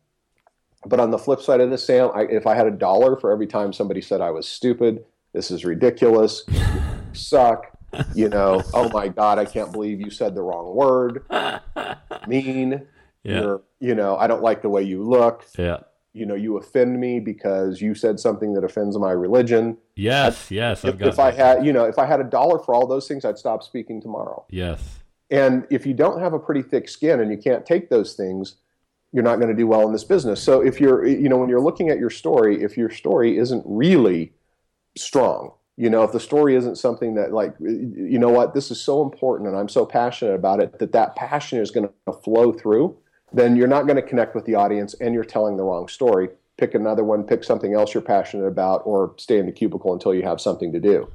but 0.87 1.00
on 1.00 1.11
the 1.11 1.18
flip 1.18 1.40
side 1.40 1.61
of 1.61 1.70
this 1.70 1.85
sam 1.85 2.11
I, 2.14 2.22
if 2.22 2.46
i 2.46 2.55
had 2.55 2.66
a 2.68 2.70
dollar 2.70 3.16
for 3.16 3.33
every 3.33 3.48
time 3.48 3.72
somebody 3.72 4.00
said 4.00 4.20
i 4.20 4.31
was 4.31 4.46
stupid 4.48 5.05
this 5.33 5.50
is 5.50 5.64
ridiculous 5.64 6.44
suck 7.12 7.66
you 8.14 8.28
know 8.28 8.62
oh 8.74 8.88
my 8.90 9.09
god 9.09 9.38
i 9.40 9.44
can't 9.44 9.72
believe 9.72 10.00
you 10.00 10.11
said 10.11 10.35
the 10.37 10.42
wrong 10.42 10.74
word 10.74 11.24
mean 12.28 12.87
Yeah. 13.24 13.40
you're 13.40 13.62
you 13.81 13.94
know 13.96 14.16
i 14.16 14.26
don't 14.26 14.42
like 14.42 14.62
the 14.62 14.68
way 14.68 14.83
you 14.83 15.02
look 15.02 15.44
Yeah. 15.59 15.81
You 16.12 16.27
know 16.27 16.35
you 16.35 16.57
offend 16.57 17.01
me 17.01 17.20
because 17.20 17.81
you 17.81 17.94
said 17.94 18.20
something 18.20 18.55
that 18.55 18.64
offends 18.64 18.98
my 18.98 19.12
religion 19.12 19.77
Yes. 19.94 20.51
Yes. 20.51 20.85
I've 20.85 21.01
if, 21.01 21.09
if 21.09 21.18
i 21.18 21.31
had 21.31 21.64
you 21.64 21.72
know 21.72 21.85
if 21.85 21.98
i 21.98 22.07
had 22.07 22.20
a 22.20 22.25
dollar 22.25 22.59
for 22.59 22.75
all 22.75 22.87
those 22.87 23.09
things 23.09 23.25
i'd 23.25 23.38
stop 23.38 23.62
speaking 23.62 24.01
tomorrow 24.01 24.44
Yes. 24.51 25.01
and 25.31 25.66
if 25.70 25.87
you 25.87 25.94
don't 25.94 26.20
have 26.20 26.33
a 26.33 26.38
pretty 26.38 26.62
thick 26.62 26.88
skin 26.88 27.20
and 27.20 27.31
you 27.31 27.38
can't 27.38 27.64
take 27.66 27.88
those 27.90 28.14
things 28.14 28.57
you're 29.12 29.25
not 29.25 29.37
going 29.37 29.48
to 29.48 29.55
do 29.55 29.66
well 29.66 29.87
in 29.87 29.92
this 29.92 30.05
business 30.05 30.42
so 30.42 30.61
if 30.61 30.81
you're 30.81 31.07
you 31.07 31.29
know 31.29 31.37
when 31.37 31.48
you're 31.48 31.61
looking 31.61 31.88
at 31.88 31.98
your 31.98 32.11
story 32.11 32.62
if 32.62 32.77
your 32.77 32.90
story 32.90 33.38
isn't 33.38 33.62
really 33.66 34.33
strong 34.96 35.53
you 35.77 35.88
know 35.88 36.03
if 36.03 36.12
the 36.12 36.20
story 36.20 36.55
isn't 36.55 36.77
something 36.77 37.14
that 37.14 37.33
like 37.33 37.55
you 37.61 38.18
know 38.18 38.29
what 38.29 38.53
this 38.55 38.70
is 38.70 38.81
so 38.81 39.03
important 39.03 39.48
and 39.48 39.57
i'm 39.57 39.68
so 39.68 39.87
passionate 39.87 40.35
about 40.35 40.61
it 40.61 40.79
that 40.79 40.92
that 40.92 41.16
passion 41.16 41.59
is 41.59 41.70
going 41.70 41.88
to 42.07 42.12
flow 42.12 42.53
through 42.53 42.96
then 43.33 43.57
you're 43.57 43.68
not 43.68 43.87
going 43.87 43.97
to 43.97 44.03
connect 44.03 44.35
with 44.35 44.45
the 44.45 44.55
audience 44.55 44.95
and 45.01 45.14
you're 45.14 45.25
telling 45.25 45.57
the 45.57 45.62
wrong 45.62 45.88
story 45.88 46.29
pick 46.59 46.75
another 46.75 47.03
one 47.03 47.25
pick 47.25 47.42
something 47.42 47.75
else 47.75 47.95
you're 47.95 48.03
passionate 48.03 48.45
about 48.45 48.83
or 48.85 49.14
stay 49.16 49.38
in 49.38 49.47
the 49.47 49.53
cubicle 49.53 49.92
until 49.92 50.14
you 50.14 50.23
have 50.23 50.40
something 50.40 50.73
to 50.73 50.81
do 50.81 51.11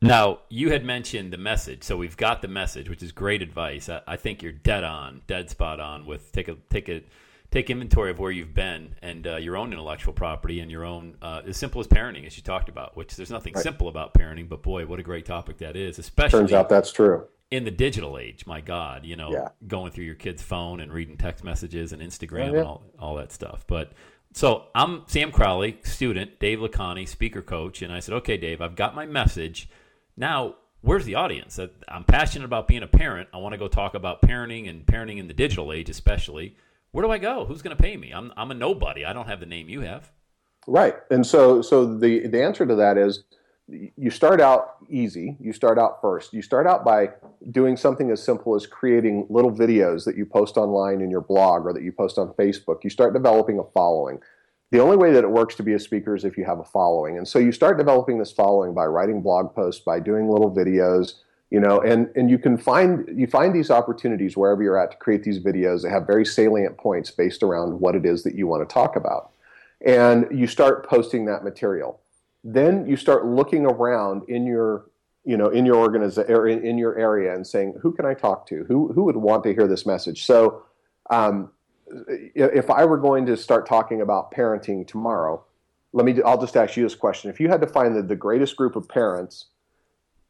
Now, 0.00 0.40
you 0.48 0.70
had 0.70 0.84
mentioned 0.84 1.32
the 1.32 1.38
message, 1.38 1.82
so 1.82 1.96
we've 1.96 2.16
got 2.16 2.40
the 2.40 2.48
message, 2.48 2.88
which 2.88 3.02
is 3.02 3.10
great 3.10 3.42
advice. 3.42 3.88
I, 3.88 4.00
I 4.06 4.16
think 4.16 4.42
you're 4.42 4.52
dead 4.52 4.84
on, 4.84 5.22
dead 5.26 5.50
spot 5.50 5.80
on 5.80 6.06
with 6.06 6.30
take 6.30 6.48
a 6.48 6.56
take 6.70 6.88
a 6.88 7.02
take 7.50 7.70
inventory 7.70 8.10
of 8.10 8.18
where 8.18 8.30
you've 8.30 8.54
been 8.54 8.94
and 9.02 9.26
uh, 9.26 9.36
your 9.36 9.56
own 9.56 9.72
intellectual 9.72 10.12
property 10.12 10.60
and 10.60 10.70
your 10.70 10.84
own 10.84 11.16
uh, 11.20 11.42
as 11.46 11.56
simple 11.56 11.80
as 11.80 11.88
parenting, 11.88 12.26
as 12.26 12.36
you 12.36 12.42
talked 12.44 12.68
about. 12.68 12.96
Which 12.96 13.16
there's 13.16 13.30
nothing 13.30 13.56
simple 13.56 13.88
about 13.88 14.14
parenting, 14.14 14.48
but 14.48 14.62
boy, 14.62 14.86
what 14.86 15.00
a 15.00 15.02
great 15.02 15.24
topic 15.24 15.58
that 15.58 15.74
is, 15.74 15.98
especially 15.98 16.40
turns 16.40 16.52
out 16.52 16.68
that's 16.68 16.92
true 16.92 17.26
in 17.50 17.64
the 17.64 17.70
digital 17.70 18.18
age. 18.18 18.46
My 18.46 18.60
God, 18.60 19.04
you 19.04 19.16
know, 19.16 19.30
Yeah. 19.30 19.48
going 19.66 19.90
through 19.92 20.04
your 20.04 20.14
kid's 20.14 20.42
phone 20.42 20.80
and 20.80 20.92
reading 20.92 21.16
text 21.16 21.44
messages 21.44 21.92
and 21.92 22.02
Instagram 22.02 22.50
Oh, 22.50 22.52
yeah. 22.52 22.58
and 22.58 22.66
all, 22.68 22.82
all 22.98 23.14
that 23.16 23.32
stuff. 23.32 23.64
But 23.66 23.92
so 24.34 24.64
I'm 24.74 25.02
Sam 25.06 25.32
Crowley, 25.32 25.78
student, 25.84 26.38
Dave 26.38 26.58
Lakhani, 26.58 27.08
speaker 27.08 27.40
coach, 27.42 27.80
and 27.82 27.92
I 27.92 28.00
said, 28.00 28.14
okay, 28.16 28.36
Dave, 28.36 28.60
I've 28.60 28.76
got 28.76 28.94
my 28.94 29.06
message. 29.06 29.68
Now, 30.16 30.56
where's 30.82 31.06
the 31.06 31.14
audience? 31.14 31.58
I'm 31.88 32.04
passionate 32.04 32.44
about 32.44 32.68
being 32.68 32.82
a 32.82 32.86
parent. 32.88 33.28
I 33.32 33.38
want 33.38 33.54
to 33.54 33.58
go 33.58 33.68
talk 33.68 33.94
about 33.94 34.20
parenting 34.20 34.68
and 34.68 34.84
parenting 34.84 35.18
in 35.18 35.26
the 35.28 35.34
digital 35.34 35.72
age, 35.72 35.88
especially. 35.88 36.56
Where 36.90 37.04
do 37.04 37.10
I 37.10 37.18
go? 37.18 37.44
Who's 37.46 37.62
going 37.62 37.76
to 37.76 37.82
pay 37.82 37.96
me? 37.96 38.10
I'm, 38.12 38.32
I'm 38.36 38.50
a 38.50 38.54
nobody. 38.54 39.04
I 39.04 39.12
don't 39.12 39.26
have 39.28 39.40
the 39.40 39.46
name 39.46 39.68
you 39.68 39.80
have. 39.82 40.10
Right. 40.66 40.96
And 41.10 41.26
so 41.26 41.62
so 41.62 41.86
the 41.98 42.26
the 42.26 42.42
answer 42.42 42.66
to 42.66 42.74
that 42.74 42.98
is 42.98 43.24
you 43.68 44.10
start 44.10 44.40
out 44.40 44.76
easy. 44.88 45.36
You 45.40 45.52
start 45.52 45.78
out 45.78 46.00
first. 46.00 46.32
You 46.32 46.40
start 46.40 46.66
out 46.66 46.84
by 46.84 47.10
doing 47.50 47.76
something 47.76 48.10
as 48.10 48.22
simple 48.22 48.54
as 48.54 48.66
creating 48.66 49.26
little 49.28 49.52
videos 49.52 50.04
that 50.04 50.16
you 50.16 50.24
post 50.24 50.56
online 50.56 51.00
in 51.00 51.10
your 51.10 51.20
blog 51.20 51.66
or 51.66 51.72
that 51.72 51.82
you 51.82 51.92
post 51.92 52.18
on 52.18 52.32
Facebook. 52.34 52.82
You 52.82 52.90
start 52.90 53.12
developing 53.12 53.58
a 53.58 53.64
following. 53.64 54.20
The 54.70 54.80
only 54.80 54.96
way 54.96 55.12
that 55.12 55.24
it 55.24 55.30
works 55.30 55.54
to 55.56 55.62
be 55.62 55.74
a 55.74 55.78
speaker 55.78 56.14
is 56.14 56.24
if 56.24 56.36
you 56.36 56.44
have 56.44 56.58
a 56.58 56.64
following. 56.64 57.18
And 57.18 57.28
so 57.28 57.38
you 57.38 57.52
start 57.52 57.78
developing 57.78 58.18
this 58.18 58.32
following 58.32 58.74
by 58.74 58.86
writing 58.86 59.22
blog 59.22 59.54
posts, 59.54 59.82
by 59.82 60.00
doing 60.00 60.30
little 60.30 60.54
videos, 60.54 61.14
you 61.50 61.60
know, 61.60 61.80
and 61.80 62.10
and 62.14 62.30
you 62.30 62.38
can 62.38 62.58
find 62.58 63.08
you 63.14 63.26
find 63.26 63.54
these 63.54 63.70
opportunities 63.70 64.36
wherever 64.36 64.62
you're 64.62 64.78
at 64.78 64.90
to 64.90 64.96
create 64.98 65.22
these 65.22 65.38
videos 65.38 65.82
that 65.82 65.90
have 65.90 66.06
very 66.06 66.24
salient 66.24 66.76
points 66.76 67.10
based 67.10 67.42
around 67.42 67.80
what 67.80 67.94
it 67.94 68.04
is 68.04 68.22
that 68.24 68.34
you 68.34 68.46
want 68.46 68.66
to 68.66 68.72
talk 68.72 68.96
about 68.96 69.30
and 69.84 70.26
you 70.36 70.46
start 70.46 70.88
posting 70.88 71.26
that 71.26 71.44
material. 71.44 72.00
Then 72.52 72.86
you 72.86 72.96
start 72.96 73.26
looking 73.26 73.66
around 73.66 74.28
in 74.28 74.46
your, 74.46 74.86
you 75.24 75.36
know, 75.36 75.48
in 75.48 75.66
your 75.66 75.76
organization 75.76 76.32
or 76.32 76.48
in, 76.48 76.64
in 76.64 76.78
your 76.78 76.98
area 76.98 77.34
and 77.34 77.46
saying, 77.46 77.74
who 77.82 77.92
can 77.92 78.06
I 78.06 78.14
talk 78.14 78.46
to? 78.48 78.64
Who 78.68 78.92
who 78.92 79.04
would 79.04 79.16
want 79.16 79.44
to 79.44 79.52
hear 79.52 79.66
this 79.66 79.84
message? 79.84 80.24
So, 80.24 80.62
um, 81.10 81.50
if 82.34 82.70
I 82.70 82.84
were 82.84 82.98
going 82.98 83.26
to 83.26 83.36
start 83.36 83.66
talking 83.66 84.00
about 84.00 84.32
parenting 84.32 84.86
tomorrow, 84.86 85.44
let 85.92 86.04
me. 86.06 86.20
I'll 86.22 86.40
just 86.40 86.56
ask 86.56 86.76
you 86.76 86.82
this 86.82 86.94
question: 86.94 87.30
If 87.30 87.40
you 87.40 87.48
had 87.48 87.60
to 87.60 87.66
find 87.66 87.94
the, 87.94 88.02
the 88.02 88.16
greatest 88.16 88.56
group 88.56 88.76
of 88.76 88.88
parents 88.88 89.46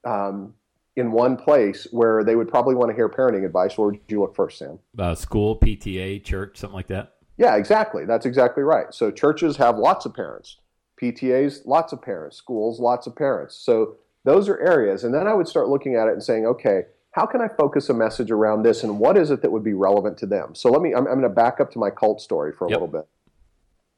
um, 0.05 0.55
in 0.97 1.13
one 1.13 1.37
place 1.37 1.87
where 1.91 2.25
they 2.25 2.37
would 2.37 2.49
probably 2.49 2.75
want 2.75 2.91
to 2.91 2.95
hear 2.95 3.09
parenting 3.09 3.45
advice, 3.45 3.79
where 3.79 3.89
would 3.89 4.01
you 4.09 4.21
look 4.21 4.35
first, 4.35 4.59
Sam? 4.59 4.79
Uh, 4.99 5.15
school, 5.15 5.59
PTA, 5.59 6.25
church, 6.25 6.59
something 6.59 6.75
like 6.75 6.89
that. 6.89 7.15
Yeah, 7.37 7.57
exactly. 7.57 8.05
That's 8.05 8.27
exactly 8.27 8.65
right. 8.65 8.93
So 8.93 9.11
churches 9.11 9.57
have 9.57 9.79
lots 9.79 10.07
of 10.07 10.15
parents, 10.15 10.59
PTAs, 11.01 11.67
lots 11.67 11.93
of 11.93 12.03
parents, 12.03 12.37
schools, 12.37 12.81
lots 12.81 13.07
of 13.07 13.17
parents. 13.17 13.55
So 13.55 13.97
those 14.25 14.49
are 14.49 14.59
areas. 14.61 15.05
And 15.05 15.15
then 15.15 15.27
I 15.27 15.35
would 15.35 15.49
start 15.49 15.69
looking 15.69 15.95
at 15.97 16.09
it 16.09 16.13
and 16.13 16.23
saying, 16.23 16.47
okay, 16.47 16.83
how 17.13 17.27
can 17.27 17.41
I 17.41 17.49
focus 17.49 17.89
a 17.89 17.95
message 17.95 18.31
around 18.31 18.63
this 18.63 18.83
and 18.85 18.99
what 18.99 19.17
is 19.17 19.31
it 19.31 19.43
that 19.43 19.51
would 19.51 19.65
be 19.65 19.75
relevant 19.75 20.19
to 20.19 20.27
them? 20.27 20.55
So 20.55 20.71
let 20.71 20.83
me, 20.83 20.93
I'm, 20.93 21.07
I'm 21.07 21.21
going 21.21 21.23
to 21.23 21.29
back 21.29 21.61
up 21.61 21.71
to 21.73 21.79
my 21.79 21.91
cult 21.91 22.21
story 22.21 22.53
for 22.53 22.67
a 22.67 22.71
Yep. 22.71 22.81
little 22.81 22.93
bit. 23.01 23.09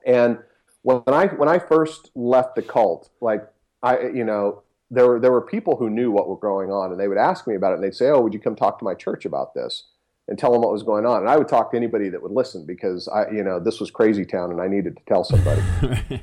And 0.07 0.39
when 0.83 1.03
I, 1.09 1.27
when 1.27 1.49
I 1.49 1.59
first 1.59 2.11
left 2.15 2.55
the 2.55 2.63
cult, 2.63 3.11
like 3.21 3.47
I, 3.83 4.09
you 4.09 4.25
know, 4.25 4.63
there 4.91 5.07
were, 5.07 5.21
there 5.21 5.33
were 5.33 5.43
people 5.43 5.77
who 5.77 5.91
knew 5.91 6.11
what 6.11 6.29
were 6.29 6.37
going 6.37 6.71
on 6.71 6.93
and 6.93 7.01
they 7.01 7.09
would 7.09 7.19
ask 7.19 7.47
me 7.47 7.55
about 7.55 7.73
it 7.73 7.75
and 7.77 7.85
they'd 7.85 7.95
say, 7.95 8.09
oh, 8.09 8.21
would 8.21 8.33
you 8.33 8.41
come 8.41 8.57
talk 8.57 8.79
to 8.79 8.85
my 8.85 8.95
church 8.95 9.25
about 9.25 9.55
this? 9.55 9.85
and 10.29 10.39
tell 10.39 10.53
them 10.53 10.63
what 10.63 10.71
was 10.71 10.85
going 10.85 11.05
on. 11.05 11.23
And 11.23 11.29
I 11.29 11.37
would 11.37 11.49
talk 11.49 11.73
to 11.73 11.77
anybody 11.77 12.09
that 12.09 12.23
would 12.23 12.31
listen 12.31 12.65
because 12.65 13.09
I, 13.09 13.29
you 13.31 13.43
know, 13.43 13.59
this 13.59 13.81
was 13.81 13.91
crazy 13.91 14.25
town 14.25 14.53
and 14.53 14.61
I 14.61 14.69
needed 14.69 14.97
to 14.97 15.03
tell 15.09 15.25
somebody. 15.25 15.61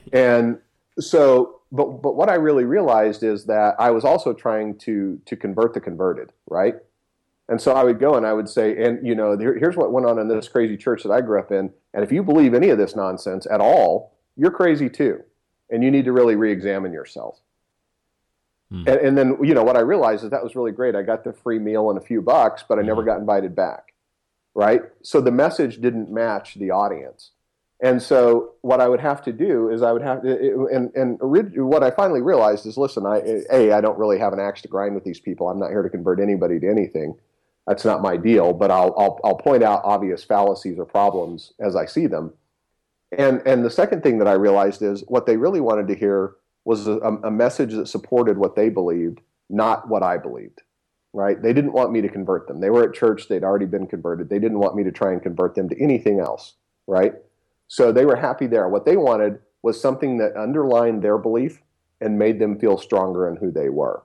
and 0.13 0.59
so, 0.99 1.61
but 1.71 2.01
but 2.01 2.15
what 2.15 2.29
I 2.29 2.35
really 2.35 2.65
realized 2.65 3.23
is 3.23 3.45
that 3.45 3.75
I 3.79 3.91
was 3.91 4.05
also 4.05 4.33
trying 4.33 4.77
to 4.79 5.19
to 5.25 5.35
convert 5.35 5.73
the 5.73 5.79
converted, 5.79 6.31
right? 6.47 6.75
And 7.49 7.61
so 7.61 7.73
I 7.73 7.83
would 7.83 7.99
go 7.99 8.15
and 8.15 8.25
I 8.25 8.33
would 8.33 8.49
say, 8.49 8.83
and 8.83 9.05
you 9.05 9.15
know, 9.15 9.37
here, 9.37 9.57
here's 9.57 9.77
what 9.77 9.91
went 9.91 10.05
on 10.05 10.19
in 10.19 10.27
this 10.27 10.49
crazy 10.49 10.75
church 10.75 11.03
that 11.03 11.11
I 11.11 11.21
grew 11.21 11.39
up 11.39 11.51
in. 11.51 11.71
And 11.93 12.03
if 12.03 12.11
you 12.11 12.23
believe 12.23 12.53
any 12.53 12.69
of 12.69 12.77
this 12.77 12.95
nonsense 12.95 13.47
at 13.49 13.61
all, 13.61 14.17
you're 14.35 14.51
crazy 14.51 14.89
too, 14.89 15.23
and 15.69 15.83
you 15.83 15.89
need 15.89 16.05
to 16.05 16.11
really 16.11 16.35
re-examine 16.35 16.91
yourself. 16.91 17.39
Hmm. 18.69 18.83
And, 18.85 18.97
and 18.97 19.17
then, 19.17 19.37
you 19.41 19.53
know, 19.53 19.63
what 19.63 19.77
I 19.77 19.79
realized 19.79 20.25
is 20.25 20.31
that 20.31 20.43
was 20.43 20.57
really 20.57 20.73
great. 20.73 20.93
I 20.93 21.03
got 21.03 21.23
the 21.23 21.31
free 21.31 21.59
meal 21.59 21.89
and 21.89 21.97
a 21.97 22.01
few 22.01 22.21
bucks, 22.21 22.65
but 22.67 22.79
I 22.79 22.81
never 22.81 23.01
got 23.01 23.17
invited 23.17 23.55
back. 23.55 23.93
Right. 24.53 24.81
So 25.01 25.21
the 25.21 25.31
message 25.31 25.79
didn't 25.79 26.11
match 26.11 26.55
the 26.55 26.71
audience. 26.71 27.31
And 27.79 28.01
so 28.01 28.53
what 28.61 28.81
I 28.81 28.87
would 28.87 28.99
have 28.99 29.21
to 29.23 29.31
do 29.31 29.69
is 29.69 29.83
I 29.83 29.91
would 29.91 30.01
have 30.01 30.23
to, 30.23 30.67
and, 30.73 30.91
and 30.95 31.19
what 31.21 31.83
I 31.83 31.91
finally 31.91 32.21
realized 32.21 32.65
is, 32.65 32.75
listen, 32.75 33.05
I, 33.05 33.43
A, 33.51 33.71
I 33.71 33.81
don't 33.81 33.99
really 33.99 34.17
have 34.17 34.33
an 34.33 34.39
axe 34.39 34.63
to 34.63 34.67
grind 34.67 34.95
with 34.95 35.03
these 35.03 35.19
people. 35.19 35.47
I'm 35.47 35.59
not 35.59 35.69
here 35.69 35.83
to 35.83 35.89
convert 35.89 36.19
anybody 36.19 36.59
to 36.59 36.67
anything. 36.67 37.15
That's 37.67 37.85
not 37.85 38.01
my 38.01 38.17
deal, 38.17 38.53
but 38.53 38.71
I'll, 38.71 38.95
I'll, 38.97 39.19
I'll 39.23 39.35
point 39.35 39.61
out 39.61 39.81
obvious 39.83 40.23
fallacies 40.23 40.79
or 40.79 40.85
problems 40.85 41.53
as 41.59 41.75
I 41.75 41.85
see 41.85 42.07
them. 42.07 42.33
And, 43.15 43.41
and 43.45 43.63
the 43.63 43.69
second 43.69 44.01
thing 44.01 44.17
that 44.19 44.27
I 44.27 44.33
realized 44.33 44.81
is 44.81 45.03
what 45.07 45.27
they 45.27 45.37
really 45.37 45.61
wanted 45.61 45.87
to 45.89 45.95
hear 45.95 46.33
was 46.65 46.87
a, 46.87 46.97
a 46.97 47.31
message 47.31 47.73
that 47.73 47.87
supported 47.87 48.37
what 48.37 48.55
they 48.55 48.69
believed, 48.69 49.21
not 49.49 49.87
what 49.87 50.01
I 50.01 50.17
believed. 50.17 50.63
Right? 51.13 51.41
They 51.41 51.53
didn't 51.53 51.73
want 51.73 51.91
me 51.91 52.01
to 52.01 52.09
convert 52.09 52.47
them. 52.47 52.59
They 52.59 52.69
were 52.69 52.83
at 52.83 52.93
church. 52.93 53.27
They'd 53.27 53.43
already 53.43 53.65
been 53.65 53.87
converted. 53.87 54.29
They 54.29 54.39
didn't 54.39 54.59
want 54.59 54.75
me 54.75 54.83
to 54.83 54.91
try 54.91 55.13
and 55.13 55.21
convert 55.21 55.55
them 55.55 55.69
to 55.69 55.81
anything 55.81 56.19
else. 56.19 56.55
Right? 56.85 57.13
So 57.67 57.91
they 57.91 58.05
were 58.05 58.15
happy 58.15 58.47
there. 58.47 58.67
What 58.69 58.85
they 58.85 58.97
wanted 58.97 59.39
was 59.61 59.79
something 59.79 60.17
that 60.17 60.35
underlined 60.35 61.01
their 61.01 61.17
belief 61.17 61.61
and 61.99 62.17
made 62.17 62.39
them 62.39 62.59
feel 62.59 62.77
stronger 62.77 63.27
in 63.27 63.37
who 63.37 63.51
they 63.51 63.69
were. 63.69 64.03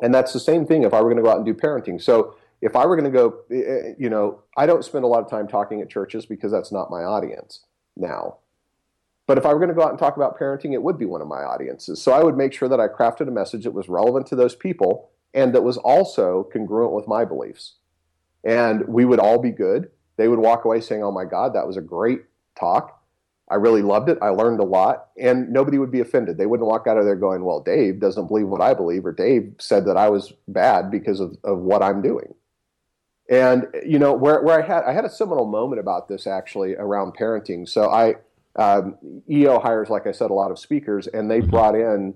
And 0.00 0.14
that's 0.14 0.32
the 0.32 0.40
same 0.40 0.66
thing 0.66 0.82
if 0.82 0.92
I 0.92 1.00
were 1.00 1.08
going 1.08 1.16
to 1.16 1.22
go 1.22 1.30
out 1.30 1.38
and 1.38 1.46
do 1.46 1.54
parenting. 1.54 2.00
So 2.02 2.36
if 2.60 2.76
I 2.76 2.86
were 2.86 2.96
going 2.96 3.10
to 3.10 3.16
go, 3.16 3.38
eh, 3.50 3.60
eh, 3.60 3.94
you 3.98 4.10
know, 4.10 4.42
I 4.56 4.66
don't 4.66 4.84
spend 4.84 5.04
a 5.04 5.08
lot 5.08 5.22
of 5.22 5.30
time 5.30 5.48
talking 5.48 5.80
at 5.80 5.90
churches 5.90 6.26
because 6.26 6.52
that's 6.52 6.72
not 6.72 6.90
my 6.90 7.02
audience 7.02 7.64
now. 7.96 8.38
But 9.26 9.38
if 9.38 9.46
I 9.46 9.52
were 9.52 9.58
going 9.58 9.68
to 9.68 9.74
go 9.74 9.82
out 9.82 9.90
and 9.90 9.98
talk 9.98 10.16
about 10.16 10.38
parenting, 10.38 10.72
it 10.72 10.82
would 10.82 10.98
be 10.98 11.06
one 11.06 11.22
of 11.22 11.28
my 11.28 11.42
audiences. 11.42 12.02
So 12.02 12.12
I 12.12 12.22
would 12.22 12.36
make 12.36 12.52
sure 12.52 12.68
that 12.68 12.80
I 12.80 12.88
crafted 12.88 13.28
a 13.28 13.32
message 13.32 13.64
that 13.64 13.72
was 13.72 13.88
relevant 13.88 14.26
to 14.26 14.36
those 14.36 14.54
people 14.54 15.10
and 15.34 15.54
that 15.54 15.62
was 15.62 15.76
also 15.78 16.48
congruent 16.52 16.92
with 16.92 17.08
my 17.08 17.24
beliefs. 17.24 17.74
And 18.44 18.86
we 18.88 19.04
would 19.04 19.20
all 19.20 19.38
be 19.38 19.50
good. 19.50 19.90
They 20.16 20.28
would 20.28 20.40
walk 20.40 20.64
away 20.64 20.80
saying, 20.80 21.02
Oh 21.02 21.12
my 21.12 21.24
God, 21.24 21.54
that 21.54 21.66
was 21.66 21.76
a 21.76 21.80
great 21.80 22.22
talk. 22.58 23.02
I 23.50 23.56
really 23.56 23.82
loved 23.82 24.08
it. 24.08 24.18
I 24.22 24.28
learned 24.28 24.60
a 24.60 24.64
lot, 24.64 25.08
and 25.18 25.50
nobody 25.50 25.78
would 25.78 25.90
be 25.90 26.00
offended. 26.00 26.38
They 26.38 26.46
wouldn't 26.46 26.66
walk 26.66 26.86
out 26.86 26.96
of 26.96 27.04
there 27.04 27.16
going, 27.16 27.44
"Well, 27.44 27.60
Dave 27.60 28.00
doesn't 28.00 28.28
believe 28.28 28.48
what 28.48 28.62
I 28.62 28.72
believe," 28.72 29.04
or 29.04 29.12
"Dave 29.12 29.54
said 29.58 29.84
that 29.86 29.96
I 29.96 30.08
was 30.08 30.32
bad 30.48 30.90
because 30.90 31.20
of, 31.20 31.36
of 31.44 31.58
what 31.58 31.82
I'm 31.82 32.00
doing." 32.00 32.34
And 33.28 33.66
you 33.84 33.98
know, 33.98 34.14
where, 34.14 34.42
where 34.42 34.62
I 34.62 34.66
had 34.66 34.84
I 34.84 34.92
had 34.92 35.04
a 35.04 35.10
seminal 35.10 35.46
moment 35.46 35.80
about 35.80 36.08
this 36.08 36.26
actually 36.26 36.76
around 36.76 37.14
parenting. 37.14 37.68
So 37.68 37.90
I 37.90 38.14
um, 38.56 38.96
EO 39.30 39.58
hires, 39.58 39.90
like 39.90 40.06
I 40.06 40.12
said, 40.12 40.30
a 40.30 40.34
lot 40.34 40.50
of 40.50 40.58
speakers, 40.58 41.06
and 41.06 41.30
they 41.30 41.40
brought 41.40 41.74
in 41.74 42.14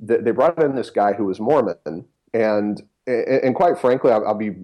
they 0.00 0.32
brought 0.32 0.62
in 0.62 0.74
this 0.74 0.90
guy 0.90 1.14
who 1.14 1.24
was 1.24 1.40
Mormon, 1.40 2.04
and 2.32 2.82
and 3.06 3.54
quite 3.54 3.78
frankly, 3.78 4.10
I'll, 4.10 4.26
I'll, 4.26 4.34
be 4.34 4.54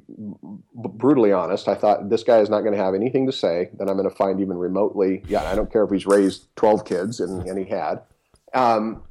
brutally 0.74 1.32
honest. 1.32 1.68
I 1.68 1.74
thought 1.74 2.08
this 2.08 2.22
guy 2.22 2.38
is 2.38 2.48
not 2.48 2.60
going 2.60 2.72
to 2.72 2.82
have 2.82 2.94
anything 2.94 3.26
to 3.26 3.32
say 3.32 3.70
that 3.74 3.88
I'm 3.88 3.96
going 3.96 4.08
to 4.08 4.14
find 4.14 4.40
even 4.40 4.56
remotely. 4.56 5.22
Yeah, 5.28 5.42
I 5.42 5.54
don't 5.54 5.70
care 5.70 5.84
if 5.84 5.90
he's 5.90 6.06
raised 6.06 6.46
12 6.56 6.84
kids, 6.84 7.20
and, 7.20 7.46
and 7.46 7.58
he 7.58 7.66
had. 7.66 8.00
Um, 8.54 9.02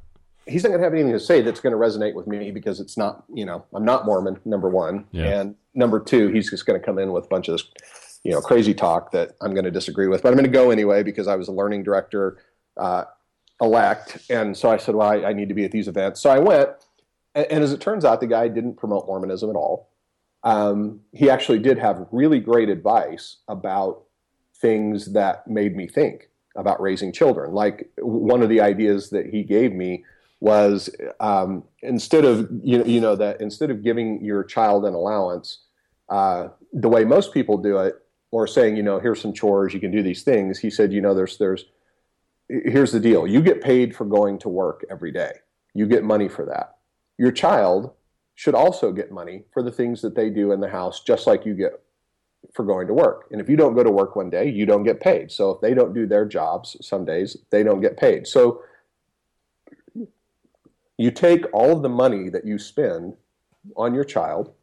he's 0.46 0.64
not 0.64 0.70
going 0.70 0.80
to 0.80 0.84
have 0.84 0.92
anything 0.92 1.12
to 1.12 1.20
say 1.20 1.42
that's 1.42 1.60
going 1.60 1.72
to 1.72 1.78
resonate 1.78 2.14
with 2.14 2.26
me 2.26 2.50
because 2.50 2.80
it's 2.80 2.96
not, 2.96 3.24
you 3.32 3.44
know, 3.44 3.64
I'm 3.72 3.84
not 3.84 4.04
Mormon. 4.04 4.40
Number 4.44 4.68
one, 4.68 5.06
yeah. 5.12 5.40
and 5.40 5.54
number 5.74 6.00
two, 6.00 6.28
he's 6.28 6.50
just 6.50 6.66
going 6.66 6.78
to 6.78 6.84
come 6.84 6.98
in 6.98 7.12
with 7.12 7.26
a 7.26 7.28
bunch 7.28 7.48
of 7.48 7.58
this, 7.58 8.20
you 8.24 8.32
know, 8.32 8.40
crazy 8.40 8.74
talk 8.74 9.12
that 9.12 9.36
I'm 9.40 9.54
going 9.54 9.64
to 9.64 9.70
disagree 9.70 10.08
with. 10.08 10.22
But 10.22 10.30
I'm 10.30 10.34
going 10.34 10.44
to 10.44 10.50
go 10.50 10.70
anyway 10.70 11.04
because 11.04 11.28
I 11.28 11.36
was 11.36 11.46
a 11.46 11.52
learning 11.52 11.84
director 11.84 12.38
uh, 12.76 13.04
elect, 13.60 14.18
and 14.28 14.56
so 14.56 14.70
I 14.70 14.76
said, 14.76 14.96
well, 14.96 15.08
I, 15.08 15.28
I 15.28 15.32
need 15.32 15.48
to 15.48 15.54
be 15.54 15.64
at 15.64 15.70
these 15.70 15.86
events. 15.86 16.20
So 16.20 16.30
I 16.30 16.38
went 16.38 16.70
and, 17.34 17.46
and, 17.50 17.64
as 17.64 17.72
it 17.72 17.80
turns 17.80 18.04
out, 18.04 18.20
the 18.20 18.26
guy 18.26 18.48
didn't 18.48 18.76
promote 18.76 19.06
Mormonism 19.06 19.50
at 19.50 19.56
all. 19.56 19.90
Um, 20.42 21.00
he 21.12 21.28
actually 21.28 21.58
did 21.58 21.78
have 21.78 22.06
really 22.12 22.40
great 22.40 22.68
advice 22.68 23.38
about 23.48 24.04
things 24.60 25.12
that 25.12 25.46
made 25.46 25.76
me 25.76 25.86
think 25.86 26.30
about 26.56 26.80
raising 26.80 27.12
children. 27.12 27.52
Like 27.52 27.90
one 27.98 28.42
of 28.42 28.48
the 28.48 28.60
ideas 28.60 29.10
that 29.10 29.26
he 29.26 29.42
gave 29.42 29.72
me 29.72 30.04
was 30.40 30.90
um, 31.20 31.64
instead 31.82 32.24
of 32.24 32.48
you 32.62 32.78
know, 32.78 32.84
you 32.84 33.00
know 33.00 33.16
that 33.16 33.40
instead 33.40 33.70
of 33.70 33.82
giving 33.82 34.24
your 34.24 34.42
child 34.42 34.84
an 34.84 34.94
allowance 34.94 35.64
uh, 36.08 36.48
the 36.72 36.88
way 36.88 37.04
most 37.04 37.32
people 37.32 37.58
do 37.58 37.78
it, 37.78 37.96
or 38.30 38.46
saying 38.46 38.76
you 38.76 38.82
know 38.82 38.98
here's 38.98 39.20
some 39.20 39.34
chores 39.34 39.74
you 39.74 39.80
can 39.80 39.90
do 39.90 40.02
these 40.02 40.22
things, 40.22 40.58
he 40.58 40.70
said 40.70 40.92
you 40.92 41.00
know 41.00 41.14
there's 41.14 41.36
there's 41.36 41.66
here's 42.48 42.92
the 42.92 43.00
deal 43.00 43.26
you 43.26 43.40
get 43.40 43.62
paid 43.62 43.94
for 43.94 44.04
going 44.04 44.38
to 44.38 44.48
work 44.48 44.84
every 44.90 45.12
day 45.12 45.32
you 45.74 45.86
get 45.86 46.02
money 46.02 46.28
for 46.28 46.44
that 46.44 46.78
your 47.20 47.30
child 47.30 47.92
should 48.34 48.54
also 48.54 48.92
get 48.92 49.12
money 49.12 49.44
for 49.52 49.62
the 49.62 49.70
things 49.70 50.00
that 50.00 50.14
they 50.14 50.30
do 50.30 50.52
in 50.52 50.60
the 50.60 50.70
house, 50.70 51.02
just 51.02 51.26
like 51.26 51.44
you 51.44 51.52
get 51.52 51.72
for 52.54 52.64
going 52.64 52.86
to 52.86 52.94
work. 52.94 53.26
And 53.30 53.42
if 53.42 53.46
you 53.50 53.56
don't 53.56 53.74
go 53.74 53.84
to 53.84 53.90
work 53.90 54.16
one 54.16 54.30
day, 54.30 54.48
you 54.48 54.64
don't 54.64 54.84
get 54.84 55.00
paid. 55.00 55.30
So 55.30 55.50
if 55.50 55.60
they 55.60 55.74
don't 55.74 55.92
do 55.92 56.06
their 56.06 56.24
jobs 56.24 56.78
some 56.80 57.04
days, 57.04 57.36
they 57.50 57.62
don't 57.62 57.82
get 57.82 57.98
paid. 57.98 58.26
So 58.26 58.62
you 60.96 61.10
take 61.10 61.44
all 61.52 61.76
of 61.76 61.82
the 61.82 61.90
money 61.90 62.30
that 62.30 62.46
you 62.46 62.58
spend 62.58 63.18
on 63.76 63.94
your 63.94 64.04
child 64.04 64.54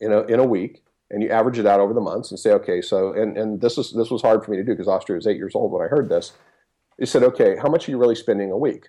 in 0.00 0.10
a, 0.10 0.22
in 0.22 0.40
a 0.40 0.44
week 0.44 0.82
and 1.10 1.22
you 1.22 1.28
average 1.28 1.58
it 1.58 1.66
out 1.66 1.80
over 1.80 1.92
the 1.92 2.00
months 2.00 2.30
and 2.30 2.40
say, 2.40 2.52
okay, 2.52 2.80
so, 2.80 3.12
and, 3.12 3.36
and 3.36 3.60
this, 3.60 3.76
is, 3.76 3.92
this 3.92 4.10
was 4.10 4.22
hard 4.22 4.42
for 4.42 4.52
me 4.52 4.56
to 4.56 4.64
do 4.64 4.72
because 4.72 4.88
Austria 4.88 5.16
was 5.16 5.26
eight 5.26 5.36
years 5.36 5.54
old 5.54 5.70
when 5.70 5.82
I 5.82 5.88
heard 5.88 6.08
this. 6.08 6.32
He 6.98 7.04
said, 7.04 7.22
okay, 7.24 7.56
how 7.60 7.68
much 7.68 7.86
are 7.86 7.90
you 7.90 7.98
really 7.98 8.14
spending 8.14 8.50
a 8.50 8.56
week? 8.56 8.88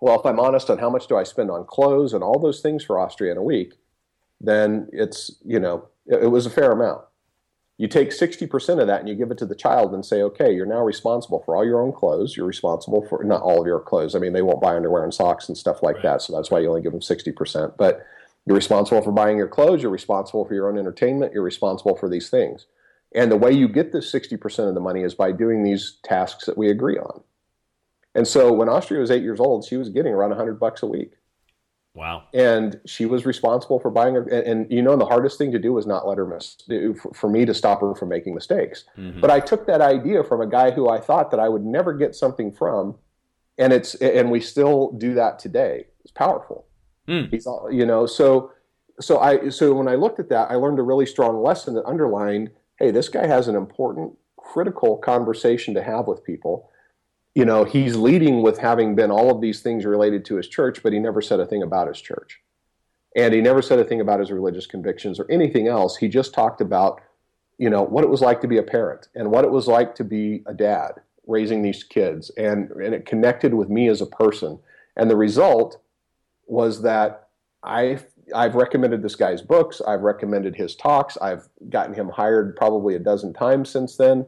Well, 0.00 0.18
if 0.18 0.26
I'm 0.26 0.40
honest 0.40 0.70
on 0.70 0.78
how 0.78 0.90
much 0.90 1.06
do 1.06 1.16
I 1.16 1.22
spend 1.22 1.50
on 1.50 1.64
clothes 1.64 2.12
and 2.12 2.22
all 2.22 2.38
those 2.38 2.60
things 2.60 2.84
for 2.84 2.98
Austria 2.98 3.32
in 3.32 3.38
a 3.38 3.42
week, 3.42 3.74
then 4.40 4.88
it's, 4.92 5.36
you 5.44 5.58
know, 5.58 5.88
it, 6.06 6.24
it 6.24 6.28
was 6.28 6.46
a 6.46 6.50
fair 6.50 6.72
amount. 6.72 7.02
You 7.78 7.88
take 7.88 8.10
60% 8.10 8.80
of 8.80 8.86
that 8.86 9.00
and 9.00 9.08
you 9.08 9.14
give 9.14 9.30
it 9.30 9.38
to 9.38 9.46
the 9.46 9.54
child 9.54 9.92
and 9.92 10.04
say, 10.04 10.22
okay, 10.22 10.52
you're 10.52 10.64
now 10.64 10.80
responsible 10.80 11.42
for 11.44 11.56
all 11.56 11.64
your 11.64 11.82
own 11.82 11.92
clothes. 11.92 12.36
You're 12.36 12.46
responsible 12.46 13.06
for 13.06 13.22
not 13.22 13.42
all 13.42 13.60
of 13.60 13.66
your 13.66 13.80
clothes. 13.80 14.14
I 14.14 14.18
mean, 14.18 14.32
they 14.32 14.40
won't 14.40 14.62
buy 14.62 14.76
underwear 14.76 15.04
and 15.04 15.12
socks 15.12 15.48
and 15.48 15.58
stuff 15.58 15.82
like 15.82 15.96
right. 15.96 16.04
that. 16.04 16.22
So 16.22 16.34
that's 16.34 16.50
why 16.50 16.60
you 16.60 16.68
only 16.68 16.80
give 16.80 16.92
them 16.92 17.02
60%. 17.02 17.76
But 17.76 18.06
you're 18.46 18.56
responsible 18.56 19.02
for 19.02 19.12
buying 19.12 19.36
your 19.36 19.48
clothes. 19.48 19.82
You're 19.82 19.90
responsible 19.90 20.46
for 20.46 20.54
your 20.54 20.70
own 20.70 20.78
entertainment. 20.78 21.34
You're 21.34 21.42
responsible 21.42 21.96
for 21.96 22.08
these 22.08 22.30
things. 22.30 22.66
And 23.14 23.30
the 23.30 23.36
way 23.36 23.52
you 23.52 23.68
get 23.68 23.92
this 23.92 24.10
60% 24.12 24.68
of 24.68 24.74
the 24.74 24.80
money 24.80 25.02
is 25.02 25.14
by 25.14 25.32
doing 25.32 25.62
these 25.62 25.98
tasks 26.02 26.46
that 26.46 26.56
we 26.56 26.70
agree 26.70 26.98
on. 26.98 27.22
And 28.16 28.26
so 28.26 28.50
when 28.52 28.68
Austria 28.68 29.00
was 29.00 29.10
eight 29.10 29.22
years 29.22 29.40
old, 29.40 29.66
she 29.66 29.76
was 29.76 29.90
getting 29.90 30.12
around 30.12 30.30
100 30.30 30.58
bucks 30.58 30.82
a 30.82 30.86
week. 30.86 31.12
Wow. 31.94 32.24
And 32.32 32.80
she 32.86 33.06
was 33.06 33.26
responsible 33.26 33.78
for 33.78 33.90
buying 33.90 34.14
her. 34.14 34.22
And, 34.22 34.46
and, 34.46 34.72
you 34.72 34.82
know, 34.82 34.96
the 34.96 35.04
hardest 35.04 35.38
thing 35.38 35.52
to 35.52 35.58
do 35.58 35.72
was 35.74 35.86
not 35.86 36.06
let 36.06 36.18
her 36.18 36.26
miss, 36.26 36.56
for 37.14 37.28
me 37.28 37.44
to 37.44 37.54
stop 37.54 37.80
her 37.80 37.94
from 37.94 38.08
making 38.08 38.34
mistakes. 38.34 38.84
Mm-hmm. 38.98 39.20
But 39.20 39.30
I 39.30 39.40
took 39.40 39.66
that 39.66 39.80
idea 39.80 40.24
from 40.24 40.40
a 40.40 40.46
guy 40.46 40.70
who 40.70 40.88
I 40.88 40.98
thought 40.98 41.30
that 41.30 41.40
I 41.40 41.48
would 41.48 41.64
never 41.64 41.92
get 41.92 42.14
something 42.14 42.52
from. 42.52 42.96
And 43.58 43.72
it's, 43.72 43.94
and 43.96 44.30
we 44.30 44.40
still 44.40 44.92
do 44.92 45.14
that 45.14 45.38
today. 45.38 45.86
It's 46.02 46.12
powerful. 46.12 46.66
Mm. 47.08 47.30
He's 47.30 47.46
all, 47.46 47.70
you 47.70 47.86
know, 47.86 48.06
so, 48.06 48.50
so 49.00 49.18
I, 49.18 49.50
so 49.50 49.74
when 49.74 49.88
I 49.88 49.94
looked 49.94 50.20
at 50.20 50.28
that, 50.30 50.50
I 50.50 50.54
learned 50.54 50.78
a 50.78 50.82
really 50.82 51.06
strong 51.06 51.42
lesson 51.42 51.74
that 51.74 51.84
underlined, 51.84 52.50
Hey, 52.78 52.90
this 52.90 53.08
guy 53.08 53.26
has 53.26 53.48
an 53.48 53.56
important, 53.56 54.12
critical 54.36 54.98
conversation 54.98 55.72
to 55.74 55.82
have 55.82 56.06
with 56.06 56.24
people 56.24 56.70
you 57.36 57.44
know, 57.44 57.64
he's 57.64 57.96
leading 57.96 58.40
with 58.40 58.56
having 58.56 58.94
been 58.94 59.10
all 59.10 59.30
of 59.30 59.42
these 59.42 59.60
things 59.60 59.84
related 59.84 60.24
to 60.24 60.36
his 60.36 60.48
church, 60.48 60.82
but 60.82 60.94
he 60.94 60.98
never 60.98 61.20
said 61.20 61.38
a 61.38 61.44
thing 61.44 61.62
about 61.62 61.86
his 61.86 62.00
church. 62.00 62.40
And 63.14 63.34
he 63.34 63.42
never 63.42 63.60
said 63.60 63.78
a 63.78 63.84
thing 63.84 64.00
about 64.00 64.20
his 64.20 64.32
religious 64.32 64.66
convictions 64.66 65.20
or 65.20 65.30
anything 65.30 65.68
else. 65.68 65.98
He 65.98 66.08
just 66.08 66.32
talked 66.32 66.62
about, 66.62 67.02
you 67.58 67.68
know, 67.68 67.82
what 67.82 68.04
it 68.04 68.10
was 68.10 68.22
like 68.22 68.40
to 68.40 68.48
be 68.48 68.56
a 68.56 68.62
parent 68.62 69.08
and 69.14 69.30
what 69.30 69.44
it 69.44 69.50
was 69.50 69.68
like 69.68 69.94
to 69.96 70.04
be 70.04 70.44
a 70.46 70.54
dad 70.54 70.92
raising 71.26 71.60
these 71.60 71.84
kids. 71.84 72.30
And, 72.38 72.70
and 72.70 72.94
it 72.94 73.04
connected 73.04 73.52
with 73.52 73.68
me 73.68 73.88
as 73.88 74.00
a 74.00 74.06
person. 74.06 74.58
And 74.96 75.10
the 75.10 75.16
result 75.16 75.78
was 76.46 76.80
that 76.82 77.28
I 77.62 77.98
I've 78.34 78.54
recommended 78.54 79.02
this 79.02 79.14
guy's 79.14 79.42
books. 79.42 79.82
I've 79.86 80.00
recommended 80.00 80.56
his 80.56 80.74
talks. 80.74 81.18
I've 81.18 81.48
gotten 81.68 81.94
him 81.94 82.08
hired 82.08 82.56
probably 82.56 82.94
a 82.94 82.98
dozen 82.98 83.34
times 83.34 83.68
since 83.68 83.96
then. 83.96 84.26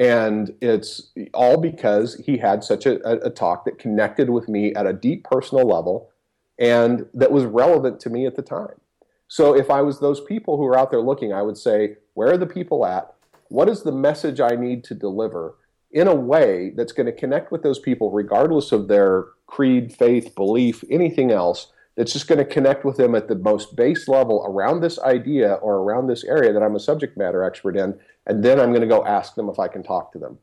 And 0.00 0.56
it's 0.62 1.12
all 1.34 1.58
because 1.58 2.14
he 2.24 2.38
had 2.38 2.64
such 2.64 2.86
a, 2.86 3.26
a, 3.26 3.28
talk 3.28 3.66
that 3.66 3.78
connected 3.78 4.30
with 4.30 4.48
me 4.48 4.74
at 4.74 4.86
a 4.86 4.94
deep 4.94 5.24
personal 5.24 5.68
level 5.68 6.10
and 6.58 7.04
that 7.12 7.30
was 7.30 7.44
relevant 7.44 8.00
to 8.00 8.10
me 8.10 8.24
at 8.24 8.34
the 8.34 8.42
time. 8.42 8.80
So 9.28 9.54
if 9.54 9.70
I 9.70 9.82
was 9.82 10.00
those 10.00 10.22
people 10.22 10.56
who 10.56 10.64
are 10.66 10.78
out 10.78 10.90
there 10.90 11.02
looking, 11.02 11.34
I 11.34 11.42
would 11.42 11.58
say, 11.58 11.96
where 12.14 12.32
are 12.32 12.38
the 12.38 12.46
people 12.46 12.86
at? 12.86 13.12
What 13.48 13.68
is 13.68 13.82
the 13.82 13.92
message 13.92 14.40
I 14.40 14.56
need 14.56 14.84
to 14.84 14.94
deliver 14.94 15.56
in 15.90 16.08
a 16.08 16.14
way 16.14 16.72
that's 16.76 16.92
going 16.92 17.06
to 17.06 17.12
connect 17.12 17.52
with 17.52 17.62
those 17.62 17.78
people, 17.78 18.10
regardless 18.10 18.72
of 18.72 18.88
their 18.88 19.26
creed, 19.46 19.92
faith, 19.92 20.34
belief, 20.34 20.82
anything 20.90 21.30
else? 21.30 21.72
That's 21.96 22.12
just 22.12 22.28
going 22.28 22.38
to 22.38 22.44
connect 22.44 22.84
with 22.84 22.96
them 22.96 23.14
at 23.14 23.28
the 23.28 23.34
most 23.34 23.76
base 23.76 24.08
level 24.08 24.44
around 24.48 24.80
this 24.80 24.98
idea 25.00 25.54
or 25.54 25.76
around 25.76 26.06
this 26.06 26.24
area 26.24 26.52
that 26.52 26.62
I'm 26.62 26.76
a 26.76 26.80
subject 26.80 27.18
matter 27.18 27.42
expert 27.44 27.76
in 27.76 27.98
and 28.30 28.44
then 28.44 28.60
I'm 28.60 28.70
going 28.70 28.80
to 28.80 28.86
go 28.86 29.04
ask 29.04 29.34
them 29.34 29.48
if 29.48 29.58
I 29.58 29.66
can 29.66 29.82
talk 29.82 30.12
to 30.12 30.18
them. 30.18 30.38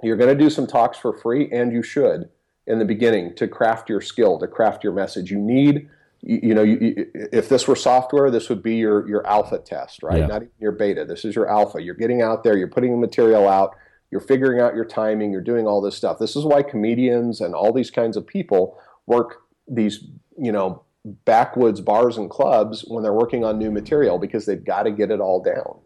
You're 0.00 0.16
going 0.16 0.36
to 0.36 0.40
do 0.40 0.48
some 0.48 0.66
talks 0.66 0.96
for 0.96 1.12
free, 1.12 1.50
and 1.50 1.72
you 1.72 1.82
should 1.82 2.28
in 2.68 2.78
the 2.78 2.84
beginning 2.84 3.34
to 3.34 3.48
craft 3.48 3.88
your 3.88 4.00
skill, 4.00 4.38
to 4.38 4.46
craft 4.46 4.84
your 4.84 4.92
message. 4.92 5.30
You 5.30 5.38
need, 5.38 5.88
you, 6.22 6.40
you 6.42 6.54
know, 6.54 6.62
you, 6.62 7.10
if 7.14 7.48
this 7.48 7.66
were 7.66 7.74
software, 7.74 8.30
this 8.30 8.48
would 8.48 8.62
be 8.62 8.76
your 8.76 9.08
your 9.08 9.26
alpha 9.26 9.58
test, 9.58 10.04
right? 10.04 10.20
Yeah. 10.20 10.26
Not 10.26 10.42
even 10.42 10.54
your 10.60 10.72
beta. 10.72 11.04
This 11.04 11.24
is 11.24 11.34
your 11.34 11.48
alpha. 11.48 11.82
You're 11.82 11.96
getting 11.96 12.22
out 12.22 12.44
there. 12.44 12.56
You're 12.56 12.68
putting 12.68 12.92
the 12.92 12.96
material 12.96 13.48
out. 13.48 13.74
You're 14.12 14.20
figuring 14.20 14.60
out 14.60 14.76
your 14.76 14.84
timing. 14.84 15.32
You're 15.32 15.40
doing 15.40 15.66
all 15.66 15.80
this 15.80 15.96
stuff. 15.96 16.20
This 16.20 16.36
is 16.36 16.44
why 16.44 16.62
comedians 16.62 17.40
and 17.40 17.54
all 17.54 17.72
these 17.72 17.90
kinds 17.90 18.16
of 18.16 18.24
people 18.24 18.78
work 19.06 19.42
these, 19.66 20.04
you 20.38 20.52
know, 20.52 20.84
backwoods 21.04 21.80
bars 21.80 22.16
and 22.16 22.30
clubs 22.30 22.82
when 22.86 23.02
they're 23.02 23.12
working 23.12 23.44
on 23.44 23.58
new 23.58 23.72
material 23.72 24.18
because 24.18 24.46
they've 24.46 24.64
got 24.64 24.84
to 24.84 24.92
get 24.92 25.10
it 25.10 25.20
all 25.20 25.42
down. 25.42 25.78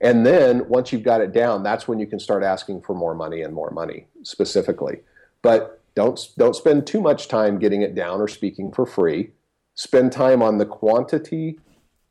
And 0.00 0.24
then 0.24 0.68
once 0.68 0.92
you've 0.92 1.02
got 1.02 1.20
it 1.20 1.32
down, 1.32 1.62
that's 1.62 1.86
when 1.86 1.98
you 1.98 2.06
can 2.06 2.18
start 2.18 2.42
asking 2.42 2.82
for 2.82 2.94
more 2.94 3.14
money 3.14 3.42
and 3.42 3.54
more 3.54 3.70
money 3.70 4.06
specifically. 4.22 5.00
But 5.42 5.82
don't 5.94 6.18
don't 6.38 6.56
spend 6.56 6.86
too 6.86 7.00
much 7.00 7.28
time 7.28 7.58
getting 7.58 7.82
it 7.82 7.94
down 7.94 8.20
or 8.20 8.28
speaking 8.28 8.72
for 8.72 8.86
free. 8.86 9.32
Spend 9.74 10.12
time 10.12 10.42
on 10.42 10.58
the 10.58 10.66
quantity 10.66 11.58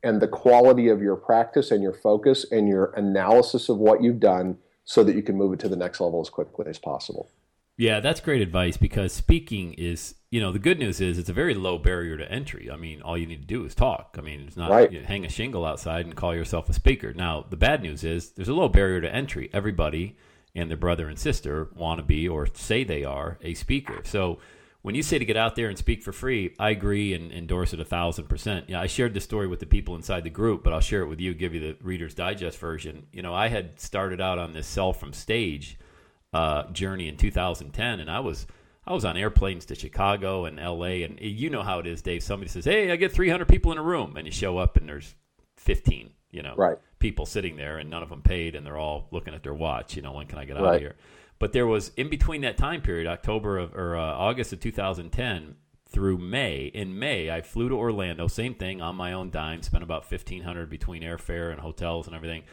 and 0.04 0.22
the 0.22 0.28
quality 0.28 0.88
of 0.88 1.02
your 1.02 1.16
practice 1.16 1.72
and 1.72 1.84
your 1.84 1.94
focus 1.94 2.46
and 2.52 2.68
your 2.68 2.94
analysis 2.96 3.70
of 3.70 3.78
what 3.78 4.02
you've 4.02 4.20
done 4.20 4.58
so 4.86 5.04
that 5.04 5.16
you 5.16 5.22
can 5.22 5.36
move 5.36 5.54
it 5.54 5.60
to 5.60 5.70
the 5.70 5.76
next 5.76 6.00
level 6.00 6.22
as 6.22 6.30
quickly 6.30 6.66
as 6.68 6.80
possible. 6.80 7.30
Yeah, 7.78 8.00
that's 8.00 8.20
great 8.20 8.42
advice 8.42 8.76
because 8.76 9.14
speaking 9.14 9.74
is, 9.74 10.16
you 10.32 10.40
know, 10.40 10.52
the 10.52 10.60
good 10.60 10.78
news 10.78 11.02
is 11.02 11.18
it's 11.18 11.30
a 11.30 11.34
very 11.34 11.56
low 11.56 11.78
barrier 11.78 12.16
to 12.18 12.32
entry. 12.32 12.70
I 12.72 12.76
mean, 12.76 13.02
all 13.02 13.18
you 13.18 13.26
need 13.26 13.42
to 13.42 13.48
do 13.48 13.66
is 13.66 13.74
talk. 13.74 14.16
I 14.18 14.22
mean, 14.22 14.42
it's 14.48 14.58
not 14.58 14.70
Right. 14.70 14.92
you 14.92 15.02
hang 15.02 15.26
a 15.26 15.30
shingle 15.30 15.66
outside 15.66 16.06
and 16.06 16.16
call 16.16 16.36
yourself 16.36 16.70
a 16.70 16.74
speaker. 16.74 17.14
Now, 17.14 17.46
the 17.50 17.58
bad 17.58 17.82
news 17.82 18.04
is 18.04 18.32
there's 18.32 18.50
a 18.50 18.54
low 18.54 18.70
barrier 18.70 19.02
to 19.02 19.14
entry. 19.14 19.50
Everybody 19.54 20.16
and 20.54 20.70
their 20.70 20.78
brother 20.78 21.08
and 21.08 21.18
sister 21.18 21.70
want 21.76 22.00
to 22.00 22.04
be 22.04 22.28
or 22.28 22.48
say 22.54 22.84
they 22.84 23.04
are 23.04 23.40
a 23.42 23.54
speaker. 23.56 24.02
So 24.04 24.40
when 24.82 24.94
you 24.96 25.02
say 25.04 25.18
to 25.20 25.26
get 25.26 25.36
out 25.36 25.56
there 25.56 25.68
and 25.68 25.78
speak 25.78 26.04
for 26.04 26.12
free, 26.12 26.56
I 26.60 26.70
agree 26.70 27.14
and 27.14 27.32
endorse 27.32 27.74
it 27.74 27.80
a 27.80 27.86
thousand 27.86 28.30
percent. 28.30 28.70
Yeah, 28.70 28.82
I 28.82 28.88
shared 28.88 29.14
this 29.16 29.24
story 29.24 29.48
with 29.48 29.60
the 29.60 29.66
people 29.66 29.96
inside 29.96 30.24
the 30.24 30.30
group, 30.30 30.64
but 30.64 30.74
I'll 30.74 30.80
share 30.80 31.02
it 31.02 31.08
with 31.08 31.20
you, 31.20 31.34
give 31.34 31.54
you 31.56 31.60
the 31.60 31.78
Reader's 31.82 32.14
Digest 32.14 32.58
version. 32.60 33.08
You 33.12 33.22
know, 33.24 33.34
I 33.34 33.48
had 33.48 33.80
started 33.80 34.22
out 34.22 34.38
on 34.38 34.54
this 34.54 34.68
sell 34.68 34.94
from 34.94 35.12
stage 35.12 35.78
uh, 36.34 36.70
journey 36.72 37.08
in 37.08 37.18
2010, 37.18 38.00
and 38.00 38.10
I 38.12 38.20
was 38.20 38.46
I 38.90 38.94
was 38.94 39.06
on 39.06 39.16
airplanes 39.16 39.66
to 39.68 39.76
Chicago 39.76 40.46
and 40.46 40.60
L.A. 40.60 41.04
and 41.04 41.20
you 41.22 41.52
know 41.52 41.62
how 41.62 41.78
it 41.78 41.86
is, 41.86 42.02
Dave. 42.02 42.24
Somebody 42.24 42.50
says, 42.50 42.66
"Hey, 42.66 42.92
I 42.92 42.96
get 42.96 43.12
300 43.12 43.48
people 43.48 43.72
in 43.72 43.78
a 43.78 43.84
room," 43.84 44.18
and 44.18 44.26
you 44.26 44.32
show 44.32 44.58
up 44.58 44.78
and 44.78 44.90
there's 44.90 45.14
15, 45.58 46.10
you 46.32 46.42
know, 46.42 46.56
Right. 46.58 46.78
people 46.98 47.28
sitting 47.28 47.56
there, 47.56 47.78
and 47.78 47.90
none 47.90 48.02
of 48.02 48.10
them 48.10 48.24
paid, 48.24 48.56
and 48.56 48.66
they're 48.66 48.78
all 48.78 49.08
looking 49.12 49.36
at 49.36 49.44
their 49.44 49.54
watch. 49.54 49.96
You 49.96 50.02
know, 50.02 50.14
when 50.14 50.26
can 50.26 50.40
I 50.40 50.46
get 50.46 50.58
out 50.58 50.64
of 50.76 50.82
here? 50.82 50.96
But 51.38 51.54
there 51.54 51.68
was 51.68 51.90
in 51.98 52.10
between 52.10 52.42
that 52.42 52.58
time 52.58 52.82
period, 52.82 53.06
October 53.06 53.60
of 53.60 53.76
or 53.76 53.96
uh, 53.96 54.02
August 54.02 54.54
of 54.54 54.60
2010 54.60 55.56
through 55.88 56.18
May. 56.18 56.66
In 56.66 56.98
May, 56.98 57.30
I 57.30 57.42
flew 57.42 57.70
to 57.70 57.76
Orlando, 57.76 58.28
same 58.28 58.56
thing 58.56 58.82
on 58.82 58.96
my 58.96 59.14
own 59.14 59.30
dime, 59.30 59.62
spent 59.62 59.84
about 59.84 60.04
1500 60.10 60.70
between 60.70 61.04
airfare 61.04 61.52
and 61.52 61.62
hotels 61.62 62.08
and 62.08 62.16
everything 62.16 62.44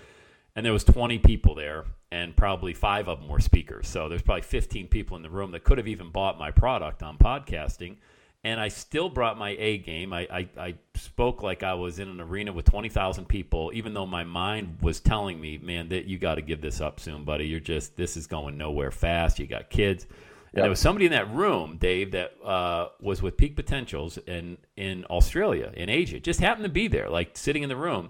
and 0.57 0.65
there 0.65 0.73
was 0.73 0.85
20 0.85 1.19
people 1.19 1.55
there 1.55 1.85
and 2.11 2.35
probably 2.35 2.73
five 2.73 3.09
of 3.09 3.21
them 3.21 3.29
were 3.29 3.41
speakers. 3.41 3.87
So 3.87 4.09
there's 4.09 4.23
probably 4.23 4.43
15 4.43 4.89
people 4.89 5.17
in 5.17 5.23
the 5.23 5.31
room 5.31 5.51
that 5.53 5.65
could 5.65 5.79
have 5.79 5.87
even 5.87 6.11
bought 6.11 6.39
my 6.39 6.51
product 6.51 7.03
on 7.03 7.19
podcasting. 7.19 7.97
And 8.43 8.61
i 8.61 8.69
still 8.69 9.09
brought 9.09 9.39
my 9.39 9.57
a 9.59 9.79
game. 9.79 10.13
I, 10.13 10.27
I, 10.31 10.49
I 10.59 10.75
spoke 10.95 11.43
like 11.43 11.63
i 11.63 11.75
was 11.75 11.99
in 11.99 12.09
an 12.09 12.21
arena 12.21 12.53
with 12.53 12.65
20000 12.65 13.27
people 13.27 13.71
even 13.75 13.93
though 13.93 14.07
my 14.07 14.25
mind 14.25 14.79
was 14.81 15.01
telling 15.01 15.41
me 15.41 15.59
man 15.59 15.89
that 15.89 16.07
you 16.07 16.19
got 16.19 16.37
to 16.37 16.43
give 16.43 16.61
this 16.61 16.81
up 16.81 17.01
soon 17.01 17.25
buddy. 17.25 17.47
You're 17.47 17.61
just 17.61 17.97
this 17.97 18.17
is 18.17 18.27
going 18.27 18.57
nowhere 18.57 18.91
fast. 18.91 19.39
You 19.39 19.47
got 19.47 19.69
kids. 19.69 20.07
And 20.55 20.63
there 20.63 20.71
was 20.71 20.81
somebody 20.81 21.05
in 21.05 21.13
that 21.13 21.31
room, 21.35 21.77
Dave, 21.79 22.13
that 22.13 22.33
uh, 22.43 22.89
was 22.99 23.21
with 23.21 23.37
Peak 23.37 23.57
Potentials 23.57 24.17
in 24.27 24.57
in 24.75 25.05
Australia, 25.11 25.71
in 25.77 25.91
Asia. 25.91 26.19
Just 26.19 26.41
happened 26.41 26.65
to 26.65 26.71
be 26.71 26.89
there, 26.89 27.11
like 27.11 27.37
sitting 27.37 27.63
in 27.63 27.69
the 27.69 27.77
room, 27.77 28.09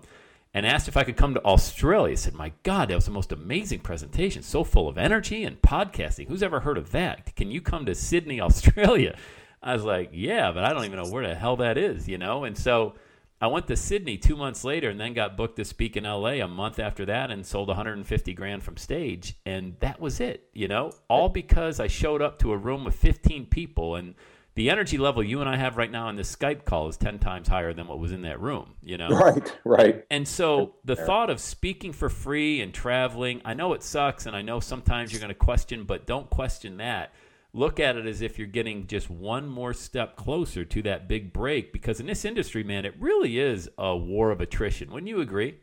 and 0.55 0.67
asked 0.67 0.89
if 0.89 0.97
I 0.97 1.05
could 1.05 1.17
come 1.17 1.35
to 1.35 1.45
Australia. 1.45 2.13
I 2.13 2.17
said, 2.17 2.35
"My 2.35 2.53
God, 2.63 2.89
that 2.89 2.95
was 2.95 3.07
the 3.07 3.11
most 3.11 3.33
amazing 3.33 3.81
presentation, 3.81 4.43
so 4.43 4.65
full 4.65 4.89
of 4.89 4.99
energy 4.99 5.45
and 5.45 5.61
podcasting. 5.61 6.29
Who's 6.29 6.43
ever 6.43 6.61
heard 6.61 6.79
of 6.79 6.93
that? 6.93 7.37
Can 7.37 7.51
you 7.51 7.61
come 7.61 7.87
to 7.87 7.95
Sydney, 7.95 8.41
Australia?" 8.43 9.17
I 9.63 9.75
was 9.75 9.85
like, 9.85 10.11
"Yeah, 10.13 10.53
but 10.53 10.65
I 10.65 10.73
don't 10.73 10.85
even 10.85 11.03
know 11.03 11.11
where 11.11 11.27
the 11.27 11.35
hell 11.35 11.57
that 11.57 11.77
is, 11.77 12.09
you 12.09 12.19
know." 12.19 12.45
And 12.45 12.57
so 12.57 12.95
I 13.41 13.49
went 13.49 13.67
to 13.67 13.77
Sydney 13.77 14.17
two 14.17 14.37
months 14.37 14.65
later, 14.65 14.89
and 14.89 14.99
then 14.99 15.13
got 15.13 15.37
booked 15.37 15.57
to 15.57 15.65
speak 15.65 15.97
in 15.97 16.07
L.A. 16.07 16.41
a 16.41 16.49
month 16.49 16.79
after 16.79 17.05
that, 17.05 17.31
and 17.31 17.45
sold 17.45 17.69
150 17.69 18.33
grand 18.33 18.63
from 18.63 18.79
stage, 18.79 19.35
and 19.45 19.77
that 19.81 20.01
was 20.01 20.21
it, 20.21 20.49
you 20.55 20.69
know, 20.69 20.93
all 21.09 21.29
because 21.29 21.79
I 21.79 21.87
showed 21.87 22.23
up 22.23 22.39
to 22.39 22.53
a 22.53 22.57
room 22.57 22.85
with 22.85 22.95
15 22.95 23.47
people, 23.47 23.97
and 23.97 24.15
the 24.57 24.71
energy 24.71 24.97
level 24.97 25.23
you 25.23 25.41
and 25.41 25.49
I 25.49 25.57
have 25.57 25.77
right 25.77 25.91
now 25.91 26.09
in 26.09 26.17
this 26.17 26.35
Skype 26.35 26.65
call 26.65 26.89
is 26.89 26.97
10 26.97 27.19
times 27.19 27.47
higher 27.47 27.75
than 27.75 27.87
what 27.87 27.99
was 27.99 28.11
in 28.11 28.23
that 28.23 28.41
room, 28.41 28.73
you 28.83 28.97
know. 28.97 29.11
Right, 29.11 29.57
right. 29.65 30.05
And 30.11 30.27
so 30.27 30.77
the 30.83 30.97
thought 30.97 31.29
of 31.29 31.41
speaking 31.41 31.93
for 31.93 32.09
free 32.09 32.63
and 32.63 32.73
traveling, 32.73 33.43
I 33.45 33.53
know 33.53 33.75
it 33.75 33.83
sucks 33.83 34.25
and 34.25 34.35
I 34.35 34.41
know 34.41 34.59
sometimes 34.59 35.13
you're 35.13 35.21
going 35.21 35.29
to 35.29 35.35
question, 35.35 35.85
but 35.85 36.07
don't 36.07 36.31
question 36.31 36.79
that. 36.79 37.13
Look 37.53 37.79
at 37.79 37.97
it 37.97 38.07
as 38.07 38.23
if 38.23 38.39
you're 38.39 38.47
getting 38.47 38.87
just 38.87 39.11
one 39.11 39.47
more 39.47 39.75
step 39.75 40.17
closer 40.17 40.65
to 40.65 40.83
that 40.83 41.07
big 41.07 41.35
break 41.35 41.71
because 41.71 42.01
in 42.01 42.07
this 42.07 42.25
industry, 42.25 42.65
man, 42.65 42.87
it 42.87 42.95
really 42.99 43.39
is 43.39 43.69
a 43.77 43.95
war 43.95 44.31
of 44.31 44.41
attrition. 44.41 44.91
Wouldn't 44.91 45.09
you 45.09 45.21
agree? 45.21 45.59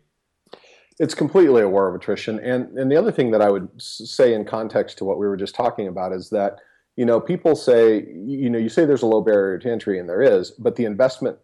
It's 0.99 1.15
completely 1.15 1.63
a 1.63 1.69
war 1.69 1.89
of 1.89 1.95
attrition. 1.95 2.39
And 2.39 2.77
and 2.77 2.91
the 2.91 2.95
other 2.95 3.11
thing 3.11 3.31
that 3.31 3.41
I 3.41 3.49
would 3.49 3.69
say 3.81 4.35
in 4.35 4.45
context 4.45 4.99
to 4.99 5.05
what 5.05 5.17
we 5.17 5.27
were 5.27 5.37
just 5.37 5.55
talking 5.55 5.87
about 5.87 6.13
is 6.13 6.29
that 6.29 6.59
you 6.95 7.05
know 7.05 7.19
people 7.19 7.55
say 7.55 8.05
you 8.25 8.49
know 8.49 8.59
you 8.59 8.69
say 8.69 8.85
there's 8.85 9.01
a 9.01 9.07
low 9.07 9.21
barrier 9.21 9.57
to 9.59 9.71
entry 9.71 9.99
and 9.99 10.07
there 10.07 10.21
is, 10.21 10.51
but 10.51 10.75
the 10.75 10.85
investment 10.85 11.37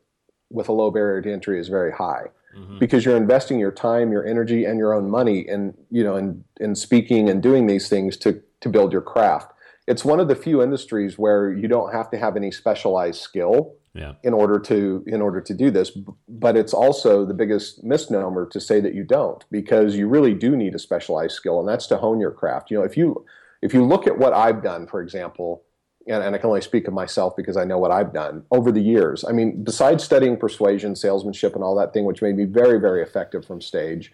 with 0.50 0.70
a 0.70 0.72
low 0.72 0.92
barrier 0.92 1.22
to 1.22 1.32
entry 1.32 1.60
is 1.60 1.68
very 1.68 1.92
high 1.92 2.26
mm-hmm. 2.56 2.80
because 2.80 3.06
you're 3.06 3.18
investing 3.18 3.60
your 3.60 3.72
time, 3.72 4.12
your 4.12 4.26
energy, 4.26 4.66
and 4.66 4.78
your 4.78 4.94
own 4.94 5.10
money 5.10 5.40
in 5.40 5.74
you 5.90 6.04
know 6.04 6.16
in 6.16 6.44
in 6.60 6.76
speaking 6.76 7.30
and 7.30 7.42
doing 7.42 7.68
these 7.68 7.90
things 7.90 8.18
to 8.18 8.42
to 8.62 8.70
build 8.70 8.92
your 8.92 9.02
craft. 9.02 9.54
It's 9.88 10.06
one 10.06 10.20
of 10.20 10.28
the 10.28 10.36
few 10.36 10.62
industries 10.62 11.18
where 11.18 11.52
you 11.52 11.68
don't 11.68 11.92
have 11.92 12.12
to 12.12 12.18
have 12.18 12.36
any 12.38 12.52
specialized 12.52 13.22
skill 13.22 13.74
Yeah. 13.96 14.14
in 14.22 14.34
order 14.36 14.60
to 14.60 15.04
in 15.08 15.20
order 15.20 15.42
to 15.42 15.54
do 15.54 15.72
this 15.72 15.90
but 16.28 16.56
it's 16.56 16.76
also 16.76 17.26
the 17.26 17.34
biggest 17.34 17.84
misnomer 17.84 18.46
to 18.46 18.60
say 18.60 18.80
that 18.82 18.94
you 18.94 19.04
don't 19.04 19.44
because 19.50 19.96
you 19.96 20.08
really 20.08 20.36
do 20.36 20.56
need 20.56 20.76
a 20.76 20.80
specialized 20.80 21.34
skill 21.34 21.60
and 21.60 21.68
that's 21.68 21.88
to 21.88 21.98
hone 21.98 22.20
your 22.20 22.30
craft 22.32 22.70
you 22.70 22.78
know 22.78 22.86
if 22.86 22.96
you 22.96 23.26
if 23.62 23.74
you 23.74 23.84
look 23.86 24.08
at 24.08 24.18
what 24.18 24.34
i've 24.34 24.62
done 24.64 24.88
for 24.88 25.02
example 25.02 25.64
and, 26.08 26.24
and 26.24 26.36
i 26.36 26.38
can 26.38 26.48
only 26.48 26.62
speak 26.62 26.88
of 26.88 26.94
myself 26.94 27.36
because 27.36 27.58
i 27.58 27.64
know 27.64 27.78
what 27.78 27.92
i've 27.92 28.14
done 28.14 28.44
over 28.52 28.72
the 28.72 28.82
years 28.82 29.24
i 29.28 29.32
mean 29.32 29.64
besides 29.64 30.04
studying 30.04 30.38
persuasion 30.38 30.96
salesmanship 30.96 31.56
and 31.56 31.64
all 31.64 31.76
that 31.76 31.94
thing 31.94 32.06
which 32.06 32.22
made 32.22 32.36
me 32.36 32.46
very 32.46 32.80
very 32.80 33.02
effective 33.02 33.46
from 33.46 33.60
stage 33.62 34.12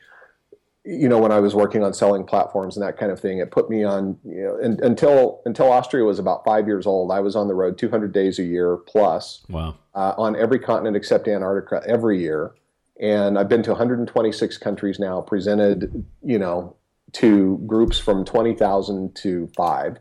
you 0.84 1.10
know 1.10 1.18
when 1.18 1.32
i 1.32 1.40
was 1.40 1.56
working 1.56 1.84
on 1.84 1.94
selling 1.94 2.24
platforms 2.24 2.78
and 2.78 2.86
that 2.86 2.98
kind 2.98 3.12
of 3.12 3.20
thing 3.20 3.40
it 3.40 3.50
put 3.52 3.70
me 3.70 3.84
on 3.84 4.18
you 4.24 4.44
know 4.44 4.58
and, 4.62 4.80
until 4.82 5.42
until 5.46 5.72
austria 5.72 6.04
was 6.04 6.20
about 6.20 6.44
five 6.46 6.68
years 6.68 6.86
old 6.86 7.12
i 7.12 7.20
was 7.20 7.36
on 7.36 7.48
the 7.48 7.56
road 7.56 7.78
200 7.78 8.12
days 8.12 8.38
a 8.40 8.44
year 8.44 8.78
plus 8.78 9.44
Wow. 9.50 9.76
uh, 9.96 10.14
on 10.18 10.36
every 10.36 10.60
continent 10.60 10.96
except 10.96 11.28
Antarctica 11.28 11.82
every 11.88 12.20
year. 12.22 12.54
And 13.02 13.38
I've 13.38 13.50
been 13.50 13.62
to 13.64 13.72
126 13.72 14.58
countries 14.60 15.00
now, 15.00 15.20
presented, 15.20 16.06
you 16.24 16.40
know, 16.40 16.78
to 17.16 17.58
groups 17.66 17.98
from 18.00 18.26
20,000 18.26 19.16
to 19.16 19.48
five. 19.56 19.98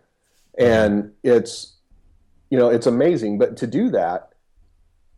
And 0.58 1.12
it's, 1.22 1.74
you 2.50 2.58
know, 2.58 2.68
it's 2.68 2.86
amazing. 2.86 3.38
But 3.38 3.56
to 3.58 3.66
do 3.66 3.90
that, 3.90 4.30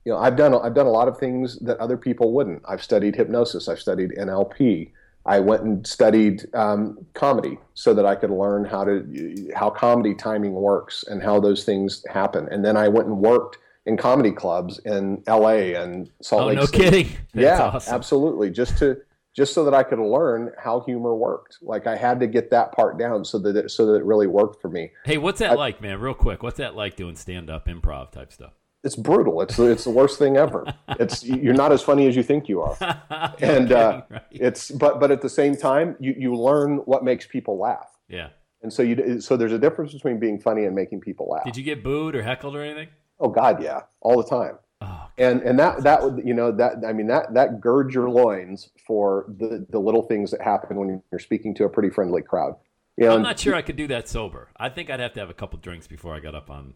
you 0.05 0.13
know, 0.13 0.19
I've 0.19 0.37
done 0.37 0.55
I've 0.55 0.75
done 0.75 0.87
a 0.87 0.91
lot 0.91 1.09
of 1.09 1.19
things 1.19 1.59
that 1.61 1.79
other 1.79 1.97
people 1.97 2.33
wouldn't. 2.33 2.63
I've 2.69 2.83
studied 2.83 3.17
hypnosis. 3.17 3.69
I've 3.69 3.81
studied 3.81 4.13
NLP. 4.17 4.93
I 5.27 5.41
went 5.41 5.63
and 5.65 5.85
studied 5.85 6.47
um, 6.55 7.05
comedy 7.15 7.59
so 7.75 7.93
that 7.95 8.07
I 8.07 8.15
could 8.15 8.31
learn 8.31 8.65
how 8.65 8.85
to 8.85 9.51
how 9.55 9.69
comedy 9.71 10.15
timing 10.15 10.53
works 10.53 11.03
and 11.09 11.21
how 11.23 11.41
those 11.41 11.65
things 11.65 12.05
happen. 12.09 12.47
And 12.53 12.65
then 12.65 12.77
I 12.77 12.87
went 12.89 13.09
and 13.09 13.19
worked 13.19 13.59
in 13.85 13.97
comedy 13.97 14.31
clubs 14.31 14.79
in 14.85 15.23
L.A. 15.27 15.75
and 15.75 16.09
Salt 16.23 16.43
Oh, 16.43 16.47
Lake 16.47 16.57
no 16.59 16.67
City. 16.67 16.79
kidding. 16.85 17.07
That's 17.35 17.59
yeah, 17.59 17.63
awesome. 17.63 17.95
absolutely. 17.95 18.51
Just 18.51 18.79
to 18.79 18.97
just 19.37 19.53
so 19.53 19.65
that 19.65 19.75
I 19.75 19.83
could 19.83 19.99
learn 19.99 20.51
how 20.59 20.81
humor 20.81 21.15
worked. 21.15 21.59
Like 21.61 21.87
I 21.87 21.95
had 21.95 22.19
to 22.21 22.27
get 22.27 22.51
that 22.51 22.73
part 22.73 22.99
down 22.99 23.25
so 23.25 23.39
that 23.41 23.55
it, 23.55 23.71
so 23.71 23.87
that 23.87 23.97
it 23.97 24.05
really 24.05 24.27
worked 24.27 24.63
for 24.63 24.69
me. 24.69 24.91
Hey, 25.05 25.19
what's 25.19 25.41
that 25.41 25.59
like, 25.59 25.81
man? 25.83 26.01
Real 26.01 26.15
quick. 26.15 26.43
What's 26.43 26.57
that 26.57 26.75
like 26.75 26.97
doing 26.97 27.17
stand 27.17 27.51
up 27.51 27.67
improv 27.67 28.11
type 28.11 28.33
stuff? 28.33 28.55
It's 28.83 28.97
brutal. 28.97 29.43
It's 29.43 29.59
it's 29.59 29.85
the 29.85 29.91
worst 29.91 30.19
thing 30.19 30.37
ever. 30.37 30.65
It's 30.99 31.23
you're 31.25 31.55
not 31.55 31.73
as 31.73 31.83
funny 31.83 32.07
as 32.07 32.17
you 32.17 32.23
think 32.23 32.49
you 32.49 32.63
are. 32.63 32.77
and 33.41 33.71
uh, 33.71 34.03
right. 34.09 34.23
it's 34.31 34.71
but 34.71 34.99
but 34.99 35.11
at 35.11 35.21
the 35.21 35.29
same 35.29 35.55
time 35.55 35.97
you 36.01 36.15
you 36.17 36.35
learn 36.35 36.79
what 36.79 37.05
makes 37.05 37.27
people 37.27 37.59
laugh. 37.59 37.89
Yeah. 38.09 38.29
And 38.63 38.73
so 38.73 38.83
you 38.83 39.21
so 39.21 39.37
there's 39.37 39.53
a 39.53 39.59
difference 39.59 39.93
between 39.93 40.19
being 40.19 40.41
funny 40.41 40.65
and 40.65 40.75
making 40.75 41.01
people 41.01 41.29
laugh. 41.29 41.45
Did 41.45 41.57
you 41.57 41.65
get 41.65 41.83
booed 41.83 42.15
or 42.15 42.23
heckled 42.23 42.57
or 42.57 42.63
anything? 42.63 42.89
Oh 43.21 43.29
God, 43.29 43.63
yeah, 43.63 43.83
all 44.01 44.23
the 44.23 44.29
time. 44.29 44.59
Oh, 44.81 45.09
And 45.17 45.41
and 45.43 45.59
that 45.59 45.83
that 45.85 46.03
would 46.03 46.23
you 46.25 46.35
know 46.35 46.53
that 46.53 46.85
I 46.87 46.93
mean 46.93 47.07
that 47.07 47.33
that 47.35 47.61
girds 47.61 47.95
your 47.95 48.11
loins 48.11 48.71
for 48.87 49.25
the 49.39 49.67
the 49.71 49.79
little 49.79 50.03
things 50.03 50.31
that 50.33 50.43
happen 50.43 50.77
when 50.77 51.03
you're 51.11 51.19
speaking 51.19 51.55
to 51.55 51.65
a 51.65 51.69
pretty 51.69 51.91
friendly 51.91 52.23
crowd. 52.23 52.57
You 52.97 53.07
know, 53.07 53.17
I'm 53.17 53.23
not 53.23 53.39
sure 53.39 53.55
I 53.55 53.63
could 53.63 53.77
do 53.77 53.87
that 53.89 54.09
sober. 54.09 54.49
I 54.57 54.69
think 54.69 54.91
I'd 54.91 55.01
have 55.01 55.13
to 55.15 55.21
have 55.21 55.31
a 55.31 55.35
couple 55.35 55.59
drinks 55.59 55.87
before 55.87 56.15
I 56.15 56.21
got 56.21 56.35
up 56.35 56.51
on. 56.51 56.75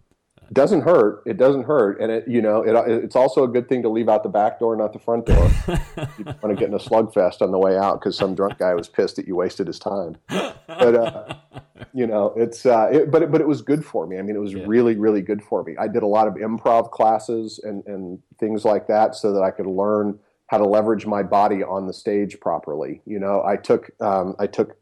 It 0.51 0.55
doesn't 0.55 0.81
hurt. 0.83 1.23
It 1.27 1.37
doesn't 1.37 1.63
hurt, 1.63 2.01
and 2.01 2.11
it 2.11 2.27
you 2.27 2.43
know 2.43 2.63
it, 2.63 2.75
it's 3.05 3.15
also 3.15 3.45
a 3.45 3.49
good 3.49 3.69
thing 3.69 3.83
to 3.83 3.89
leave 3.89 4.09
out 4.09 4.25
the 4.25 4.29
back 4.29 4.59
door, 4.59 4.75
not 4.77 4.93
the 4.93 4.99
front 4.99 5.27
door. 5.27 5.49
you 6.19 6.25
want 6.25 6.49
to 6.49 6.55
get 6.57 6.65
in 6.69 6.75
a 6.75 6.79
slugfest 6.79 7.41
on 7.41 7.53
the 7.53 7.59
way 7.59 7.77
out 7.79 8.01
because 8.01 8.17
some 8.17 8.35
drunk 8.35 8.59
guy 8.59 8.75
was 8.75 8.89
pissed 8.89 9.17
that 9.17 9.29
you 9.29 9.37
wasted 9.37 9.69
his 9.69 9.79
time. 9.79 10.17
But 10.29 10.95
uh, 10.95 11.35
you 11.95 12.07
know, 12.07 12.35
it's 12.37 12.67
uh, 12.67 12.89
it, 12.93 13.11
but 13.13 13.23
it, 13.23 13.31
but 13.31 13.41
it 13.41 13.47
was 13.47 13.63
good 13.63 13.85
for 13.85 14.07
me. 14.09 14.19
I 14.19 14.23
mean, 14.23 14.35
it 14.35 14.41
was 14.41 14.53
Yeah. 14.53 14.65
really 14.67 14.97
really 14.97 15.23
good 15.23 15.41
for 15.43 15.63
me. 15.63 15.77
I 15.79 15.87
did 15.87 16.03
a 16.03 16.07
lot 16.09 16.27
of 16.27 16.35
improv 16.35 16.91
classes 16.91 17.61
and 17.63 17.87
and 17.87 18.19
things 18.41 18.65
like 18.65 18.89
that 18.89 19.15
so 19.15 19.33
that 19.33 19.43
I 19.43 19.53
could 19.53 19.67
learn 19.67 20.19
how 20.49 20.59
to 20.59 20.65
leverage 20.67 21.07
my 21.07 21.23
body 21.23 21.63
on 21.63 21.87
the 21.87 21.93
stage 21.93 22.41
properly. 22.41 23.03
You 23.07 23.21
know, 23.21 23.45
I 23.45 23.55
took 23.55 23.91
um, 24.01 24.35
I 24.41 24.49
took 24.49 24.77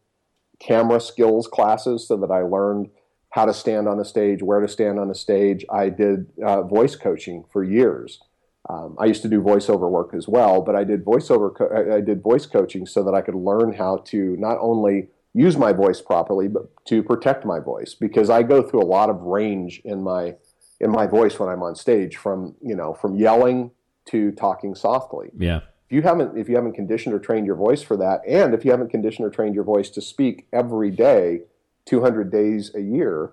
camera 0.60 0.98
skills 0.98 1.46
classes 1.46 2.08
so 2.08 2.16
that 2.16 2.30
I 2.30 2.40
learned 2.40 2.88
how 3.30 3.44
to 3.44 3.54
stand 3.54 3.88
on 3.88 4.00
a 4.00 4.04
stage, 4.04 4.42
where 4.42 4.60
to 4.60 4.68
stand 4.68 4.98
on 4.98 5.10
a 5.10 5.14
stage. 5.14 5.64
I 5.70 5.90
did 5.90 6.26
uh, 6.44 6.62
voice 6.62 6.96
coaching 6.96 7.44
for 7.52 7.62
years. 7.62 8.20
Um, 8.68 8.96
I 8.98 9.06
used 9.06 9.22
to 9.22 9.28
do 9.28 9.40
voiceover 9.40 9.88
work 9.88 10.12
as 10.14 10.28
well, 10.28 10.60
but 10.60 10.76
I 10.76 10.84
did 10.84 11.04
voiceover. 11.04 11.54
Co- 11.54 11.68
I 11.68 11.96
I 11.96 12.00
did 12.00 12.22
voice 12.22 12.46
coaching 12.46 12.86
so 12.86 13.02
that 13.04 13.14
I 13.14 13.20
could 13.20 13.34
learn 13.34 13.72
how 13.72 13.98
to 14.06 14.36
not 14.38 14.58
only 14.60 15.08
use 15.34 15.56
my 15.56 15.72
voice 15.72 16.00
properly, 16.00 16.48
but 16.48 16.68
to 16.86 17.02
protect 17.02 17.44
my 17.44 17.60
voice 17.60 17.94
because 17.94 18.28
I 18.28 18.42
go 18.42 18.62
through 18.62 18.82
a 18.82 18.90
lot 18.90 19.08
of 19.08 19.20
range 19.22 19.80
in 19.84 20.02
my 20.02 20.34
in 20.80 20.90
my 20.90 21.06
voice 21.06 21.38
when 21.38 21.48
I'm 21.48 21.62
on 21.62 21.74
stage 21.74 22.16
from 22.16 22.54
you 22.60 22.74
know 22.74 22.94
from 22.94 23.16
yelling 23.16 23.70
to 24.06 24.32
talking 24.32 24.74
softly. 24.74 25.30
Yeah. 25.38 25.60
If 25.86 25.92
you 25.92 26.02
haven't 26.02 26.36
if 26.36 26.48
you 26.48 26.56
haven't 26.56 26.74
conditioned 26.74 27.14
or 27.14 27.18
trained 27.18 27.46
your 27.46 27.56
voice 27.56 27.82
for 27.82 27.96
that, 27.96 28.20
and 28.26 28.52
if 28.52 28.64
you 28.64 28.70
haven't 28.70 28.90
conditioned 28.90 29.26
or 29.26 29.30
trained 29.30 29.54
your 29.54 29.64
voice 29.64 29.88
to 29.90 30.02
speak 30.02 30.46
every 30.52 30.90
day, 30.90 31.42
200 31.88 32.30
days 32.30 32.74
a 32.74 32.80
year, 32.80 33.32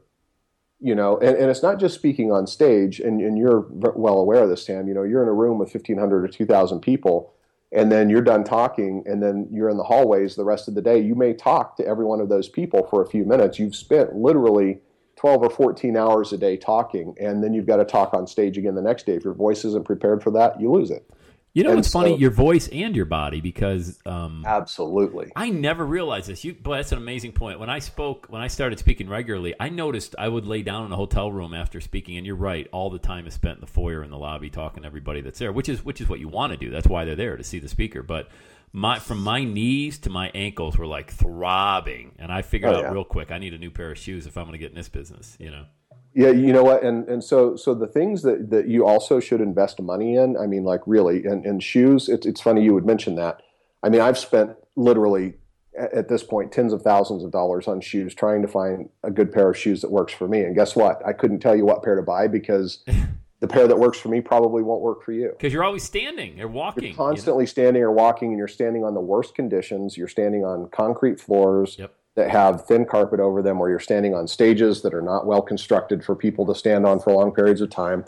you 0.80 0.96
know, 0.96 1.18
and, 1.18 1.36
and 1.36 1.50
it's 1.50 1.64
not 1.64 1.80
just 1.80 1.96
speaking 1.96 2.32
on 2.32 2.48
stage, 2.48 3.00
and, 3.00 3.20
and 3.22 3.38
you're 3.38 3.68
well 3.70 4.18
aware 4.18 4.44
of 4.44 4.50
this, 4.50 4.66
Sam. 4.66 4.88
You 4.88 4.94
know, 4.94 5.04
you're 5.04 5.22
in 5.22 5.28
a 5.28 5.34
room 5.34 5.58
with 5.58 5.74
1,500 5.74 6.24
or 6.24 6.28
2,000 6.28 6.80
people, 6.80 7.34
and 7.72 7.92
then 7.92 8.10
you're 8.10 8.22
done 8.22 8.44
talking, 8.44 9.04
and 9.06 9.22
then 9.22 9.48
you're 9.52 9.70
in 9.70 9.78
the 9.78 9.84
hallways 9.84 10.36
the 10.36 10.46
rest 10.46 10.68
of 10.68 10.76
the 10.76 10.82
day. 10.82 11.00
You 11.00 11.16
may 11.16 11.34
talk 11.34 11.76
to 11.78 11.86
every 11.86 12.06
one 12.06 12.22
of 12.22 12.30
those 12.30 12.48
people 12.48 12.88
for 12.90 13.02
a 13.02 13.08
few 13.08 13.26
minutes. 13.26 13.60
You've 13.60 13.76
spent 13.76 14.16
literally 14.16 14.80
12 15.18 15.44
or 15.44 15.50
14 15.50 15.98
hours 15.98 16.34
a 16.34 16.38
day 16.38 16.58
talking, 16.58 17.16
and 17.20 17.44
then 17.44 17.54
you've 17.54 17.66
got 17.66 17.78
to 17.78 17.86
talk 17.86 18.14
on 18.14 18.28
stage 18.28 18.58
again 18.58 18.76
the 18.76 18.82
next 18.82 19.06
day. 19.06 19.16
If 19.16 19.24
your 19.24 19.34
voice 19.34 19.66
isn't 19.66 19.86
prepared 19.86 20.24
for 20.24 20.32
that, 20.32 20.60
you 20.60 20.72
lose 20.72 20.92
it. 20.92 21.10
You 21.56 21.64
know, 21.64 21.70
And 21.70 21.80
it's 21.80 21.90
funny, 21.92 22.18
your 22.18 22.32
voice 22.32 22.68
and 22.68 22.94
your 22.94 23.06
body, 23.06 23.40
because 23.40 23.98
um, 24.06 24.44
Absolutely. 24.46 25.32
I 25.38 25.50
never 25.50 25.86
realized 25.86 26.28
this. 26.28 26.44
You, 26.44 26.54
boy, 26.54 26.76
that's 26.76 26.92
an 26.92 26.98
amazing 26.98 27.32
point. 27.32 27.62
When 27.62 27.70
I 27.70 27.80
spoke, 27.80 28.28
when 28.30 28.42
I 28.42 28.48
started 28.48 28.78
speaking 28.78 29.08
regularly, 29.08 29.56
I 29.58 29.70
noticed 29.70 30.16
I 30.20 30.28
would 30.28 30.46
lay 30.46 30.64
down 30.64 30.86
in 30.86 30.92
a 30.92 30.98
hotel 30.98 31.32
room 31.32 31.54
after 31.54 31.80
speaking, 31.80 32.18
and 32.18 32.26
you're 32.28 32.36
right. 32.36 32.68
All 32.74 32.90
the 32.90 33.00
time 33.00 33.26
is 33.26 33.36
spent 33.36 33.56
in 33.56 33.62
the 33.62 33.68
foyer 33.68 34.04
in 34.04 34.10
the 34.12 34.18
lobby 34.18 34.50
talking 34.50 34.84
to 34.84 34.88
everybody 34.88 35.22
that's 35.22 35.40
there, 35.40 35.54
which 35.54 35.70
is 35.70 35.84
which 35.84 36.02
is 36.02 36.10
what 36.10 36.20
you 36.20 36.28
want 36.28 36.52
to 36.52 36.58
do. 36.58 36.70
That's 36.70 36.88
why 36.88 37.06
they're 37.06 37.16
there 37.16 37.38
to 37.38 37.44
see 37.44 37.60
the 37.60 37.70
speaker. 37.70 38.04
But 38.04 38.28
my 38.74 39.00
from 39.00 39.22
my 39.22 39.46
knees 39.46 39.98
to 40.00 40.10
my 40.10 40.32
ankles 40.36 40.78
were 40.78 40.88
like 40.88 41.10
throbbing, 41.10 42.12
and 42.20 42.34
I 42.34 42.42
figured 42.42 42.74
Oh, 42.74 42.80
out 42.80 42.84
yeah. 42.84 42.92
real 42.92 43.06
quick 43.06 43.32
I 43.32 43.38
need 43.38 43.54
a 43.54 43.58
new 43.58 43.72
pair 43.72 43.92
of 43.92 43.98
shoes 43.98 44.28
if 44.28 44.36
I'm 44.38 44.44
going 44.44 44.52
to 44.54 44.58
get 44.60 44.72
in 44.72 44.76
this 44.76 44.90
business. 44.90 45.38
You 45.40 45.52
know. 45.52 45.64
Yeah, 46.16 46.30
you 46.30 46.54
know 46.54 46.64
what, 46.64 46.82
and 46.82 47.08
and 47.10 47.22
so 47.22 47.58
so 47.58 47.76
the 47.76 47.88
things 47.88 48.22
that 48.22 48.50
that 48.50 48.70
you 48.70 48.86
also 48.86 49.20
should 49.20 49.42
invest 49.42 49.82
money 49.82 50.16
in. 50.16 50.38
I 50.38 50.48
mean, 50.48 50.64
like 50.64 50.80
really, 50.86 51.26
and, 51.26 51.46
and 51.46 51.62
shoes. 51.62 52.08
It's 52.08 52.26
it's 52.26 52.40
funny 52.40 52.64
you 52.64 52.74
would 52.74 52.86
mention 52.86 53.16
that. 53.16 53.42
I 53.84 53.90
mean, 53.90 54.00
I've 54.00 54.18
spent 54.18 54.52
literally 54.78 55.34
at, 55.78 56.08
this 56.08 56.24
point 56.24 56.52
tens 56.52 56.74
of 56.74 56.82
thousands 56.82 57.24
of 57.24 57.32
dollars 57.32 57.68
on 57.68 57.82
shoes 57.82 58.16
trying 58.16 58.42
to 58.42 58.48
find 58.48 58.90
a 59.04 59.12
good 59.12 59.32
pair 59.32 59.50
of 59.50 59.58
shoes 59.58 59.82
that 59.82 59.92
works 59.92 60.14
for 60.14 60.28
me. 60.28 60.42
And 60.42 60.56
guess 60.56 60.76
what? 60.76 61.06
I 61.06 61.14
couldn't 61.14 61.40
tell 61.40 61.56
you 61.56 61.66
what 61.66 61.84
pair 61.84 61.96
to 61.96 62.02
buy 62.02 62.28
because 62.28 62.84
the 63.42 63.48
pair 63.48 63.68
that 63.68 63.78
works 63.78 64.00
for 64.00 64.10
me 64.10 64.22
probably 64.22 64.64
won't 64.64 64.82
work 64.82 65.04
for 65.04 65.12
you. 65.12 65.32
Because 65.32 65.52
you're 65.52 65.64
always 65.64 65.84
standing 65.84 66.40
or 66.40 66.48
walking. 66.48 66.84
You're 66.84 66.92
you 66.92 66.98
know? 66.98 67.04
constantly 67.04 67.46
standing 67.46 67.84
or 67.84 67.92
walking, 67.92 68.30
and 68.30 68.38
you're 68.38 68.48
standing 68.48 68.84
on 68.84 68.94
the 68.94 69.02
worst 69.02 69.36
conditions. 69.36 69.98
You're 69.98 70.08
standing 70.08 70.46
on 70.46 70.70
concrete 70.70 71.20
floors 71.20 71.76
Yep. 71.78 71.94
That 72.16 72.32
have 72.32 72.66
thin 72.66 72.86
carpet 72.86 73.20
over 73.20 73.42
them, 73.42 73.60
or 73.60 73.70
you're 73.70 73.80
standing 73.80 74.14
on 74.14 74.28
stages 74.28 74.82
that 74.82 74.94
are 74.94 75.02
not 75.02 75.26
well 75.26 75.42
constructed 75.42 76.04
for 76.04 76.16
people 76.16 76.46
to 76.46 76.56
stand 76.56 76.86
on 76.86 77.00
for 77.00 77.14
long 77.14 77.32
periods 77.32 77.62
of 77.62 77.70
time, 77.70 78.06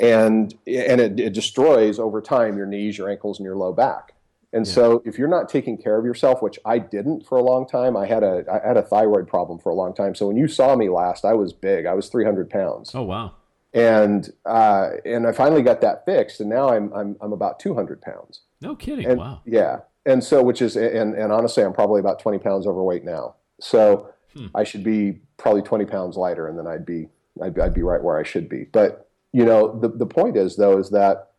and 0.00 0.54
and 0.66 1.00
it, 1.00 1.20
it 1.20 1.32
destroys 1.32 1.98
over 1.98 2.20
time 2.20 2.56
your 2.56 2.66
knees, 2.66 2.98
your 2.98 3.10
ankles, 3.10 3.38
and 3.38 3.44
your 3.44 3.56
low 3.56 3.72
back. 3.72 4.14
And 4.52 4.66
so, 4.66 5.00
if 5.04 5.16
you're 5.16 5.28
not 5.28 5.48
taking 5.48 5.78
care 5.78 5.96
of 5.96 6.04
yourself, 6.04 6.42
which 6.42 6.58
I 6.64 6.78
didn't 6.80 7.24
for 7.24 7.38
a 7.38 7.42
long 7.42 7.68
time, 7.68 7.96
I 7.96 8.06
had 8.06 8.24
a 8.24 8.44
I 8.50 8.66
had 8.66 8.76
a 8.76 8.82
thyroid 8.82 9.28
problem 9.28 9.60
for 9.60 9.70
a 9.70 9.74
long 9.74 9.94
time. 9.94 10.14
So 10.16 10.26
when 10.26 10.36
you 10.36 10.48
saw 10.48 10.74
me 10.74 10.88
last, 10.88 11.24
I 11.24 11.34
was 11.34 11.52
big. 11.52 11.86
I 11.86 11.94
was 11.94 12.08
300 12.08 12.50
pounds 12.50 12.92
Oh 12.92 13.02
wow. 13.02 13.34
and 13.72 14.28
uh, 14.44 14.90
and 15.04 15.26
I 15.26 15.32
finally 15.32 15.62
got 15.62 15.82
that 15.82 16.04
fixed, 16.04 16.40
and 16.40 16.50
now 16.50 16.68
I'm 16.70 16.92
I'm 16.92 17.16
I'm 17.20 17.32
about 17.32 17.60
200 17.60 18.00
pounds. 18.02 18.40
No 18.60 18.74
kidding. 18.74 19.06
And 19.06 19.18
wow. 19.20 19.40
yeah, 19.46 19.80
and 20.04 20.24
so 20.24 20.42
which 20.42 20.60
is 20.62 20.76
and 20.76 21.14
and 21.14 21.30
honestly, 21.30 21.62
I'm 21.62 21.72
probably 21.72 22.00
about 22.00 22.18
20 22.18 22.38
pounds 22.38 22.66
overweight 22.66 23.04
now. 23.04 23.36
So 23.60 24.10
Hmm. 24.34 24.46
I 24.54 24.64
should 24.64 24.84
be 24.84 25.20
probably 25.36 25.62
20 25.62 25.86
pounds 25.86 26.16
lighter, 26.16 26.46
and 26.46 26.58
then 26.58 26.66
I'd 26.66 26.86
be 26.86 27.08
I'd, 27.42 27.58
I'd 27.58 27.74
be 27.74 27.82
right 27.82 28.02
where 28.02 28.18
I 28.18 28.22
should 28.22 28.48
be. 28.48 28.64
But 28.64 29.08
you 29.32 29.44
know, 29.44 29.78
the 29.78 29.88
the 29.88 30.06
point 30.06 30.36
is 30.36 30.56
though 30.56 30.78
is 30.78 30.90
that 30.90 31.30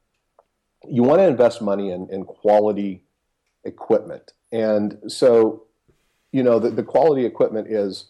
you 0.87 1.03
want 1.03 1.19
to 1.19 1.27
invest 1.27 1.61
money 1.61 1.91
in 1.91 2.09
in 2.09 2.25
quality 2.25 3.03
equipment, 3.63 4.33
and 4.51 4.97
so 5.07 5.63
you 6.31 6.43
know 6.43 6.59
the, 6.59 6.69
the 6.69 6.83
quality 6.83 7.25
equipment 7.25 7.67
is 7.69 8.07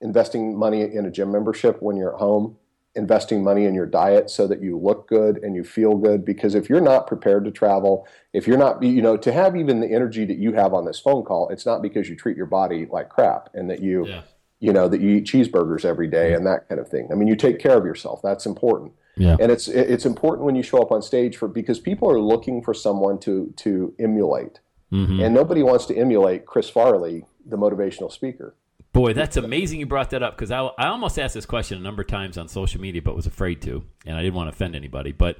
investing 0.00 0.58
money 0.58 0.82
in 0.82 1.06
a 1.06 1.10
gym 1.10 1.30
membership 1.30 1.80
when 1.80 1.96
you're 1.96 2.12
at 2.12 2.18
home 2.18 2.56
investing 2.96 3.42
money 3.42 3.64
in 3.64 3.74
your 3.74 3.86
diet 3.86 4.30
so 4.30 4.46
that 4.46 4.62
you 4.62 4.78
look 4.78 5.08
good 5.08 5.38
and 5.42 5.56
you 5.56 5.64
feel 5.64 5.96
good 5.96 6.24
because 6.24 6.54
if 6.54 6.68
you're 6.68 6.80
not 6.80 7.06
prepared 7.06 7.44
to 7.44 7.50
travel 7.50 8.06
if 8.32 8.46
you're 8.46 8.56
not 8.58 8.80
you 8.82 9.02
know 9.02 9.16
to 9.16 9.32
have 9.32 9.56
even 9.56 9.80
the 9.80 9.90
energy 9.90 10.24
that 10.24 10.38
you 10.38 10.52
have 10.52 10.72
on 10.72 10.84
this 10.84 11.00
phone 11.00 11.24
call 11.24 11.48
it's 11.48 11.66
not 11.66 11.82
because 11.82 12.08
you 12.08 12.14
treat 12.14 12.36
your 12.36 12.46
body 12.46 12.86
like 12.90 13.08
crap 13.08 13.48
and 13.54 13.68
that 13.68 13.80
you 13.80 14.06
Yeah. 14.06 14.22
you 14.60 14.72
know 14.72 14.86
that 14.88 15.00
you 15.00 15.10
eat 15.16 15.24
cheeseburgers 15.24 15.84
every 15.84 16.06
day 16.06 16.34
and 16.34 16.46
that 16.46 16.68
kind 16.68 16.80
of 16.80 16.88
thing 16.88 17.08
i 17.10 17.14
mean 17.16 17.26
you 17.26 17.34
take 17.36 17.58
care 17.58 17.76
of 17.76 17.84
yourself 17.84 18.20
that's 18.22 18.46
important 18.46 18.92
Yeah. 19.16 19.36
and 19.40 19.50
it's 19.50 19.66
it's 19.66 20.06
important 20.06 20.44
when 20.46 20.54
you 20.54 20.62
show 20.62 20.80
up 20.80 20.92
on 20.92 21.02
stage 21.02 21.36
for 21.36 21.48
because 21.48 21.80
people 21.80 22.08
are 22.10 22.20
looking 22.20 22.62
for 22.62 22.74
someone 22.74 23.18
to 23.20 23.52
to 23.56 23.92
emulate 23.98 24.60
Mhm. 24.92 25.24
and 25.24 25.34
nobody 25.34 25.62
wants 25.64 25.86
to 25.86 25.96
emulate 25.96 26.46
chris 26.46 26.68
farley 26.70 27.26
the 27.44 27.56
motivational 27.56 28.12
speaker 28.12 28.54
Boy, 28.94 29.12
that's 29.12 29.36
amazing 29.36 29.80
you 29.80 29.86
brought 29.86 30.10
that 30.10 30.22
up 30.22 30.36
because 30.36 30.52
I, 30.52 30.60
I 30.78 30.86
almost 30.86 31.18
asked 31.18 31.34
this 31.34 31.46
question 31.46 31.76
a 31.76 31.80
number 31.80 32.02
of 32.02 32.06
times 32.06 32.38
on 32.38 32.46
social 32.46 32.80
media, 32.80 33.02
but 33.02 33.16
was 33.16 33.26
afraid 33.26 33.60
to, 33.62 33.84
and 34.06 34.16
I 34.16 34.22
didn't 34.22 34.34
want 34.34 34.48
to 34.48 34.54
offend 34.54 34.76
anybody. 34.76 35.10
But 35.10 35.38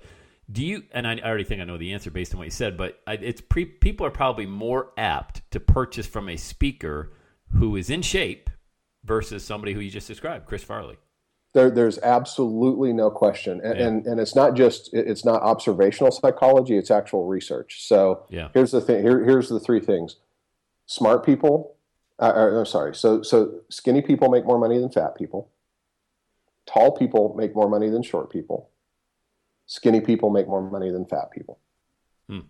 do 0.51 0.65
you? 0.65 0.83
And 0.91 1.07
I, 1.07 1.21
I 1.23 1.29
already 1.29 1.45
think 1.45 1.61
I 1.63 1.65
know 1.65 1.79
the 1.79 1.93
answer 1.93 2.11
based 2.11 2.35
on 2.35 2.39
what 2.39 2.47
you 2.47 2.51
said, 2.51 2.77
but 2.77 3.01
I, 3.07 3.13
it's 3.13 3.41
pre, 3.41 3.65
people 3.65 4.05
are 4.07 4.11
probably 4.11 4.45
more 4.45 4.91
apt 4.99 5.49
to 5.53 5.61
purchase 5.61 6.05
from 6.05 6.29
a 6.29 6.37
speaker 6.37 7.13
who 7.53 7.77
is 7.77 7.91
in 7.91 8.03
shape 8.03 8.51
versus 9.05 9.45
somebody 9.45 9.73
who 9.73 9.79
you 9.79 9.91
just 9.91 10.09
described, 10.09 10.47
Chris 10.47 10.65
Farley. 10.65 10.97
There, 11.53 11.71
there's 11.71 12.01
absolutely 12.01 12.93
no 12.93 13.09
question, 13.09 13.61
and, 13.63 13.79
and 13.79 14.07
and 14.07 14.19
it's 14.19 14.35
not 14.35 14.57
just 14.57 14.93
it's 14.93 15.25
not 15.25 15.41
observational 15.43 16.11
psychology; 16.11 16.77
it's 16.77 16.91
actual 16.91 17.27
research. 17.29 17.87
So 17.87 18.27
Yeah. 18.31 18.49
here's 18.53 18.73
the 18.73 18.81
thing. 18.81 19.03
Here, 19.03 19.25
here's 19.25 19.49
the 19.49 19.61
three 19.61 19.79
things: 19.79 20.17
smart 20.87 21.25
people. 21.25 21.74
Uh, 22.21 22.33
or, 22.35 22.59
I'm 22.61 22.67
sorry. 22.67 22.95
So 22.95 23.23
so 23.23 23.61
skinny 23.71 24.03
people 24.03 24.29
make 24.29 24.45
more 24.45 24.59
money 24.59 24.79
than 24.79 24.91
fat 24.91 25.15
people. 25.17 25.51
Tall 26.67 26.93
people 26.93 27.35
make 27.37 27.55
more 27.55 27.69
money 27.69 27.91
than 27.91 28.03
short 28.03 28.31
people. 28.31 28.71
Skinny 29.67 30.01
people 30.01 30.31
make 30.31 30.47
more 30.47 30.63
money 30.71 30.91
than 30.91 31.05
fat 31.07 31.31
people. 31.31 31.59
Hmm. 32.29 32.41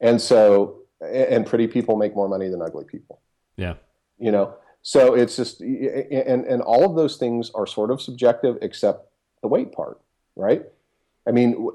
And 0.00 0.20
so, 0.20 0.82
and 1.00 1.46
pretty 1.46 1.66
people 1.66 1.96
make 1.96 2.14
more 2.14 2.28
money 2.28 2.48
than 2.48 2.60
ugly 2.62 2.84
people 2.84 3.20
Yeah. 3.56 3.74
you 4.18 4.32
know 4.32 4.54
so 4.82 5.14
it's 5.14 5.36
just 5.36 5.60
and 5.60 6.44
and 6.44 6.60
all 6.62 6.84
of 6.84 6.96
those 6.96 7.16
things 7.18 7.50
are 7.54 7.66
sort 7.66 7.90
of 7.92 8.00
subjective 8.02 8.58
except 8.62 9.06
the 9.42 9.46
weight 9.48 9.70
part 9.72 10.00
right 10.34 10.64
i 11.28 11.30
mean 11.30 11.68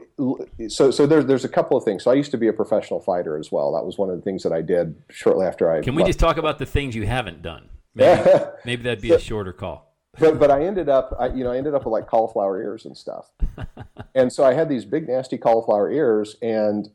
so 0.68 0.90
so 0.92 1.06
there's 1.06 1.26
there's 1.26 1.46
a 1.46 1.50
couple 1.50 1.78
of 1.78 1.84
things 1.84 2.04
so 2.04 2.12
i 2.12 2.14
used 2.14 2.32
to 2.32 2.38
be 2.38 2.48
a 2.48 2.54
professional 2.54 3.00
fighter 3.00 3.38
as 3.38 3.52
well 3.52 3.72
that 3.74 3.86
was 3.86 3.98
one 3.98 4.10
of 4.10 4.16
the 4.16 4.22
things 4.22 4.42
that 4.44 4.52
i 4.52 4.62
did 4.62 4.96
shortly 5.10 5.46
after 5.46 5.72
i 5.72 5.82
Can 5.82 5.94
we 5.96 6.02
left. 6.02 6.10
just 6.10 6.20
talk 6.20 6.38
about 6.38 6.58
the 6.60 6.66
things 6.66 6.96
you 6.96 7.06
haven't 7.06 7.42
done? 7.42 7.70
Maybe, 7.96 8.30
maybe 8.66 8.84
that'd 8.84 9.02
be 9.02 9.12
a 9.12 9.20
shorter 9.20 9.54
call. 9.54 9.94
but 10.20 10.40
but 10.40 10.50
I 10.52 10.64
ended 10.64 10.90
up 10.90 11.16
I, 11.20 11.28
you 11.28 11.44
know 11.44 11.52
I 11.52 11.58
ended 11.58 11.74
up 11.76 11.86
with 11.86 11.92
like 11.92 12.08
cauliflower 12.08 12.62
ears 12.62 12.86
and 12.86 12.98
stuff, 12.98 13.32
and 14.16 14.34
so 14.34 14.44
I 14.44 14.54
had 14.54 14.68
these 14.70 14.86
big 14.86 15.08
nasty 15.08 15.38
cauliflower 15.38 15.92
ears, 15.92 16.36
and 16.42 16.90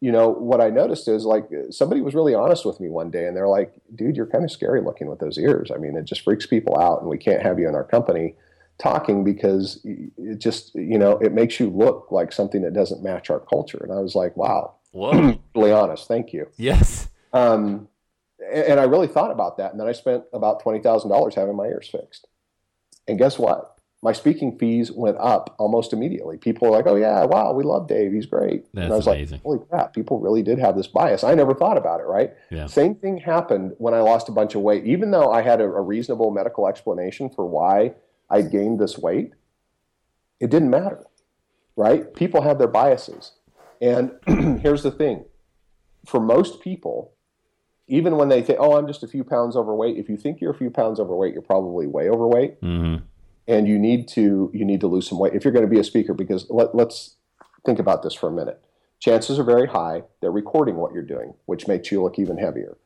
you 0.00 0.12
know 0.12 0.28
what 0.28 0.60
I 0.60 0.68
noticed 0.70 1.08
is 1.08 1.24
like 1.24 1.48
somebody 1.70 2.00
was 2.02 2.14
really 2.14 2.34
honest 2.34 2.64
with 2.66 2.78
me 2.80 2.88
one 2.90 3.10
day, 3.10 3.26
and 3.26 3.34
they're 3.36 3.48
like, 3.48 3.72
"Dude, 3.94 4.16
you're 4.16 4.26
kind 4.26 4.44
of 4.44 4.50
scary 4.50 4.80
looking 4.82 5.08
with 5.08 5.18
those 5.18 5.38
ears. 5.38 5.70
I 5.74 5.78
mean, 5.78 5.96
it 5.96 6.04
just 6.04 6.20
freaks 6.22 6.46
people 6.46 6.78
out, 6.78 7.00
and 7.00 7.08
we 7.08 7.18
can't 7.18 7.42
have 7.42 7.58
you 7.58 7.68
in 7.68 7.74
our 7.74 7.84
company 7.84 8.34
talking 8.78 9.24
because 9.24 9.80
it 9.84 10.38
just 10.38 10.74
you 10.74 10.98
know 10.98 11.18
it 11.18 11.32
makes 11.32 11.60
you 11.60 11.70
look 11.70 12.08
like 12.10 12.32
something 12.32 12.62
that 12.62 12.74
doesn't 12.74 13.02
match 13.02 13.30
our 13.30 13.40
culture." 13.40 13.78
And 13.82 13.92
I 13.92 14.00
was 14.00 14.14
like, 14.14 14.36
"Wow, 14.36 14.74
Whoa. 14.92 15.38
really 15.54 15.72
honest, 15.72 16.08
thank 16.08 16.32
you." 16.32 16.48
yes. 16.56 17.08
Um, 17.32 17.88
and, 18.52 18.64
and 18.64 18.80
I 18.80 18.84
really 18.84 19.08
thought 19.08 19.30
about 19.30 19.58
that. 19.58 19.72
And 19.72 19.80
then 19.80 19.88
I 19.88 19.92
spent 19.92 20.24
about 20.32 20.62
$20,000 20.62 21.34
having 21.34 21.56
my 21.56 21.66
ears 21.66 21.88
fixed. 21.88 22.26
And 23.06 23.18
guess 23.18 23.38
what? 23.38 23.72
My 24.02 24.12
speaking 24.12 24.58
fees 24.58 24.92
went 24.92 25.16
up 25.18 25.54
almost 25.58 25.94
immediately. 25.94 26.36
People 26.36 26.68
were 26.68 26.76
like, 26.76 26.86
oh, 26.86 26.94
yeah, 26.94 27.24
wow, 27.24 27.52
we 27.54 27.64
love 27.64 27.88
Dave. 27.88 28.12
He's 28.12 28.26
great. 28.26 28.66
and 28.74 28.92
I 28.92 28.96
was 28.96 29.06
amazing. 29.06 29.36
like, 29.36 29.42
holy 29.42 29.58
crap, 29.66 29.94
people 29.94 30.20
really 30.20 30.42
did 30.42 30.58
have 30.58 30.76
this 30.76 30.86
bias. 30.86 31.24
I 31.24 31.34
never 31.34 31.54
thought 31.54 31.78
about 31.78 32.00
it, 32.00 32.04
right? 32.04 32.34
Yeah. 32.50 32.66
Same 32.66 32.94
thing 32.94 33.16
happened 33.16 33.72
when 33.78 33.94
I 33.94 34.00
lost 34.00 34.28
a 34.28 34.32
bunch 34.32 34.54
of 34.54 34.60
weight. 34.60 34.84
Even 34.84 35.10
though 35.10 35.32
I 35.32 35.40
had 35.40 35.60
a, 35.60 35.64
a 35.64 35.80
reasonable 35.80 36.30
medical 36.30 36.68
explanation 36.68 37.30
for 37.30 37.46
why 37.46 37.94
I 38.34 38.42
gained 38.42 38.80
this 38.80 38.98
weight, 38.98 39.32
it 40.40 40.50
didn't 40.50 40.70
matter, 40.70 41.06
right? 41.76 42.12
People 42.14 42.42
have 42.42 42.58
their 42.58 42.66
biases. 42.66 43.32
And 43.80 44.10
here's 44.60 44.82
the 44.82 44.90
thing 44.90 45.26
for 46.04 46.18
most 46.18 46.60
people, 46.60 47.12
even 47.86 48.16
when 48.16 48.28
they 48.28 48.42
think, 48.42 48.58
oh, 48.60 48.76
I'm 48.76 48.88
just 48.88 49.04
a 49.04 49.08
few 49.08 49.22
pounds 49.22 49.54
overweight, 49.54 49.96
if 49.98 50.08
you 50.08 50.16
think 50.16 50.40
you're 50.40 50.50
a 50.50 50.58
few 50.58 50.68
pounds 50.70 50.98
overweight, 50.98 51.32
you're 51.32 51.42
probably 51.42 51.86
way 51.86 52.08
overweight. 52.08 52.60
Mm-hmm. 52.60 53.04
And 53.46 53.68
you 53.68 53.78
need 53.78 54.08
to 54.08 54.50
you 54.52 54.64
need 54.64 54.80
to 54.80 54.88
lose 54.88 55.06
some 55.08 55.18
weight 55.18 55.34
if 55.34 55.44
you're 55.44 55.52
going 55.52 55.66
to 55.66 55.70
be 55.70 55.78
a 55.78 55.84
speaker 55.84 56.14
because 56.14 56.46
let, 56.48 56.74
let's 56.74 57.16
think 57.64 57.78
about 57.78 58.02
this 58.02 58.14
for 58.14 58.28
a 58.28 58.32
minute. 58.32 58.64
Chances 58.98 59.38
are 59.38 59.44
very 59.44 59.68
high 59.68 60.02
they're 60.20 60.32
recording 60.32 60.76
what 60.76 60.92
you're 60.92 61.02
doing, 61.02 61.34
which 61.44 61.68
makes 61.68 61.92
you 61.92 62.02
look 62.02 62.18
even 62.18 62.38
heavier. 62.38 62.78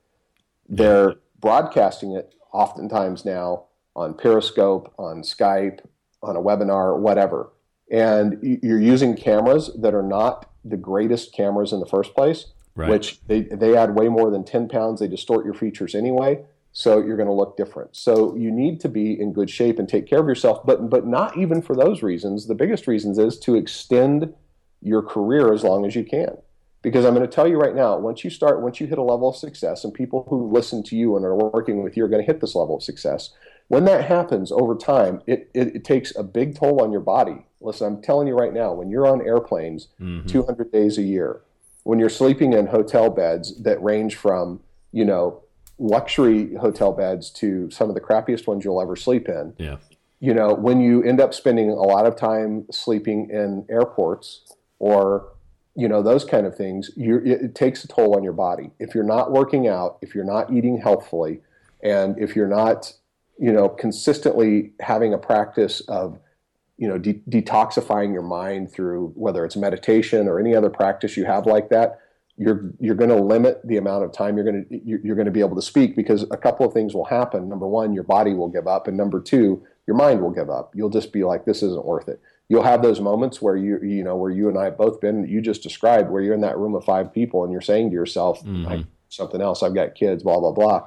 They're 0.68 1.14
broadcasting 1.40 2.12
it 2.12 2.34
oftentimes 2.52 3.24
now 3.24 3.67
on 3.98 4.14
Periscope, 4.14 4.94
on 4.96 5.22
Skype, 5.22 5.80
on 6.22 6.36
a 6.36 6.40
webinar, 6.40 6.96
whatever. 6.98 7.50
And 7.90 8.38
you're 8.62 8.80
using 8.80 9.16
cameras 9.16 9.70
that 9.76 9.94
are 9.94 10.02
not 10.02 10.50
the 10.64 10.76
greatest 10.76 11.34
cameras 11.34 11.72
in 11.72 11.80
the 11.80 11.86
first 11.86 12.14
place, 12.14 12.46
right. 12.76 12.88
which 12.88 13.20
they, 13.26 13.42
they 13.42 13.76
add 13.76 13.94
way 13.94 14.08
more 14.08 14.30
than 14.30 14.44
10 14.44 14.68
pounds. 14.68 15.00
They 15.00 15.08
distort 15.08 15.44
your 15.44 15.54
features 15.54 15.94
anyway. 15.94 16.44
So 16.72 17.00
you're 17.04 17.16
going 17.16 17.28
to 17.28 17.32
look 17.32 17.56
different. 17.56 17.96
So 17.96 18.36
you 18.36 18.52
need 18.52 18.78
to 18.80 18.88
be 18.88 19.18
in 19.18 19.32
good 19.32 19.50
shape 19.50 19.78
and 19.80 19.88
take 19.88 20.06
care 20.06 20.20
of 20.20 20.26
yourself, 20.26 20.64
but 20.64 20.88
but 20.90 21.06
not 21.06 21.36
even 21.36 21.60
for 21.60 21.74
those 21.74 22.02
reasons. 22.02 22.46
The 22.46 22.54
biggest 22.54 22.86
reasons 22.86 23.18
is 23.18 23.38
to 23.40 23.56
extend 23.56 24.32
your 24.80 25.02
career 25.02 25.52
as 25.52 25.64
long 25.64 25.86
as 25.86 25.96
you 25.96 26.04
can. 26.04 26.36
Because 26.82 27.04
I'm 27.04 27.14
going 27.14 27.26
to 27.26 27.34
tell 27.34 27.48
you 27.48 27.56
right 27.56 27.74
now, 27.74 27.98
once 27.98 28.22
you 28.22 28.30
start, 28.30 28.62
once 28.62 28.78
you 28.80 28.86
hit 28.86 28.98
a 28.98 29.02
level 29.02 29.28
of 29.28 29.34
success, 29.34 29.82
and 29.82 29.92
people 29.92 30.26
who 30.28 30.52
listen 30.52 30.84
to 30.84 30.96
you 30.96 31.16
and 31.16 31.24
are 31.24 31.34
working 31.34 31.82
with 31.82 31.96
you 31.96 32.04
are 32.04 32.08
going 32.08 32.24
to 32.24 32.26
hit 32.26 32.40
this 32.40 32.54
level 32.54 32.76
of 32.76 32.82
success. 32.84 33.30
When 33.68 33.84
that 33.84 34.06
happens 34.06 34.50
over 34.50 34.74
time, 34.74 35.22
it, 35.26 35.50
it, 35.54 35.76
it 35.76 35.84
takes 35.84 36.14
a 36.16 36.22
big 36.22 36.58
toll 36.58 36.82
on 36.82 36.90
your 36.90 37.00
body. 37.00 37.46
Listen, 37.60 37.86
I'm 37.86 38.02
telling 38.02 38.26
you 38.26 38.34
right 38.34 38.52
now, 38.52 38.72
when 38.72 38.90
you're 38.90 39.06
on 39.06 39.20
airplanes 39.20 39.88
mm-hmm. 40.00 40.26
200 40.26 40.72
days 40.72 40.96
a 40.96 41.02
year, 41.02 41.42
when 41.84 41.98
you're 41.98 42.08
sleeping 42.08 42.52
in 42.52 42.66
hotel 42.66 43.10
beds 43.10 43.62
that 43.62 43.82
range 43.82 44.16
from, 44.16 44.60
you 44.92 45.04
know, 45.04 45.42
luxury 45.78 46.54
hotel 46.56 46.92
beds 46.92 47.30
to 47.30 47.70
some 47.70 47.88
of 47.88 47.94
the 47.94 48.00
crappiest 48.00 48.46
ones 48.46 48.64
you'll 48.64 48.80
ever 48.80 48.96
sleep 48.96 49.28
in. 49.28 49.54
Yeah. 49.58 49.76
You 50.20 50.34
know, 50.34 50.52
when 50.52 50.80
you 50.80 51.02
end 51.02 51.20
up 51.20 51.32
spending 51.32 51.70
a 51.70 51.74
lot 51.74 52.06
of 52.06 52.16
time 52.16 52.66
sleeping 52.70 53.30
in 53.30 53.64
airports 53.70 54.52
or 54.78 55.32
you 55.78 55.86
know 55.86 56.02
those 56.02 56.24
kind 56.24 56.44
of 56.44 56.56
things, 56.56 56.90
it 56.96 57.54
takes 57.54 57.84
a 57.84 57.88
toll 57.88 58.16
on 58.16 58.24
your 58.24 58.32
body. 58.32 58.70
If 58.80 58.96
you're 58.96 59.04
not 59.04 59.30
working 59.30 59.68
out, 59.68 59.98
if 60.02 60.12
you're 60.12 60.24
not 60.24 60.52
eating 60.52 60.78
healthfully, 60.78 61.40
and 61.84 62.18
if 62.18 62.34
you're 62.34 62.48
not, 62.48 62.94
you 63.38 63.52
know, 63.52 63.68
consistently 63.68 64.72
having 64.80 65.14
a 65.14 65.18
practice 65.18 65.80
of 65.88 66.18
you 66.76 66.88
know 66.88 66.98
de- 66.98 67.22
detoxifying 67.28 68.12
your 68.12 68.22
mind 68.22 68.70
through 68.70 69.12
whether 69.16 69.44
it's 69.44 69.56
meditation 69.56 70.28
or 70.28 70.38
any 70.38 70.54
other 70.54 70.70
practice 70.70 71.16
you 71.16 71.24
have 71.24 71.44
like 71.44 71.70
that 71.70 71.98
you're 72.38 72.70
you're 72.78 72.94
going 72.94 73.10
to 73.10 73.16
limit 73.16 73.60
the 73.64 73.76
amount 73.76 74.04
of 74.04 74.12
time 74.12 74.36
you're 74.36 74.44
going 74.44 74.64
to 74.64 74.80
you're 74.84 75.16
going 75.16 75.26
to 75.26 75.32
be 75.32 75.40
able 75.40 75.56
to 75.56 75.62
speak 75.62 75.96
because 75.96 76.22
a 76.30 76.36
couple 76.36 76.64
of 76.64 76.72
things 76.72 76.94
will 76.94 77.04
happen. 77.04 77.48
Number 77.48 77.66
one, 77.66 77.92
your 77.92 78.04
body 78.04 78.32
will 78.32 78.48
give 78.48 78.68
up, 78.68 78.86
and 78.86 78.96
number 78.96 79.20
two, 79.20 79.62
your 79.86 79.96
mind 79.96 80.22
will 80.22 80.30
give 80.30 80.48
up. 80.48 80.72
You'll 80.74 80.88
just 80.88 81.12
be 81.12 81.24
like, 81.24 81.44
this 81.44 81.62
isn't 81.62 81.84
worth 81.84 82.08
it. 82.08 82.20
You'll 82.48 82.62
have 82.62 82.80
those 82.80 83.00
moments 83.00 83.42
where 83.42 83.56
you 83.56 83.80
you 83.82 84.04
know 84.04 84.16
where 84.16 84.30
you 84.30 84.48
and 84.48 84.56
I 84.56 84.66
have 84.66 84.78
both 84.78 85.00
been. 85.00 85.26
You 85.28 85.42
just 85.42 85.62
described 85.62 86.10
where 86.10 86.22
you're 86.22 86.34
in 86.34 86.40
that 86.42 86.56
room 86.56 86.76
of 86.76 86.84
five 86.84 87.12
people 87.12 87.42
and 87.42 87.52
you're 87.52 87.60
saying 87.60 87.90
to 87.90 87.94
yourself 87.94 88.42
mm-hmm. 88.44 88.82
something 89.08 89.40
else. 89.40 89.64
I've 89.64 89.74
got 89.74 89.96
kids, 89.96 90.22
blah 90.22 90.38
blah 90.38 90.52
blah, 90.52 90.86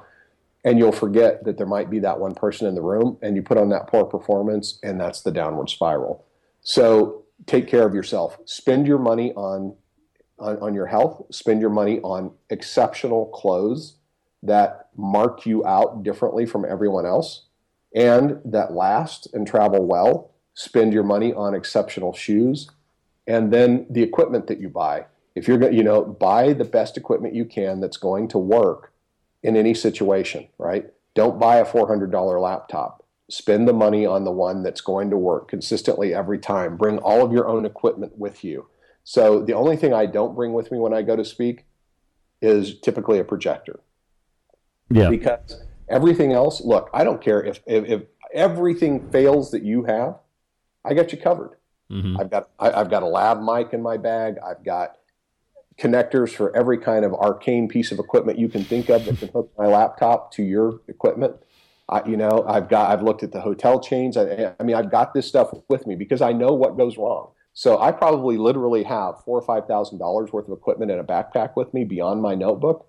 and 0.64 0.78
you'll 0.78 0.92
forget 0.92 1.44
that 1.44 1.58
there 1.58 1.66
might 1.66 1.90
be 1.90 1.98
that 2.00 2.20
one 2.20 2.34
person 2.34 2.66
in 2.66 2.74
the 2.74 2.82
room, 2.82 3.18
and 3.22 3.36
you 3.36 3.42
put 3.42 3.58
on 3.58 3.68
that 3.70 3.88
poor 3.88 4.04
performance, 4.04 4.78
and 4.82 5.00
that's 5.00 5.22
the 5.22 5.32
downward 5.32 5.68
spiral. 5.68 6.24
So 6.60 7.24
take 7.46 7.66
care 7.66 7.86
of 7.86 7.94
yourself. 7.94 8.38
Spend 8.44 8.86
your 8.86 8.98
money 8.98 9.32
on 9.34 9.74
on, 10.38 10.58
on 10.58 10.74
your 10.74 10.86
health, 10.86 11.22
spend 11.30 11.60
your 11.60 11.70
money 11.70 12.00
on 12.00 12.32
exceptional 12.50 13.26
clothes 13.26 13.96
that 14.42 14.88
mark 14.96 15.46
you 15.46 15.64
out 15.64 16.02
differently 16.02 16.44
from 16.44 16.64
everyone 16.64 17.06
else 17.06 17.46
and 17.94 18.40
that 18.44 18.72
last 18.72 19.28
and 19.32 19.46
travel 19.46 19.86
well. 19.86 20.32
Spend 20.54 20.92
your 20.92 21.04
money 21.04 21.32
on 21.32 21.54
exceptional 21.54 22.12
shoes 22.12 22.68
and 23.26 23.52
then 23.52 23.86
the 23.88 24.02
equipment 24.02 24.48
that 24.48 24.60
you 24.60 24.68
buy. 24.68 25.06
If 25.34 25.48
you're 25.48 25.58
going 25.58 25.74
you 25.74 25.84
know, 25.84 26.02
buy 26.02 26.52
the 26.52 26.64
best 26.64 26.96
equipment 26.96 27.34
you 27.34 27.44
can 27.44 27.80
that's 27.80 27.96
going 27.96 28.28
to 28.28 28.38
work 28.38 28.91
in 29.42 29.56
any 29.56 29.74
situation, 29.74 30.48
right? 30.58 30.86
Don't 31.14 31.38
buy 31.38 31.56
a 31.56 31.66
$400 31.66 32.40
laptop. 32.40 33.04
Spend 33.30 33.66
the 33.66 33.72
money 33.72 34.06
on 34.06 34.24
the 34.24 34.30
one 34.30 34.62
that's 34.62 34.80
going 34.80 35.10
to 35.10 35.16
work 35.16 35.48
consistently 35.48 36.14
every 36.14 36.38
time. 36.38 36.76
Bring 36.76 36.98
all 36.98 37.24
of 37.24 37.32
your 37.32 37.48
own 37.48 37.64
equipment 37.64 38.18
with 38.18 38.44
you. 38.44 38.68
So 39.04 39.42
the 39.42 39.54
only 39.54 39.76
thing 39.76 39.92
I 39.92 40.06
don't 40.06 40.34
bring 40.34 40.52
with 40.52 40.70
me 40.70 40.78
when 40.78 40.94
I 40.94 41.02
go 41.02 41.16
to 41.16 41.24
speak 41.24 41.64
is 42.40 42.78
typically 42.80 43.18
a 43.18 43.24
projector. 43.24 43.80
Yeah. 44.90 45.08
Because 45.08 45.62
everything 45.88 46.32
else, 46.32 46.60
look, 46.60 46.90
I 46.92 47.04
don't 47.04 47.20
care 47.22 47.42
if, 47.42 47.60
if, 47.66 47.88
if 47.88 48.02
everything 48.32 49.10
fails 49.10 49.50
that 49.52 49.62
you 49.62 49.84
have, 49.84 50.18
I 50.84 50.94
got 50.94 51.12
you 51.12 51.18
covered. 51.18 51.56
Mm-hmm. 51.90 52.20
I've 52.20 52.30
got 52.30 52.48
I, 52.58 52.70
have 52.78 52.90
got 52.90 53.02
a 53.02 53.06
lav 53.06 53.42
mic 53.42 53.72
in 53.72 53.82
my 53.82 53.96
bag. 53.96 54.36
I've 54.44 54.64
got 54.64 54.96
connectors 55.78 56.34
for 56.34 56.54
every 56.56 56.78
kind 56.78 57.04
of 57.04 57.14
arcane 57.14 57.68
piece 57.68 57.92
of 57.92 57.98
equipment 57.98 58.38
you 58.38 58.48
can 58.48 58.64
think 58.64 58.88
of 58.88 59.04
that 59.04 59.18
can 59.18 59.28
hook 59.28 59.52
my 59.58 59.66
laptop 59.66 60.32
to 60.32 60.42
your 60.42 60.80
equipment. 60.88 61.36
I, 61.88 62.06
you 62.08 62.16
know, 62.16 62.44
I've 62.46 62.68
got 62.68 62.90
I've 62.90 63.02
looked 63.02 63.22
at 63.22 63.32
the 63.32 63.40
hotel 63.40 63.80
chains. 63.80 64.16
I, 64.16 64.54
I 64.58 64.62
mean, 64.62 64.76
I've 64.76 64.90
got 64.90 65.14
this 65.14 65.26
stuff 65.26 65.50
with 65.68 65.86
me 65.86 65.94
because 65.94 66.22
I 66.22 66.32
know 66.32 66.52
what 66.52 66.76
goes 66.76 66.96
wrong. 66.96 67.30
So 67.54 67.78
I 67.78 67.92
probably 67.92 68.38
literally 68.38 68.84
have 68.84 69.22
four 69.24 69.38
or 69.38 69.42
five 69.42 69.66
thousand 69.66 69.98
dollars 69.98 70.32
worth 70.32 70.46
of 70.46 70.56
equipment 70.56 70.90
in 70.90 70.98
a 70.98 71.04
backpack 71.04 71.56
with 71.56 71.74
me 71.74 71.84
beyond 71.84 72.22
my 72.22 72.34
notebook, 72.34 72.88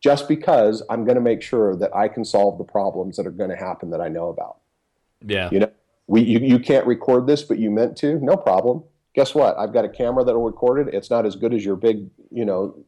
just 0.00 0.28
because 0.28 0.82
I'm 0.88 1.04
going 1.04 1.16
to 1.16 1.20
make 1.20 1.42
sure 1.42 1.74
that 1.76 1.94
I 1.94 2.08
can 2.08 2.24
solve 2.24 2.58
the 2.58 2.64
problems 2.64 3.16
that 3.16 3.26
are 3.26 3.32
going 3.32 3.50
to 3.50 3.56
happen 3.56 3.90
that 3.90 4.00
I 4.00 4.08
know 4.08 4.28
about. 4.28 4.58
Yeah. 5.24 5.48
You 5.50 5.60
know, 5.60 5.70
we 6.06 6.22
you, 6.22 6.38
you 6.38 6.58
can't 6.60 6.86
record 6.86 7.26
this, 7.26 7.42
but 7.42 7.58
you 7.58 7.70
meant 7.70 7.96
to. 7.98 8.20
No 8.20 8.36
problem. 8.36 8.84
Guess 9.18 9.34
what? 9.34 9.58
I've 9.58 9.72
got 9.72 9.84
a 9.84 9.88
camera 9.88 10.22
that'll 10.22 10.44
record 10.44 10.86
it. 10.86 10.94
It's 10.94 11.10
not 11.10 11.26
as 11.26 11.34
good 11.34 11.52
as 11.52 11.64
your 11.64 11.74
big, 11.74 12.08
you 12.30 12.44
know, 12.44 12.78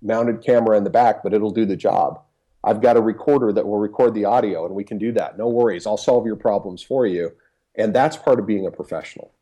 mounted 0.00 0.42
camera 0.42 0.74
in 0.78 0.84
the 0.84 0.88
back, 0.88 1.22
but 1.22 1.34
it'll 1.34 1.50
do 1.50 1.66
the 1.66 1.76
job. 1.76 2.22
I've 2.64 2.80
got 2.80 2.96
a 2.96 3.00
recorder 3.02 3.52
that 3.52 3.66
will 3.66 3.76
record 3.76 4.14
the 4.14 4.24
audio, 4.24 4.64
and 4.64 4.74
we 4.74 4.84
can 4.84 4.96
do 4.96 5.12
that. 5.12 5.36
No 5.36 5.48
worries. 5.48 5.86
I'll 5.86 5.98
solve 5.98 6.24
your 6.24 6.36
problems 6.36 6.80
for 6.80 7.06
you. 7.06 7.32
And 7.74 7.94
that's 7.94 8.16
part 8.16 8.38
of 8.38 8.46
being 8.46 8.66
a 8.66 8.70
professional. 8.70 9.32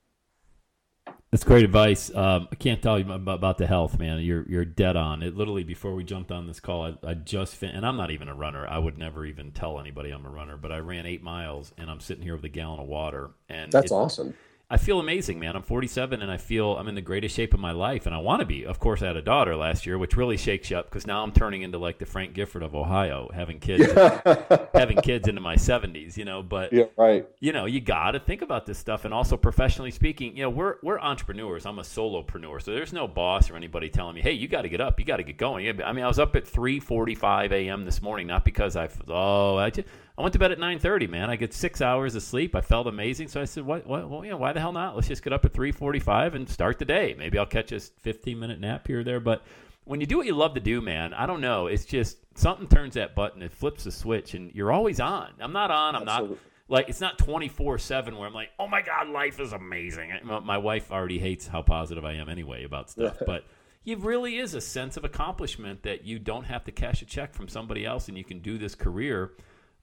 That's 1.31 1.45
great 1.45 1.63
advice. 1.63 2.13
Um, 2.13 2.49
I 2.51 2.57
can't 2.57 2.83
tell 2.83 2.99
you 2.99 3.13
about 3.13 3.59
the 3.59 3.69
health, 3.69 3.97
man. 4.01 4.19
You're 4.19 4.45
you're 4.49 4.65
dead 4.65 4.97
on. 4.97 5.23
It 5.23 5.37
literally 5.37 5.63
before 5.63 5.95
we 5.95 6.03
jumped 6.03 6.33
on 6.33 6.49
this 6.49 6.59
call, 6.59 6.83
I, 6.85 7.11
I 7.11 7.15
just 7.15 7.55
fin- 7.55 7.77
and 7.77 7.87
I'm 7.87 7.97
not 7.97 8.11
even 8.11 8.27
a 8.27 8.35
runner. 8.35 8.67
I 8.67 8.79
would 8.79 8.99
never 8.99 9.25
even 9.25 9.53
tell 9.53 9.79
anybody 9.79 10.11
I'm 10.11 10.27
a 10.27 10.31
runner, 10.31 10.57
but 10.57 10.73
I 10.73 10.79
ran 10.79 11.07
eight 11.07 11.23
miles 11.23 11.73
and 11.79 11.89
I'm 11.89 12.01
sitting 12.01 12.25
here 12.25 12.35
with 12.35 12.45
a 12.45 12.49
gallon 12.49 12.81
of 12.81 12.89
water. 12.89 13.31
And 13.49 13.71
that's 13.71 13.93
awesome. 13.93 14.35
I 14.71 14.77
feel 14.77 15.01
amazing, 15.01 15.39
man. 15.39 15.57
I'm 15.57 15.63
47 15.63 16.21
and 16.21 16.31
I 16.31 16.37
feel 16.37 16.77
I'm 16.77 16.89
in 16.89 16.95
the 16.95 17.01
greatest 17.01 17.35
shape 17.35 17.55
of 17.55 17.61
my 17.61 17.73
life, 17.73 18.05
and 18.05 18.15
I 18.15 18.19
want 18.19 18.41
to 18.41 18.47
be. 18.47 18.67
Of 18.67 18.79
course, 18.79 19.01
I 19.01 19.07
had 19.07 19.17
a 19.17 19.23
daughter 19.23 19.57
last 19.57 19.87
year, 19.87 19.97
which 19.97 20.15
really 20.15 20.37
shakes 20.37 20.71
you 20.71 20.77
up 20.77 20.85
because 20.85 21.07
now 21.07 21.23
I'm 21.23 21.33
turning 21.33 21.63
into 21.63 21.79
like 21.79 21.99
the 21.99 22.05
Frank 22.05 22.35
Gifford 22.35 22.63
of 22.63 22.75
Ohio, 22.75 23.31
having 23.33 23.61
kids, 23.61 23.91
having 24.75 24.99
kids 24.99 25.27
into 25.27 25.41
my 25.41 25.57
70s, 25.57 26.19
you 26.19 26.27
know. 26.27 26.43
But 26.43 26.75
yeah, 26.75 26.85
right. 26.99 27.27
You 27.41 27.55
know, 27.55 27.65
you 27.65 27.81
got 27.81 28.11
to 28.11 28.21
think 28.21 28.43
about 28.43 28.67
this 28.67 28.77
stuff, 28.77 29.07
and 29.07 29.15
also 29.15 29.39
professionally 29.39 29.91
speaking, 29.91 30.37
you 30.37 30.43
know, 30.43 30.51
we're 30.51 30.75
we're 30.83 31.01
entrepreneurs. 31.01 31.65
I'm 31.65 31.79
a 31.79 31.83
solopreneur, 31.83 32.61
so 32.61 32.73
there's 32.73 32.93
no 32.93 33.09
boss 33.09 33.51
or 33.51 33.57
anybody 33.57 33.89
telling 33.89 34.17
me, 34.17 34.21
hey, 34.21 34.33
you 34.33 34.49
got 34.49 34.63
to 34.63 34.69
get 34.69 34.83
up, 34.83 35.01
you 35.01 35.07
got 35.07 35.17
to 35.17 35.23
get 35.23 35.39
going. 35.39 35.67
I 35.83 35.95
mean, 35.95 36.05
I 36.05 36.09
was 36.09 36.19
up 36.19 36.37
at 36.37 36.45
3:45 36.45 37.53
a.m. 37.53 37.87
this 37.87 38.03
morning, 38.03 38.27
not 38.27 38.45
because 38.45 38.77
I 38.77 38.91
oh 39.09 39.57
I 39.57 39.71
just 39.71 39.89
I 40.19 40.23
went 40.23 40.33
to 40.33 40.39
bed 40.41 40.51
at 40.51 40.59
9:30, 40.59 41.09
man. 41.09 41.31
I 41.31 41.37
get 41.37 41.55
6 41.55 41.81
hours 41.81 42.17
of 42.17 42.25
sleep. 42.25 42.57
I 42.57 42.61
felt 42.61 42.89
amazing. 42.89 43.29
So 43.29 43.41
I 43.41 43.45
said, 43.45 43.65
"What 43.65 43.87
what 43.87 44.11
well, 44.11 44.25
you 44.25 44.33
know, 44.33 44.37
why 44.37 44.53
the 44.53 44.59
hell 44.59 44.73
not? 44.73 44.97
Let's 44.97 45.07
just 45.07 45.23
get 45.23 45.33
up 45.33 45.45
at 45.45 45.53
3:45 45.53 46.35
and 46.35 46.49
start 46.49 46.81
the 46.81 46.85
day. 46.85 47.15
Maybe 47.17 47.39
I'll 47.39 47.47
catch 47.47 47.71
a 47.71 47.77
15-minute 47.77 48.59
nap 48.59 48.89
here 48.89 49.01
or 49.01 49.05
there, 49.05 49.21
but 49.21 49.45
when 49.85 50.01
you 50.01 50.07
do 50.07 50.17
what 50.17 50.27
you 50.27 50.35
love 50.35 50.55
to 50.55 50.61
do, 50.61 50.81
man, 50.81 51.15
I 51.15 51.25
don't 51.25 51.41
know. 51.41 51.69
It's 51.69 51.85
just 51.85 52.19
something 52.37 52.67
turns 52.67 52.95
that 52.95 53.15
button, 53.15 53.43
it 53.43 53.53
flips 53.53 53.85
the 53.85 53.93
switch 53.93 54.35
and 54.35 54.53
you're 54.55 54.73
always 54.73 55.01
on. 55.01 55.33
I'm 55.41 55.53
not 55.53 55.71
on. 55.71 55.95
I'm 55.95 56.07
Absolutely. 56.07 56.37
not 56.37 56.45
like 56.69 56.89
it's 56.89 57.01
not 57.01 57.17
24/7 57.19 58.19
where 58.19 58.27
I'm 58.27 58.35
like, 58.35 58.51
"Oh 58.59 58.67
my 58.67 58.83
god, 58.83 59.09
life 59.09 59.39
is 59.39 59.53
amazing." 59.53 60.13
My 60.25 60.59
wife 60.59 60.91
already 60.91 61.21
hates 61.21 61.47
how 61.47 61.63
positive 61.63 62.05
I 62.05 62.15
am 62.15 62.29
anyway 62.29 62.65
about 62.65 62.91
stuff, 62.95 63.19
but 63.25 63.45
it 63.87 64.01
really 64.01 64.39
is 64.39 64.55
a 64.55 64.61
sense 64.61 64.97
of 64.97 65.05
accomplishment 65.05 65.85
that 65.85 66.05
you 66.05 66.19
don't 66.19 66.45
have 66.45 66.65
to 66.65 66.73
cash 66.73 67.03
a 67.03 67.07
check 67.07 67.33
from 67.35 67.47
somebody 67.47 67.87
else 67.87 68.09
and 68.09 68.19
you 68.19 68.25
can 68.25 68.41
do 68.41 68.59
this 68.59 68.75
career 68.75 69.31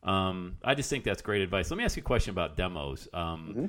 um, 0.06 0.58
I 0.64 0.76
just 0.76 0.90
think 0.90 1.04
that's 1.04 1.22
great 1.22 1.42
advice. 1.42 1.70
Let 1.70 1.78
me 1.78 1.84
ask 1.84 1.98
you 1.98 2.02
a 2.02 2.04
question 2.04 2.32
about 2.32 2.56
demos. 2.56 3.08
Um, 3.14 3.48
mm-hmm. 3.50 3.66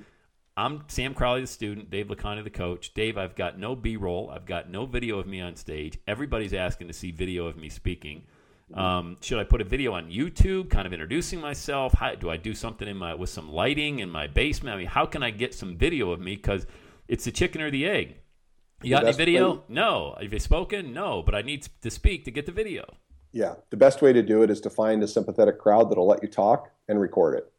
I'm 0.59 0.85
Sam 0.89 1.13
Crowley, 1.13 1.43
the 1.43 1.47
student, 1.47 1.91
Dave 1.91 2.07
Lakhani, 2.07 2.43
the 2.43 2.51
coach. 2.51 2.95
Dave, 2.95 3.19
I've 3.19 3.35
got 3.35 3.59
no 3.59 3.75
B 3.75 3.97
roll. 3.97 4.31
I've 4.31 4.47
got 4.47 4.71
no 4.71 4.87
video 4.87 5.19
of 5.19 5.27
me 5.27 5.41
on 5.41 5.55
stage. 5.57 5.99
Everybody's 6.07 6.55
asking 6.55 6.89
to 6.89 6.95
see 6.95 7.11
video 7.11 7.47
of 7.47 7.57
me 7.57 7.69
speaking. 7.69 8.23
Mm-hmm. 8.71 8.81
Um, 8.81 9.17
should 9.21 9.39
I 9.39 9.45
put 9.45 9.61
a 9.61 9.65
video 9.65 9.93
on 9.93 10.11
YouTube, 10.11 10.71
kind 10.71 10.87
of 10.87 10.93
introducing 10.93 11.41
myself? 11.41 11.93
How, 11.95 12.15
do 12.15 12.31
I 12.31 12.37
do 12.37 12.55
something 12.55 12.89
in 12.89 12.97
my 12.97 13.15
with 13.15 13.31
some 13.31 13.53
lighting 13.53 13.99
in 13.99 14.11
my 14.11 14.27
basement? 14.27 14.75
I 14.75 14.79
mean, 14.79 14.87
how 14.87 15.07
can 15.07 15.23
I 15.23 15.31
get 15.31 15.55
some 15.55 15.77
video 15.77 16.11
of 16.11 16.21
me? 16.21 16.37
Because 16.37 16.67
it's 17.07 17.25
the 17.25 17.33
chicken 17.33 17.61
or 17.61 17.71
the 17.71 17.87
egg. 17.87 18.17
You 18.83 18.91
got 18.91 19.05
any 19.05 19.17
video? 19.17 19.65
No. 19.69 20.17
Have 20.21 20.33
you 20.33 20.39
spoken? 20.39 20.93
No. 20.93 21.23
But 21.23 21.35
I 21.35 21.43
need 21.43 21.67
to 21.83 21.91
speak 21.91 22.25
to 22.25 22.31
get 22.31 22.47
the 22.47 22.53
video. 22.53 22.85
Yeah, 23.33 23.55
the 23.71 23.77
best 23.77 24.01
way 24.03 24.13
to 24.13 24.23
do 24.23 24.43
it 24.43 24.51
is 24.51 24.61
to 24.63 24.71
find 24.71 25.03
a 25.03 25.09
sympathetic 25.09 25.59
crowd 25.59 25.91
that'll 25.91 26.07
let 26.07 26.23
you 26.23 26.29
talk 26.29 26.71
and 26.89 27.01
record 27.01 27.37
it. 27.39 27.53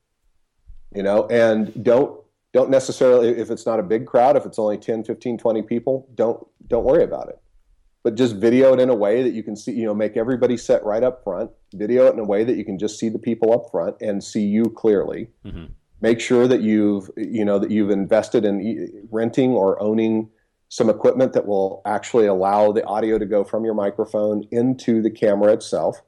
You 0.96 1.04
know, 1.04 1.28
and 1.28 1.84
don't 1.84 2.20
don't 2.54 2.70
necessarily 2.70 3.30
if 3.30 3.52
it's 3.52 3.66
not 3.66 3.80
a 3.80 3.84
big 3.84 4.08
crowd, 4.08 4.38
if 4.38 4.46
it's 4.46 4.58
only 4.58 4.78
10, 4.78 5.04
15, 5.04 5.38
20 5.38 5.62
people, 5.64 6.08
don't 6.16 6.48
don't 6.68 6.86
worry 6.86 7.04
about 7.04 7.30
it. 7.30 7.40
but 8.08 8.16
just 8.16 8.38
video 8.38 8.74
it 8.74 8.80
in 8.80 8.90
a 8.90 8.96
way 8.96 9.22
that 9.22 9.34
you 9.34 9.44
can 9.44 9.54
see, 9.54 9.74
you 9.74 9.86
know, 9.86 9.94
make 9.94 10.16
everybody 10.16 10.56
sit 10.56 10.82
right 10.86 11.04
up 11.04 11.26
front, 11.26 11.52
video 11.74 12.06
it 12.06 12.14
in 12.14 12.20
a 12.20 12.24
way 12.24 12.46
that 12.46 12.56
you 12.56 12.64
can 12.64 12.80
just 12.80 12.98
see 12.98 13.10
the 13.10 13.20
people 13.20 13.52
up 13.52 13.70
front 13.70 13.98
and 14.00 14.24
see 14.24 14.46
you 14.46 14.64
clearly. 14.64 15.28
Mm-hmm. 15.46 15.66
Make 16.00 16.22
sure 16.22 16.48
that 16.48 16.62
you've, 16.62 17.10
you 17.18 17.44
know, 17.44 17.60
that 17.60 17.70
you've 17.70 17.90
invested 17.90 18.46
in 18.46 19.06
renting 19.12 19.52
or 19.52 19.78
owning 19.84 20.30
some 20.70 20.90
equipment 20.90 21.34
that 21.34 21.46
will 21.46 21.82
actually 21.86 22.26
allow 22.26 22.72
the 22.72 22.84
audio 22.86 23.18
to 23.18 23.26
go 23.26 23.44
from 23.44 23.64
your 23.64 23.74
microphone 23.74 24.48
into 24.52 25.02
the 25.02 25.12
camera 25.12 25.54
itself. 25.54 26.02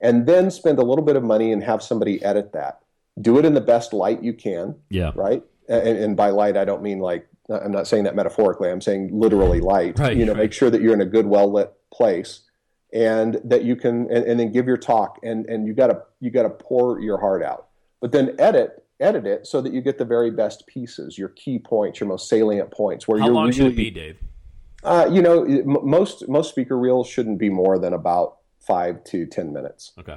And 0.00 0.26
then 0.26 0.50
spend 0.50 0.78
a 0.78 0.82
little 0.82 1.04
bit 1.04 1.16
of 1.16 1.22
money 1.22 1.52
and 1.52 1.62
have 1.62 1.82
somebody 1.82 2.22
edit 2.22 2.52
that. 2.52 2.80
Do 3.20 3.38
it 3.38 3.44
in 3.44 3.54
the 3.54 3.60
best 3.60 3.92
light 3.92 4.22
you 4.22 4.32
can. 4.32 4.74
Yeah. 4.88 5.12
Right. 5.14 5.42
And, 5.68 5.98
and 5.98 6.16
by 6.16 6.30
light, 6.30 6.56
I 6.56 6.64
don't 6.64 6.82
mean 6.82 6.98
like 6.98 7.28
I'm 7.50 7.72
not 7.72 7.86
saying 7.86 8.04
that 8.04 8.14
metaphorically. 8.14 8.70
I'm 8.70 8.80
saying 8.80 9.10
literally 9.12 9.60
light. 9.60 9.98
Right, 9.98 10.16
you 10.16 10.24
know, 10.24 10.32
right. 10.32 10.42
make 10.42 10.52
sure 10.52 10.70
that 10.70 10.80
you're 10.80 10.94
in 10.94 11.00
a 11.00 11.06
good, 11.06 11.26
well 11.26 11.52
lit 11.52 11.72
place, 11.92 12.40
and 12.92 13.40
that 13.44 13.64
you 13.64 13.76
can, 13.76 14.10
and, 14.10 14.24
and 14.24 14.40
then 14.40 14.52
give 14.52 14.66
your 14.66 14.76
talk, 14.76 15.18
and 15.22 15.46
and 15.46 15.66
you 15.66 15.74
gotta 15.74 16.02
you 16.20 16.30
gotta 16.30 16.50
pour 16.50 17.00
your 17.00 17.18
heart 17.18 17.42
out, 17.42 17.68
but 18.00 18.12
then 18.12 18.34
edit 18.38 18.81
edit 19.02 19.26
it 19.26 19.46
so 19.46 19.60
that 19.60 19.72
you 19.72 19.80
get 19.80 19.98
the 19.98 20.04
very 20.04 20.30
best 20.30 20.66
pieces, 20.66 21.18
your 21.18 21.30
key 21.30 21.58
points, 21.58 22.00
your 22.00 22.08
most 22.08 22.28
salient 22.28 22.70
points. 22.70 23.06
Where 23.08 23.18
How 23.18 23.26
you're 23.26 23.34
long 23.34 23.46
really, 23.46 23.56
should 23.56 23.66
it 23.72 23.76
be, 23.76 23.90
Dave? 23.90 24.18
Uh, 24.84 25.08
you 25.12 25.20
know, 25.22 25.44
m- 25.44 25.86
most 25.88 26.28
most 26.28 26.48
speaker 26.50 26.78
reels 26.78 27.08
shouldn't 27.08 27.38
be 27.38 27.50
more 27.50 27.78
than 27.78 27.92
about 27.92 28.38
five 28.60 29.02
to 29.04 29.26
ten 29.26 29.52
minutes 29.52 29.92
Okay. 29.98 30.16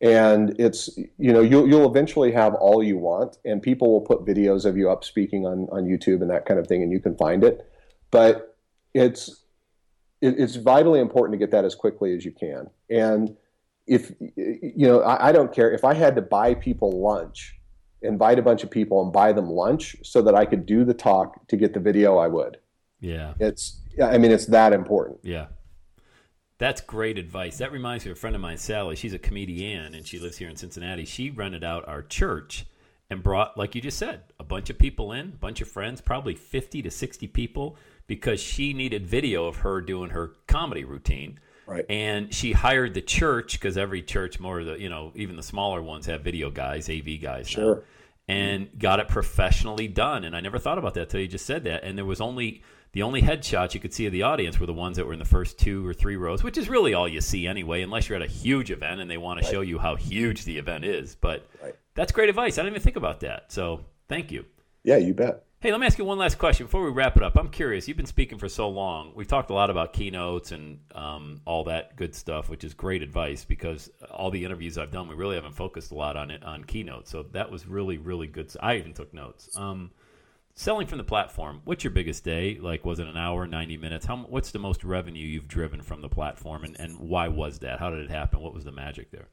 and 0.00 0.54
it's 0.60 0.96
you 0.96 1.32
know 1.32 1.40
you'll 1.40 1.66
you'll 1.68 1.88
eventually 1.90 2.30
have 2.30 2.54
all 2.54 2.82
you 2.84 2.96
want 2.96 3.38
and 3.44 3.60
people 3.62 3.90
will 3.90 4.00
put 4.00 4.24
videos 4.24 4.64
of 4.64 4.76
you 4.76 4.88
up 4.88 5.02
speaking 5.02 5.44
on 5.44 5.66
on 5.72 5.84
YouTube 5.84 6.22
and 6.22 6.30
that 6.30 6.46
kind 6.46 6.60
of 6.60 6.68
thing 6.68 6.82
and 6.84 6.92
you 6.92 7.00
can 7.00 7.16
find 7.16 7.42
it 7.42 7.68
but 8.12 8.56
it's 8.94 9.42
it, 10.20 10.38
it's 10.38 10.54
vitally 10.54 11.00
important 11.00 11.32
to 11.32 11.38
get 11.44 11.50
that 11.50 11.64
as 11.64 11.74
quickly 11.74 12.14
as 12.14 12.24
you 12.24 12.30
can 12.30 12.70
and 12.90 13.36
if 13.88 14.12
you 14.36 14.86
know 14.86 15.00
I, 15.02 15.28
I 15.28 15.32
don't 15.32 15.52
care 15.52 15.72
if 15.72 15.82
I 15.84 15.94
had 15.94 16.14
to 16.14 16.22
buy 16.22 16.54
people 16.54 17.02
lunch 17.02 17.58
invite 18.04 18.38
a 18.38 18.42
bunch 18.42 18.62
of 18.62 18.70
people 18.70 19.02
and 19.02 19.12
buy 19.12 19.32
them 19.32 19.48
lunch 19.50 19.96
so 20.02 20.22
that 20.22 20.34
I 20.34 20.44
could 20.44 20.66
do 20.66 20.84
the 20.84 20.94
talk 20.94 21.46
to 21.48 21.56
get 21.56 21.72
the 21.74 21.80
video 21.80 22.18
I 22.18 22.28
would 22.28 22.58
Yeah. 23.00 23.34
it's 23.40 23.80
I 24.02 24.18
mean 24.18 24.30
it's 24.30 24.46
that 24.46 24.72
important 24.72 25.20
Yeah. 25.22 25.46
That's 26.58 26.80
great 26.80 27.18
advice. 27.18 27.58
That 27.58 27.72
reminds 27.72 28.04
me 28.04 28.12
of 28.12 28.16
a 28.16 28.20
friend 28.20 28.36
of 28.36 28.40
mine, 28.40 28.58
Sally. 28.58 28.94
She's 28.94 29.12
a 29.12 29.18
comedian 29.18 29.94
and 29.94 30.06
she 30.06 30.18
lives 30.20 30.38
here 30.38 30.48
in 30.48 30.56
Cincinnati. 30.56 31.04
She 31.04 31.30
rented 31.30 31.64
out 31.64 31.86
our 31.88 32.00
church 32.02 32.66
and 33.10 33.22
brought, 33.22 33.58
like 33.58 33.74
you 33.74 33.80
just 33.80 33.98
said, 33.98 34.22
a 34.38 34.44
bunch 34.44 34.70
of 34.70 34.78
people 34.78 35.12
in, 35.12 35.26
a 35.26 35.36
bunch 35.36 35.60
of 35.60 35.68
friends, 35.68 36.00
probably 36.00 36.34
50 36.34 36.80
to 36.82 36.90
60 36.90 37.26
people, 37.28 37.76
because 38.06 38.40
she 38.40 38.72
needed 38.72 39.04
video 39.06 39.46
of 39.46 39.56
her 39.56 39.80
doing 39.80 40.10
her 40.10 40.32
comedy 40.46 40.84
routine. 40.84 41.40
Right. 41.66 41.84
And 41.90 42.32
she 42.32 42.52
hired 42.52 42.94
the 42.94 43.02
church 43.02 43.54
because 43.54 43.76
every 43.76 44.02
church, 44.02 44.38
more 44.38 44.60
of 44.60 44.66
the, 44.66 44.80
you 44.80 44.88
know, 44.88 45.12
even 45.16 45.36
the 45.36 45.42
smaller 45.42 45.82
ones 45.82 46.06
have 46.06 46.20
video 46.22 46.50
guys, 46.50 46.88
AV 46.88 47.20
guys. 47.20 47.46
now, 47.48 47.62
Sure. 47.62 47.84
And 48.28 48.68
got 48.78 49.00
it 49.00 49.08
professionally 49.08 49.88
done. 49.88 50.24
And 50.24 50.34
I 50.36 50.40
never 50.40 50.58
thought 50.58 50.78
about 50.78 50.94
that 50.94 51.10
till 51.10 51.20
you 51.20 51.28
just 51.28 51.46
said 51.46 51.64
that. 51.64 51.84
And 51.84 51.96
there 51.98 52.04
was 52.04 52.20
only 52.20 52.62
the 52.92 53.02
only 53.02 53.22
headshots 53.22 53.74
you 53.74 53.80
could 53.80 53.92
see 53.92 54.06
of 54.06 54.12
the 54.12 54.22
audience 54.22 54.58
were 54.60 54.66
the 54.66 54.72
ones 54.72 54.96
that 54.96 55.06
were 55.06 55.12
in 55.12 55.18
the 55.18 55.24
first 55.24 55.58
two 55.58 55.86
or 55.86 55.92
three 55.92 56.16
rows, 56.16 56.42
which 56.44 56.56
is 56.56 56.68
really 56.68 56.94
all 56.94 57.08
you 57.08 57.20
see 57.20 57.46
anyway, 57.46 57.82
unless 57.82 58.08
you're 58.08 58.16
at 58.16 58.22
a 58.22 58.30
huge 58.30 58.70
event 58.70 59.00
and 59.00 59.10
they 59.10 59.18
want 59.18 59.40
to 59.42 59.46
show 59.50 59.60
you 59.62 59.78
how 59.78 59.96
huge 59.96 60.44
the 60.44 60.56
event 60.58 60.84
is. 60.84 61.16
But 61.16 61.46
Right. 61.62 61.74
that's 61.94 62.12
great 62.12 62.28
advice. 62.28 62.56
I 62.56 62.62
didn't 62.62 62.74
even 62.74 62.82
think 62.82 62.96
about 62.96 63.20
that. 63.20 63.50
So 63.52 63.84
thank 64.08 64.30
you. 64.30 64.44
yeah 64.84 64.96
you 64.96 65.12
bet 65.14 65.44
Hey, 65.64 65.72
let 65.72 65.80
me 65.80 65.86
ask 65.86 65.96
you 65.96 66.04
one 66.04 66.18
last 66.18 66.36
question 66.36 66.66
before 66.66 66.84
we 66.84 66.90
wrap 66.90 67.16
it 67.16 67.22
up. 67.22 67.38
I'm 67.38 67.48
curious. 67.48 67.88
You've 67.88 67.96
been 67.96 68.04
speaking 68.04 68.36
for 68.36 68.50
so 68.50 68.68
long. 68.68 69.12
We've 69.14 69.26
talked 69.26 69.48
a 69.48 69.54
lot 69.54 69.70
about 69.70 69.94
keynotes 69.94 70.52
and 70.52 70.80
um, 70.94 71.40
all 71.46 71.64
that 71.64 71.96
good 71.96 72.14
stuff, 72.14 72.50
which 72.50 72.64
is 72.64 72.74
great 72.74 73.00
advice 73.00 73.46
because 73.46 73.90
all 74.10 74.30
the 74.30 74.44
interviews 74.44 74.76
I've 74.76 74.90
done, 74.90 75.08
we 75.08 75.14
really 75.14 75.36
haven't 75.36 75.54
focused 75.54 75.90
a 75.90 75.94
lot 75.94 76.18
on 76.18 76.30
it 76.30 76.42
on 76.42 76.64
keynotes. 76.64 77.10
So 77.10 77.22
that 77.32 77.50
was 77.50 77.66
really, 77.66 77.96
really 77.96 78.26
good. 78.26 78.54
I 78.60 78.76
even 78.76 78.92
took 78.92 79.14
notes. 79.14 79.56
Um, 79.56 79.90
selling 80.54 80.86
from 80.86 80.98
the 80.98 81.04
platform. 81.04 81.62
What's 81.64 81.82
your 81.82 81.92
biggest 81.92 82.24
day? 82.24 82.58
Like, 82.60 82.84
was 82.84 82.98
it 82.98 83.06
an 83.06 83.16
hour, 83.16 83.46
90 83.46 83.78
minutes? 83.78 84.04
How? 84.04 84.18
What's 84.18 84.50
the 84.50 84.58
most 84.58 84.84
revenue 84.84 85.26
you've 85.26 85.48
driven 85.48 85.80
from 85.80 86.02
the 86.02 86.10
platform, 86.10 86.64
and, 86.64 86.78
and 86.78 86.98
why 86.98 87.28
was 87.28 87.60
that? 87.60 87.78
How 87.78 87.88
did 87.88 88.00
it 88.00 88.10
happen? 88.10 88.40
What 88.40 88.52
was 88.52 88.64
the 88.64 88.72
magic 88.72 89.10
there? 89.12 89.28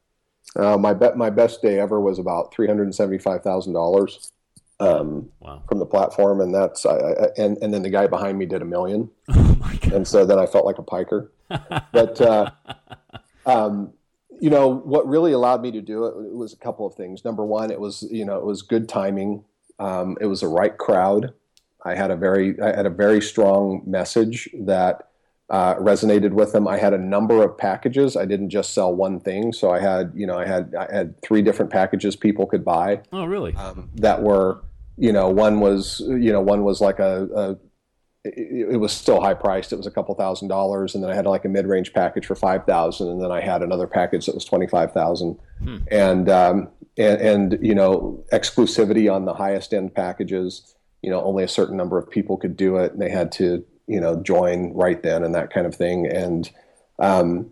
Uh, 0.55 0.77
my 0.77 0.93
bet 0.93 1.17
my 1.17 1.29
best 1.29 1.61
day 1.61 1.77
ever 1.77 1.99
was 1.99 2.19
about 2.19 2.53
three 2.53 2.67
hundred 2.67 2.95
seventy 2.95 3.17
five 3.17 3.43
thousand 3.43 3.73
dollars 3.73 4.31
um, 4.81 5.29
Wow. 5.39 5.61
from 5.67 5.79
the 5.79 5.85
platform, 5.85 6.41
and 6.41 6.53
that's 6.53 6.85
I, 6.85 6.95
I, 6.95 7.27
and 7.37 7.57
and 7.61 7.73
then 7.73 7.81
the 7.83 7.89
guy 7.89 8.07
behind 8.07 8.37
me 8.37 8.45
did 8.45 8.61
a 8.61 8.65
million, 8.65 9.09
Oh 9.29 9.55
my 9.59 9.77
and 9.93 10.07
so 10.07 10.25
then 10.25 10.39
I 10.39 10.45
felt 10.45 10.65
like 10.65 10.77
a 10.77 10.83
piker. 10.83 11.31
But 11.49 12.19
uh, 12.21 12.49
um, 13.45 13.93
you 14.39 14.49
know 14.49 14.67
what 14.73 15.07
really 15.07 15.31
allowed 15.33 15.61
me 15.61 15.71
to 15.71 15.81
do 15.81 16.05
it 16.05 16.33
was 16.35 16.53
a 16.53 16.57
couple 16.57 16.85
of 16.85 16.95
things. 16.95 17.23
Number 17.25 17.45
one, 17.45 17.71
it 17.71 17.79
was 17.79 18.03
you 18.11 18.25
know 18.25 18.37
it 18.37 18.45
was 18.45 18.61
good 18.61 18.87
timing. 18.89 19.43
Um, 19.79 20.17
it 20.21 20.25
was 20.27 20.41
the 20.41 20.47
right 20.47 20.77
crowd. 20.77 21.33
I 21.83 21.95
had 21.95 22.11
a 22.11 22.15
very 22.15 22.59
I 22.61 22.75
had 22.75 22.85
a 22.85 22.89
very 22.91 23.21
strong 23.21 23.83
message 23.85 24.49
that 24.61 25.07
uh, 25.49 25.75
resonated 25.75 26.31
with 26.31 26.53
them. 26.53 26.67
I 26.67 26.77
had 26.77 26.93
a 26.93 26.97
number 26.97 27.43
of 27.43 27.57
packages. 27.57 28.15
I 28.15 28.25
didn't 28.25 28.51
just 28.51 28.73
sell 28.73 28.95
one 28.95 29.19
thing, 29.19 29.51
so 29.51 29.71
I 29.71 29.79
had 29.79 30.11
you 30.15 30.25
know 30.27 30.37
I 30.37 30.45
had 30.45 30.73
I 30.75 30.87
had 30.95 31.21
three 31.21 31.41
different 31.41 31.71
packages 31.71 32.15
people 32.15 32.45
could 32.45 32.63
buy 32.63 33.01
Oh 33.11 33.25
really? 33.25 33.53
um, 33.55 33.89
that 33.95 34.21
were 34.23 34.61
you 35.01 35.11
know 35.11 35.27
one 35.29 35.59
was 35.59 35.99
you 35.99 36.31
know 36.31 36.41
one 36.41 36.63
was 36.63 36.79
like 36.79 36.99
a, 36.99 37.27
a 37.35 37.51
it, 38.23 38.73
it 38.73 38.77
was 38.77 38.91
still 38.93 39.19
high 39.19 39.33
priced. 39.33 39.73
It 39.73 39.77
was 39.77 39.87
a 39.87 39.91
couple 39.91 40.13
thousand 40.13 40.47
dollars, 40.47 40.93
and 40.93 41.03
then 41.03 41.09
I 41.09 41.15
had 41.15 41.25
like 41.25 41.43
a 41.43 41.49
mid 41.49 41.65
range 41.65 41.91
package 41.91 42.27
for 42.27 42.35
five 42.35 42.65
thousand, 42.65 43.09
and 43.09 43.19
then 43.19 43.31
I 43.31 43.41
had 43.41 43.63
another 43.63 43.87
package 43.87 44.27
that 44.27 44.35
was 44.35 44.45
twenty 44.45 44.67
five 44.67 44.93
thousand, 44.93 45.39
and 45.89 46.29
um, 46.29 46.69
and 46.97 47.19
and 47.19 47.65
you 47.65 47.73
know 47.73 48.23
exclusivity 48.31 49.11
on 49.11 49.25
the 49.25 49.33
highest 49.33 49.73
end 49.73 49.95
packages. 49.95 50.75
You 51.01 51.09
know, 51.09 51.23
only 51.23 51.43
a 51.43 51.47
certain 51.47 51.77
number 51.77 51.97
of 51.97 52.07
people 52.07 52.37
could 52.37 52.55
do 52.55 52.77
it, 52.77 52.91
and 52.91 53.01
they 53.01 53.09
had 53.09 53.31
to 53.33 53.65
you 53.87 53.99
know 53.99 54.21
join 54.21 54.71
right 54.73 55.01
then 55.01 55.23
and 55.23 55.33
that 55.33 55.51
kind 55.51 55.65
of 55.65 55.75
thing, 55.75 56.07
and. 56.07 56.49
Um, 56.99 57.51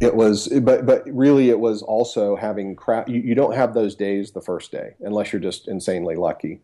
it 0.00 0.14
was 0.14 0.48
but 0.62 0.86
but 0.86 1.04
really 1.06 1.50
it 1.50 1.60
was 1.60 1.82
also 1.82 2.36
having 2.36 2.74
crap 2.74 3.08
you, 3.08 3.20
you 3.20 3.34
don't 3.34 3.54
have 3.54 3.74
those 3.74 3.94
days 3.94 4.32
the 4.32 4.40
first 4.40 4.72
day 4.72 4.94
unless 5.00 5.32
you're 5.32 5.40
just 5.40 5.68
insanely 5.68 6.16
lucky. 6.16 6.60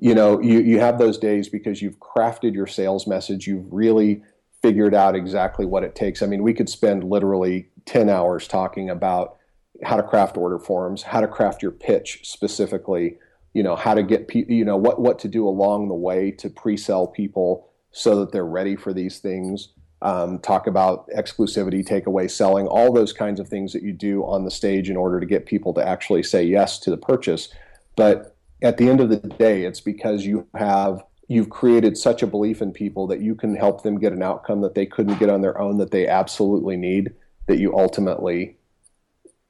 You 0.00 0.14
know 0.14 0.40
you, 0.40 0.60
you 0.60 0.80
have 0.80 0.98
those 0.98 1.18
days 1.18 1.48
because 1.48 1.80
you've 1.80 2.00
crafted 2.00 2.54
your 2.54 2.66
sales 2.66 3.06
message 3.06 3.46
you've 3.46 3.72
really 3.72 4.22
figured 4.62 4.94
out 4.94 5.14
exactly 5.14 5.66
what 5.66 5.84
it 5.84 5.94
takes. 5.94 6.22
I 6.22 6.26
mean 6.26 6.42
we 6.42 6.54
could 6.54 6.68
spend 6.68 7.04
literally 7.04 7.68
10 7.86 8.08
hours 8.08 8.48
talking 8.48 8.90
about 8.90 9.36
how 9.82 9.96
to 9.96 10.02
craft 10.02 10.36
order 10.36 10.58
forms 10.58 11.02
how 11.02 11.20
to 11.20 11.28
craft 11.28 11.62
your 11.62 11.72
pitch 11.72 12.20
specifically 12.22 13.18
you 13.54 13.62
know 13.62 13.76
how 13.76 13.94
to 13.94 14.02
get 14.02 14.28
pe- 14.28 14.46
you 14.48 14.64
know 14.64 14.76
what 14.76 15.00
what 15.00 15.18
to 15.20 15.28
do 15.28 15.46
along 15.48 15.88
the 15.88 15.94
way 15.94 16.30
to 16.30 16.50
pre-sell 16.50 17.06
people 17.06 17.68
so 17.92 18.20
that 18.20 18.32
they're 18.32 18.44
ready 18.44 18.76
for 18.76 18.92
these 18.92 19.18
things 19.18 19.70
um, 20.04 20.38
talk 20.38 20.66
about 20.66 21.08
exclusivity, 21.08 21.84
takeaway 21.84 22.30
selling, 22.30 22.68
all 22.68 22.92
those 22.92 23.12
kinds 23.12 23.40
of 23.40 23.48
things 23.48 23.72
that 23.72 23.82
you 23.82 23.92
do 23.92 24.22
on 24.24 24.44
the 24.44 24.50
stage 24.50 24.90
in 24.90 24.96
order 24.96 25.18
to 25.18 25.26
get 25.26 25.46
people 25.46 25.72
to 25.74 25.86
actually 25.86 26.22
say 26.22 26.44
yes 26.44 26.78
to 26.80 26.90
the 26.90 26.96
purchase. 26.96 27.48
But 27.96 28.36
at 28.62 28.76
the 28.76 28.88
end 28.88 29.00
of 29.00 29.08
the 29.08 29.16
day, 29.16 29.64
it's 29.64 29.80
because 29.80 30.26
you 30.26 30.46
have 30.54 31.02
you've 31.26 31.48
created 31.48 31.96
such 31.96 32.22
a 32.22 32.26
belief 32.26 32.60
in 32.60 32.70
people 32.70 33.06
that 33.06 33.20
you 33.20 33.34
can 33.34 33.56
help 33.56 33.82
them 33.82 33.98
get 33.98 34.12
an 34.12 34.22
outcome 34.22 34.60
that 34.60 34.74
they 34.74 34.84
couldn't 34.84 35.18
get 35.18 35.30
on 35.30 35.40
their 35.40 35.58
own 35.58 35.78
that 35.78 35.90
they 35.90 36.06
absolutely 36.06 36.76
need 36.76 37.14
that 37.46 37.58
you 37.58 37.74
ultimately 37.76 38.58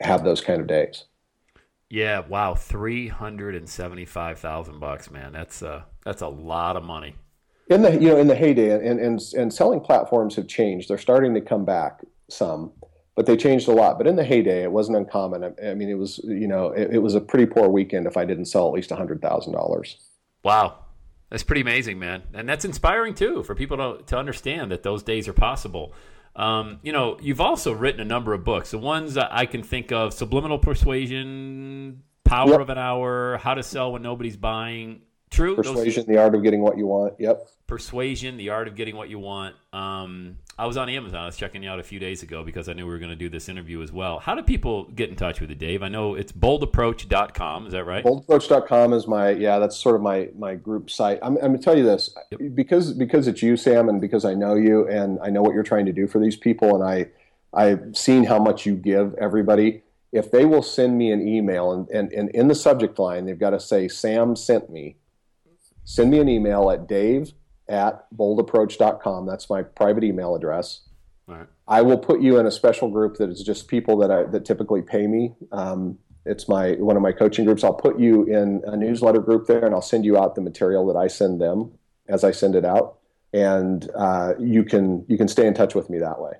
have 0.00 0.22
those 0.22 0.40
kind 0.40 0.60
of 0.60 0.68
days. 0.68 1.04
Yeah, 1.90 2.20
wow, 2.20 2.54
three 2.54 3.08
hundred 3.08 3.56
and 3.56 3.68
seventy-five 3.68 4.38
thousand 4.38 4.78
bucks, 4.78 5.10
man. 5.10 5.32
That's 5.32 5.62
uh, 5.62 5.82
that's 6.04 6.22
a 6.22 6.28
lot 6.28 6.76
of 6.76 6.84
money. 6.84 7.16
In 7.68 7.82
the 7.82 7.92
you 7.92 8.08
know 8.08 8.16
in 8.18 8.26
the 8.26 8.34
heyday 8.34 8.70
and, 8.70 9.00
and 9.00 9.20
and 9.36 9.52
selling 9.52 9.80
platforms 9.80 10.36
have 10.36 10.48
changed. 10.48 10.88
They're 10.88 10.98
starting 10.98 11.34
to 11.34 11.40
come 11.40 11.64
back 11.64 12.00
some 12.28 12.72
but 13.16 13.26
they 13.26 13.36
changed 13.36 13.68
a 13.68 13.72
lot. 13.72 13.96
But 13.96 14.06
in 14.08 14.16
the 14.16 14.24
heyday 14.24 14.62
it 14.62 14.72
wasn't 14.72 14.96
uncommon. 14.96 15.44
I, 15.44 15.70
I 15.70 15.74
mean 15.74 15.88
it 15.88 15.94
was 15.98 16.18
you 16.24 16.48
know 16.48 16.68
it, 16.68 16.94
it 16.94 16.98
was 16.98 17.14
a 17.14 17.20
pretty 17.20 17.46
poor 17.46 17.68
weekend 17.68 18.06
if 18.06 18.16
i 18.16 18.24
didn't 18.24 18.46
sell 18.46 18.66
at 18.66 18.74
least 18.74 18.90
$100000 18.90 19.94
Wow, 20.42 20.78
that's 21.30 21.42
pretty 21.42 21.62
amazing, 21.62 21.98
man, 21.98 22.22
and 22.34 22.46
that's 22.48 22.64
inspiring 22.66 23.14
too 23.14 23.42
for 23.44 23.54
people 23.54 23.76
to 23.78 24.04
to 24.04 24.18
understand 24.18 24.70
that 24.70 24.82
those 24.82 25.02
days 25.02 25.26
are 25.26 25.32
possible. 25.32 25.92
Um, 26.36 26.80
you 26.82 26.92
know, 26.92 27.16
you've 27.22 27.40
also 27.40 27.72
written 27.72 28.00
a 28.00 28.04
number 28.04 28.34
of 28.34 28.44
books. 28.44 28.72
The 28.72 28.78
ones 28.78 29.16
I 29.16 29.46
can 29.46 29.62
think 29.62 29.90
of: 29.90 30.12
Subliminal 30.12 30.58
Persuasion, 30.58 32.02
Power 32.24 32.50
Yep. 32.50 32.60
of 32.60 32.70
an 32.70 32.78
Hour, 32.78 33.38
How 33.38 33.54
to 33.54 33.62
Sell 33.62 33.92
When 33.92 34.02
Nobody's 34.02 34.36
Buying, 34.36 35.02
True. 35.34 35.56
Persuasion, 35.56 36.02
those... 36.02 36.06
the 36.06 36.18
art 36.18 36.34
of 36.34 36.42
getting 36.42 36.62
what 36.62 36.78
you 36.78 36.86
want. 36.86 37.14
Yep. 37.18 37.48
Persuasion, 37.66 38.36
the 38.36 38.50
art 38.50 38.68
of 38.68 38.76
getting 38.76 38.96
what 38.96 39.08
you 39.08 39.18
want. 39.18 39.56
Um, 39.72 40.36
I 40.58 40.66
was 40.66 40.76
on 40.76 40.88
Amazon. 40.88 41.22
I 41.22 41.26
was 41.26 41.36
checking 41.36 41.62
you 41.62 41.70
out 41.70 41.80
a 41.80 41.82
few 41.82 41.98
days 41.98 42.22
ago 42.22 42.44
because 42.44 42.68
I 42.68 42.74
knew 42.74 42.86
we 42.86 42.92
were 42.92 42.98
going 42.98 43.10
to 43.10 43.16
do 43.16 43.28
this 43.28 43.48
interview 43.48 43.82
as 43.82 43.90
well. 43.90 44.20
How 44.20 44.34
do 44.34 44.42
people 44.42 44.84
get 44.84 45.10
in 45.10 45.16
touch 45.16 45.40
with 45.40 45.50
you, 45.50 45.56
Dave? 45.56 45.82
I 45.82 45.88
know 45.88 46.14
it's 46.14 46.30
boldapproach.com. 46.30 47.66
Is 47.66 47.72
that 47.72 47.84
right? 47.84 48.04
Boldapproach.com 48.04 48.92
is 48.92 49.08
my 49.08 49.30
yeah. 49.30 49.58
That's 49.58 49.76
sort 49.76 49.96
of 49.96 50.02
my 50.02 50.28
my 50.38 50.54
group 50.54 50.90
site. 50.90 51.18
I'm, 51.22 51.36
I'm 51.38 51.48
going 51.48 51.58
to 51.58 51.62
tell 51.62 51.76
you 51.76 51.84
this 51.84 52.14
yep. 52.30 52.40
because 52.54 52.92
because 52.92 53.26
it's 53.26 53.42
you, 53.42 53.56
Sam, 53.56 53.88
and 53.88 54.00
because 54.00 54.24
I 54.24 54.34
know 54.34 54.54
you 54.54 54.86
and 54.88 55.18
I 55.22 55.30
know 55.30 55.42
what 55.42 55.54
you're 55.54 55.64
trying 55.64 55.86
to 55.86 55.92
do 55.92 56.06
for 56.06 56.20
these 56.20 56.36
people, 56.36 56.74
and 56.74 56.84
I 56.84 57.08
I've 57.54 57.96
seen 57.96 58.24
how 58.24 58.38
much 58.38 58.66
you 58.66 58.74
give 58.74 59.14
everybody. 59.14 59.82
If 60.12 60.30
they 60.30 60.44
will 60.44 60.62
send 60.62 60.96
me 60.96 61.10
an 61.10 61.26
email 61.26 61.72
and, 61.72 61.88
and, 61.90 62.12
and 62.12 62.30
in 62.30 62.46
the 62.46 62.54
subject 62.54 63.00
line, 63.00 63.26
they've 63.26 63.38
got 63.38 63.50
to 63.50 63.58
say, 63.58 63.88
Sam 63.88 64.36
sent 64.36 64.70
me, 64.70 64.96
send 65.84 66.10
me 66.10 66.18
an 66.18 66.28
email 66.28 66.70
at 66.70 66.86
dave 66.86 67.32
at 67.68 68.06
boldapproach.com. 68.14 69.26
That's 69.26 69.48
my 69.48 69.62
private 69.62 70.04
email 70.04 70.34
address. 70.34 70.82
Right. 71.26 71.46
I 71.66 71.82
will 71.82 71.98
put 71.98 72.20
you 72.20 72.38
in 72.38 72.46
a 72.46 72.50
special 72.50 72.90
group 72.90 73.16
that 73.16 73.30
is 73.30 73.42
just 73.42 73.68
people 73.68 73.96
that 73.98 74.10
I, 74.10 74.24
that 74.24 74.44
typically 74.44 74.82
pay 74.82 75.06
me. 75.06 75.34
Um, 75.52 75.98
it's 76.26 76.48
my 76.48 76.72
one 76.72 76.96
of 76.96 77.02
my 77.02 77.12
coaching 77.12 77.44
groups. 77.44 77.64
I'll 77.64 77.74
put 77.74 77.98
you 77.98 78.24
in 78.24 78.62
a 78.66 78.76
newsletter 78.76 79.20
group 79.20 79.46
there, 79.46 79.64
and 79.64 79.74
I'll 79.74 79.82
send 79.82 80.04
you 80.04 80.18
out 80.18 80.34
the 80.34 80.40
material 80.40 80.86
that 80.86 80.96
I 80.96 81.06
send 81.06 81.40
them 81.40 81.72
as 82.08 82.24
I 82.24 82.30
send 82.30 82.54
it 82.54 82.64
out, 82.64 82.98
and 83.32 83.90
uh, 83.94 84.34
you 84.38 84.64
can 84.64 85.04
you 85.08 85.16
can 85.16 85.28
stay 85.28 85.46
in 85.46 85.54
touch 85.54 85.74
with 85.74 85.88
me 85.90 85.98
that 85.98 86.20
way. 86.20 86.32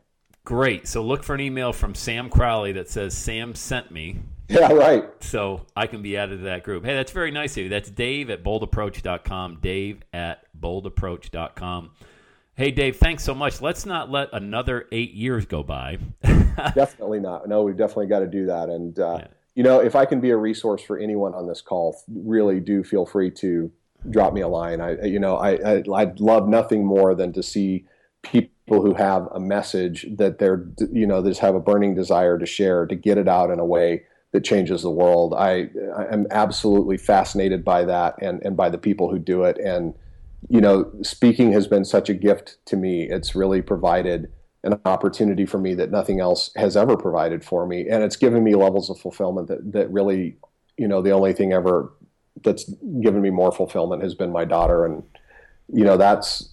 Great. 0.45 0.87
So 0.87 1.03
look 1.03 1.23
for 1.23 1.35
an 1.35 1.41
email 1.41 1.73
from 1.73 1.95
Sam 1.95 2.29
Crowley 2.29 2.73
that 2.73 2.91
says 2.91 3.17
Sam 3.17 3.55
sent 3.55 3.91
me. 3.91 4.19
Yeah, 4.61 4.73
right. 4.73 5.05
So 5.21 5.67
I 5.75 5.89
can 5.89 6.01
be 6.01 6.17
added 6.17 6.39
to 6.39 6.45
that 6.45 6.63
group. 6.63 6.85
Hey, 6.85 6.95
that's 6.95 7.11
very 7.11 7.33
nice 7.33 7.57
of 7.57 7.65
you. 7.65 7.69
That's 7.69 7.91
Dave 7.91 8.31
at 8.31 8.45
boldapproach.com. 8.45 9.59
Dave 9.61 10.03
at 10.13 10.45
boldapproach.com. 10.59 11.91
Hey, 12.55 12.71
Dave, 12.71 12.97
thanks 12.97 13.25
so 13.25 13.35
much. 13.35 13.61
Let's 13.61 13.85
not 13.85 14.13
let 14.13 14.29
another 14.33 14.87
eight 14.93 15.13
years 15.13 15.45
go 15.45 15.65
by. 15.65 15.99
definitely 16.23 17.19
not. 17.19 17.49
No, 17.49 17.65
we've 17.65 17.77
definitely 17.77 18.07
got 18.07 18.21
to 18.21 18.29
do 18.29 18.47
that. 18.47 18.69
And, 18.69 18.97
uh, 18.97 19.19
yeah. 19.21 19.27
you 19.57 19.65
know, 19.65 19.81
if 19.81 19.97
I 19.97 20.05
can 20.05 20.21
be 20.21 20.31
a 20.31 20.37
resource 20.37 20.83
for 20.83 20.99
anyone 20.99 21.35
on 21.35 21.49
this 21.49 21.61
call, 21.61 22.01
really 22.09 22.61
do 22.61 22.85
feel 22.85 23.07
free 23.07 23.33
to 23.33 23.73
drop 24.09 24.33
me 24.33 24.43
a 24.43 24.49
line. 24.49 24.81
I, 24.81 25.03
you 25.03 25.19
know, 25.19 25.37
I, 25.37 25.79
I, 25.79 25.83
I'd 25.95 26.21
love 26.21 26.49
nothing 26.49 26.87
more 26.87 27.17
than 27.17 27.33
to 27.33 27.43
see 27.43 27.87
people 28.23 28.83
who 28.83 28.95
have 28.95 29.29
a 29.33 29.41
message 29.41 30.07
that 30.17 30.39
they're 30.39 30.67
you 30.91 31.07
know 31.07 31.23
just 31.23 31.41
have 31.41 31.55
a 31.55 31.61
burning 31.61 31.95
desire 31.95 32.39
to 32.39 32.47
share 32.47 32.87
to 32.87 32.95
get 32.95 33.19
it 33.19 33.29
out 33.29 33.51
in 33.51 33.59
a 33.59 33.65
way 33.65 34.03
that 34.35 34.43
changes 34.43 34.83
the 34.83 34.91
world. 34.91 35.33
I 35.33 35.69
am 36.11 36.27
absolutely 36.33 36.97
fascinated 36.97 37.65
by 37.65 37.85
that 37.85 38.21
and 38.21 38.43
and 38.45 38.57
by 38.57 38.69
the 38.69 38.79
people 38.79 39.09
who 39.09 39.19
do 39.21 39.45
it. 39.45 39.57
And 39.59 39.95
you 40.49 40.61
know 40.61 40.91
speaking 41.03 41.53
has 41.53 41.69
been 41.69 41.85
such 41.85 42.09
a 42.09 42.15
gift 42.15 42.59
to 42.67 42.77
me. 42.77 43.05
It's 43.05 43.37
really 43.37 43.63
provided 43.63 44.33
an 44.65 44.81
opportunity 44.87 45.47
for 45.47 45.59
me 45.59 45.75
that 45.75 45.93
nothing 45.93 46.19
else 46.19 46.51
has 46.57 46.77
ever 46.77 46.97
provided 46.97 47.45
for 47.45 47.65
me. 47.65 47.89
And 47.89 48.03
it's 48.03 48.17
given 48.17 48.43
me 48.43 48.57
levels 48.57 48.91
of 48.91 48.99
fulfillment 48.99 49.47
that 49.47 49.73
that 49.73 49.89
really 49.93 50.37
you 50.77 50.89
know 50.89 51.01
the 51.01 51.13
only 51.13 51.33
thing 51.33 51.53
ever 51.53 51.93
that's 52.43 52.65
given 53.01 53.23
me 53.23 53.31
more 53.31 53.53
fulfillment 53.53 54.03
has 54.03 54.17
been 54.17 54.33
my 54.33 54.45
daughter. 54.45 54.85
And 54.85 55.05
you 55.73 55.85
know 55.85 55.97
that's 55.97 56.53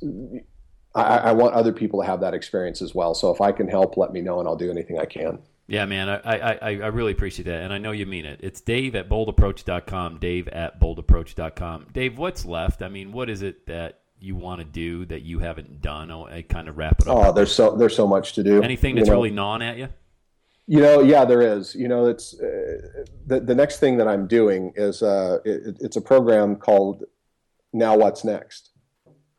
I, 0.93 1.17
I, 1.17 1.31
want 1.31 1.55
other 1.55 1.71
people 1.71 2.01
to 2.01 2.05
have 2.05 2.19
that 2.19 2.35
experience 2.35 2.79
as 2.81 2.93
well. 2.93 3.15
So 3.15 3.33
if 3.33 3.41
I 3.41 3.51
can 3.51 3.67
help, 3.67 3.97
let 3.97 4.11
me 4.11 4.21
know, 4.21 4.39
and 4.39 4.47
I'll 4.47 4.57
do 4.57 4.69
anything 4.69 4.99
I 4.99 5.05
can. 5.05 5.39
Yeah, 5.67 5.85
man, 5.85 6.09
I, 6.09 6.19
I, 6.35 6.57
I 6.59 6.87
really 6.87 7.13
appreciate 7.13 7.45
that, 7.45 7.63
and 7.63 7.71
I 7.71 7.77
know 7.77 7.91
you 7.91 8.05
mean 8.05 8.25
it. 8.25 8.41
It's 8.43 8.59
Dave 8.59 8.93
at 8.93 9.07
boldapproach.com, 9.07 10.17
Dave 10.17 10.49
at 10.49 10.81
boldapproach.com. 10.81 11.87
Dave, 11.93 12.17
what's 12.17 12.45
left? 12.45 12.81
I 12.81 12.89
mean, 12.89 13.13
what 13.13 13.29
is 13.29 13.41
it 13.41 13.67
that 13.67 13.99
you 14.19 14.35
want 14.35 14.59
to 14.59 14.65
do 14.65 15.05
that 15.05 15.21
you 15.21 15.39
haven't 15.39 15.81
done? 15.81 16.11
Oh, 16.11 16.25
I 16.25 16.41
kind 16.41 16.67
of 16.67 16.77
wrap 16.77 16.99
it 16.99 17.07
up. 17.07 17.15
Oh, 17.15 17.31
there's 17.31 17.53
so 17.53 17.75
there's 17.77 17.95
so 17.95 18.05
much 18.05 18.33
to 18.33 18.43
do. 18.43 18.61
Anything 18.61 18.95
that's 18.95 19.07
you 19.07 19.13
know, 19.13 19.17
really 19.19 19.31
gnawing 19.31 19.61
at 19.61 19.77
you? 19.77 19.87
You 20.67 20.81
know, 20.81 21.01
yeah, 21.01 21.23
there 21.23 21.41
is. 21.41 21.73
You 21.73 21.87
know, 21.87 22.07
it's 22.07 22.33
uh, 22.33 23.03
the 23.27 23.39
the 23.39 23.55
next 23.55 23.79
thing 23.79 23.95
that 23.97 24.09
I'm 24.09 24.27
doing 24.27 24.73
is 24.75 25.01
uh, 25.01 25.37
it, 25.45 25.77
it's 25.79 25.95
a 25.95 26.01
program 26.01 26.57
called 26.57 27.05
Now 27.71 27.95
What's 27.95 28.25
Next 28.25 28.71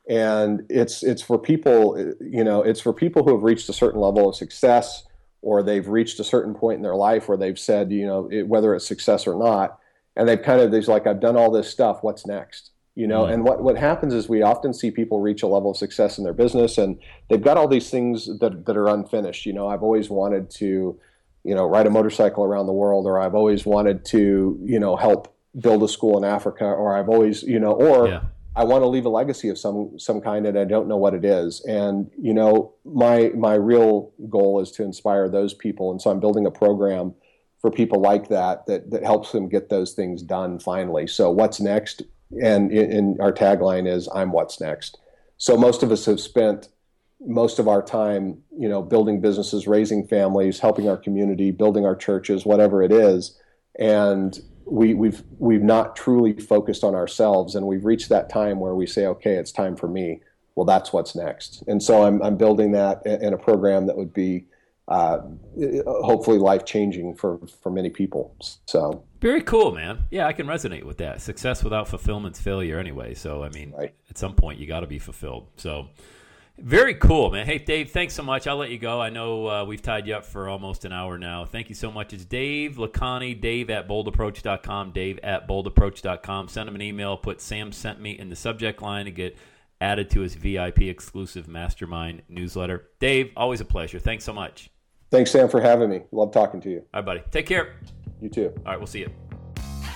and 0.08 0.66
it's 0.68 1.02
it's 1.04 1.22
for 1.22 1.38
people 1.38 1.96
you 2.20 2.42
know 2.42 2.60
it's 2.60 2.80
for 2.80 2.92
people 2.92 3.22
who 3.22 3.32
have 3.32 3.44
reached 3.44 3.68
a 3.68 3.72
certain 3.72 4.00
level 4.00 4.28
of 4.28 4.34
success 4.34 5.04
or 5.42 5.62
they've 5.62 5.88
reached 5.88 6.18
a 6.20 6.24
certain 6.24 6.54
point 6.54 6.76
in 6.76 6.82
their 6.82 6.94
life 6.94 7.28
where 7.28 7.36
they've 7.36 7.58
said 7.58 7.92
you 7.92 8.06
know 8.06 8.28
it, 8.30 8.46
whether 8.46 8.74
it's 8.74 8.86
success 8.86 9.26
or 9.26 9.38
not 9.38 9.78
and 10.16 10.28
they've 10.28 10.42
kind 10.42 10.60
of 10.60 10.70
there's 10.70 10.88
like 10.88 11.06
i've 11.06 11.20
done 11.20 11.36
all 11.36 11.50
this 11.50 11.68
stuff 11.68 12.02
what's 12.02 12.26
next? 12.26 12.70
You 12.94 13.06
know 13.06 13.22
mm-hmm. 13.22 13.32
and 13.32 13.44
what 13.44 13.62
what 13.62 13.78
happens 13.78 14.12
is 14.12 14.28
we 14.28 14.42
often 14.42 14.74
see 14.74 14.90
people 14.90 15.20
reach 15.20 15.42
a 15.42 15.46
level 15.46 15.70
of 15.70 15.78
success 15.78 16.18
in 16.18 16.24
their 16.24 16.34
business 16.34 16.76
and 16.76 16.98
they've 17.30 17.42
got 17.42 17.56
all 17.56 17.66
these 17.66 17.88
things 17.88 18.26
that 18.38 18.66
that 18.66 18.76
are 18.76 18.88
unfinished. 18.88 19.46
You 19.46 19.54
know 19.54 19.66
i've 19.66 19.82
always 19.82 20.10
wanted 20.10 20.50
to 20.50 21.00
you 21.42 21.54
know 21.54 21.64
ride 21.64 21.86
a 21.86 21.90
motorcycle 21.90 22.44
around 22.44 22.66
the 22.66 22.72
world 22.72 23.06
or 23.06 23.18
i've 23.18 23.34
always 23.34 23.64
wanted 23.64 24.04
to 24.06 24.58
you 24.62 24.78
know 24.78 24.96
help 24.96 25.34
build 25.58 25.82
a 25.82 25.88
school 25.88 26.18
in 26.18 26.24
africa 26.24 26.66
or 26.66 26.94
i've 26.94 27.08
always 27.08 27.42
you 27.42 27.58
know 27.58 27.72
or 27.72 28.08
yeah 28.08 28.20
I 28.54 28.64
want 28.64 28.82
to 28.82 28.86
leave 28.86 29.06
a 29.06 29.10
legacy 29.10 29.48
of 29.48 29.58
some 29.58 29.98
some 29.98 30.20
kind, 30.20 30.46
and 30.46 30.58
I 30.58 30.64
don't 30.64 30.88
know 30.88 30.96
what 30.96 31.14
it 31.14 31.24
is. 31.24 31.64
And 31.64 32.10
you 32.18 32.34
know, 32.34 32.74
my 32.84 33.30
my 33.34 33.54
real 33.54 34.12
goal 34.28 34.60
is 34.60 34.70
to 34.72 34.82
inspire 34.82 35.28
those 35.28 35.54
people, 35.54 35.90
and 35.90 36.00
so 36.00 36.10
I'm 36.10 36.20
building 36.20 36.46
a 36.46 36.50
program 36.50 37.14
for 37.60 37.70
people 37.70 38.00
like 38.00 38.28
that 38.28 38.66
that 38.66 38.90
that 38.90 39.04
helps 39.04 39.32
them 39.32 39.48
get 39.48 39.70
those 39.70 39.92
things 39.92 40.22
done 40.22 40.58
finally. 40.58 41.06
So 41.06 41.30
what's 41.30 41.60
next? 41.60 42.02
And 42.42 42.70
in, 42.70 42.92
in 42.92 43.16
our 43.20 43.32
tagline 43.32 43.88
is 43.88 44.08
"I'm 44.14 44.32
what's 44.32 44.60
next." 44.60 44.98
So 45.38 45.56
most 45.56 45.82
of 45.82 45.90
us 45.90 46.04
have 46.04 46.20
spent 46.20 46.68
most 47.24 47.58
of 47.58 47.68
our 47.68 47.82
time, 47.82 48.42
you 48.56 48.68
know, 48.68 48.82
building 48.82 49.20
businesses, 49.20 49.66
raising 49.66 50.06
families, 50.06 50.58
helping 50.58 50.88
our 50.88 50.96
community, 50.96 51.52
building 51.52 51.86
our 51.86 51.96
churches, 51.96 52.44
whatever 52.44 52.82
it 52.82 52.92
is, 52.92 53.38
and 53.78 54.40
we, 54.64 54.94
we've 54.94 55.22
we've 55.38 55.62
not 55.62 55.96
truly 55.96 56.34
focused 56.34 56.84
on 56.84 56.94
ourselves, 56.94 57.54
and 57.54 57.66
we've 57.66 57.84
reached 57.84 58.08
that 58.08 58.28
time 58.28 58.60
where 58.60 58.74
we 58.74 58.86
say, 58.86 59.06
okay, 59.06 59.34
it's 59.34 59.52
time 59.52 59.76
for 59.76 59.88
me. 59.88 60.20
Well, 60.54 60.66
that's 60.66 60.92
what's 60.92 61.14
next, 61.14 61.62
and 61.66 61.82
so 61.82 62.04
I'm 62.04 62.22
I'm 62.22 62.36
building 62.36 62.72
that 62.72 63.04
in 63.06 63.32
a 63.32 63.38
program 63.38 63.86
that 63.86 63.96
would 63.96 64.12
be 64.12 64.46
uh, 64.88 65.20
hopefully 65.86 66.38
life 66.38 66.64
changing 66.64 67.14
for 67.14 67.38
for 67.62 67.70
many 67.70 67.88
people. 67.88 68.36
So 68.66 69.04
very 69.20 69.42
cool, 69.42 69.72
man. 69.72 70.04
Yeah, 70.10 70.26
I 70.26 70.32
can 70.32 70.46
resonate 70.46 70.84
with 70.84 70.98
that. 70.98 71.22
Success 71.22 71.64
without 71.64 71.88
fulfillment's 71.88 72.40
failure, 72.40 72.78
anyway. 72.78 73.14
So 73.14 73.42
I 73.42 73.48
mean, 73.50 73.72
right. 73.72 73.94
at 74.10 74.18
some 74.18 74.34
point, 74.34 74.58
you 74.58 74.66
got 74.66 74.80
to 74.80 74.86
be 74.86 74.98
fulfilled. 74.98 75.46
So 75.56 75.88
very 76.58 76.94
cool, 76.94 77.30
man. 77.30 77.46
Hey, 77.46 77.58
Dave, 77.58 77.90
thanks 77.90 78.14
so 78.14 78.22
much. 78.22 78.46
I'll 78.46 78.56
let 78.56 78.70
you 78.70 78.78
go. 78.78 79.00
I 79.00 79.10
know 79.10 79.46
uh, 79.46 79.64
we've 79.64 79.82
tied 79.82 80.06
you 80.06 80.14
up 80.14 80.24
for 80.24 80.48
almost 80.48 80.84
an 80.84 80.92
hour 80.92 81.18
now. 81.18 81.44
Thank 81.44 81.68
you 81.68 81.74
so 81.74 81.90
much. 81.90 82.12
It's 82.12 82.24
Dave 82.24 82.76
Lakhani, 82.76 83.40
Dave 83.40 83.70
at 83.70 83.88
boldapproach.com, 83.88 84.92
Dave 84.92 85.18
at 85.22 85.48
boldapproach.com. 85.48 86.48
Send 86.48 86.68
him 86.68 86.74
an 86.74 86.82
email. 86.82 87.16
Put 87.16 87.40
Sam 87.40 87.72
sent 87.72 88.00
me 88.00 88.12
in 88.18 88.28
the 88.28 88.36
subject 88.36 88.82
line 88.82 89.06
to 89.06 89.10
get 89.10 89.36
added 89.80 90.10
to 90.10 90.20
his 90.20 90.34
VIP 90.34 90.82
exclusive 90.82 91.48
mastermind 91.48 92.22
newsletter. 92.28 92.88
Dave, 93.00 93.32
always 93.36 93.60
a 93.60 93.64
pleasure. 93.64 93.98
Thanks 93.98 94.24
so 94.24 94.32
much. 94.32 94.70
Thanks, 95.10 95.30
Sam, 95.30 95.48
for 95.48 95.60
having 95.60 95.90
me. 95.90 96.02
Love 96.12 96.32
talking 96.32 96.60
to 96.62 96.70
you. 96.70 96.78
All 96.94 97.00
right, 97.00 97.04
buddy. 97.04 97.22
Take 97.30 97.46
care. 97.46 97.76
You 98.20 98.28
too. 98.28 98.52
All 98.58 98.72
right, 98.72 98.78
we'll 98.78 98.86
see 98.86 99.00
you. 99.00 99.31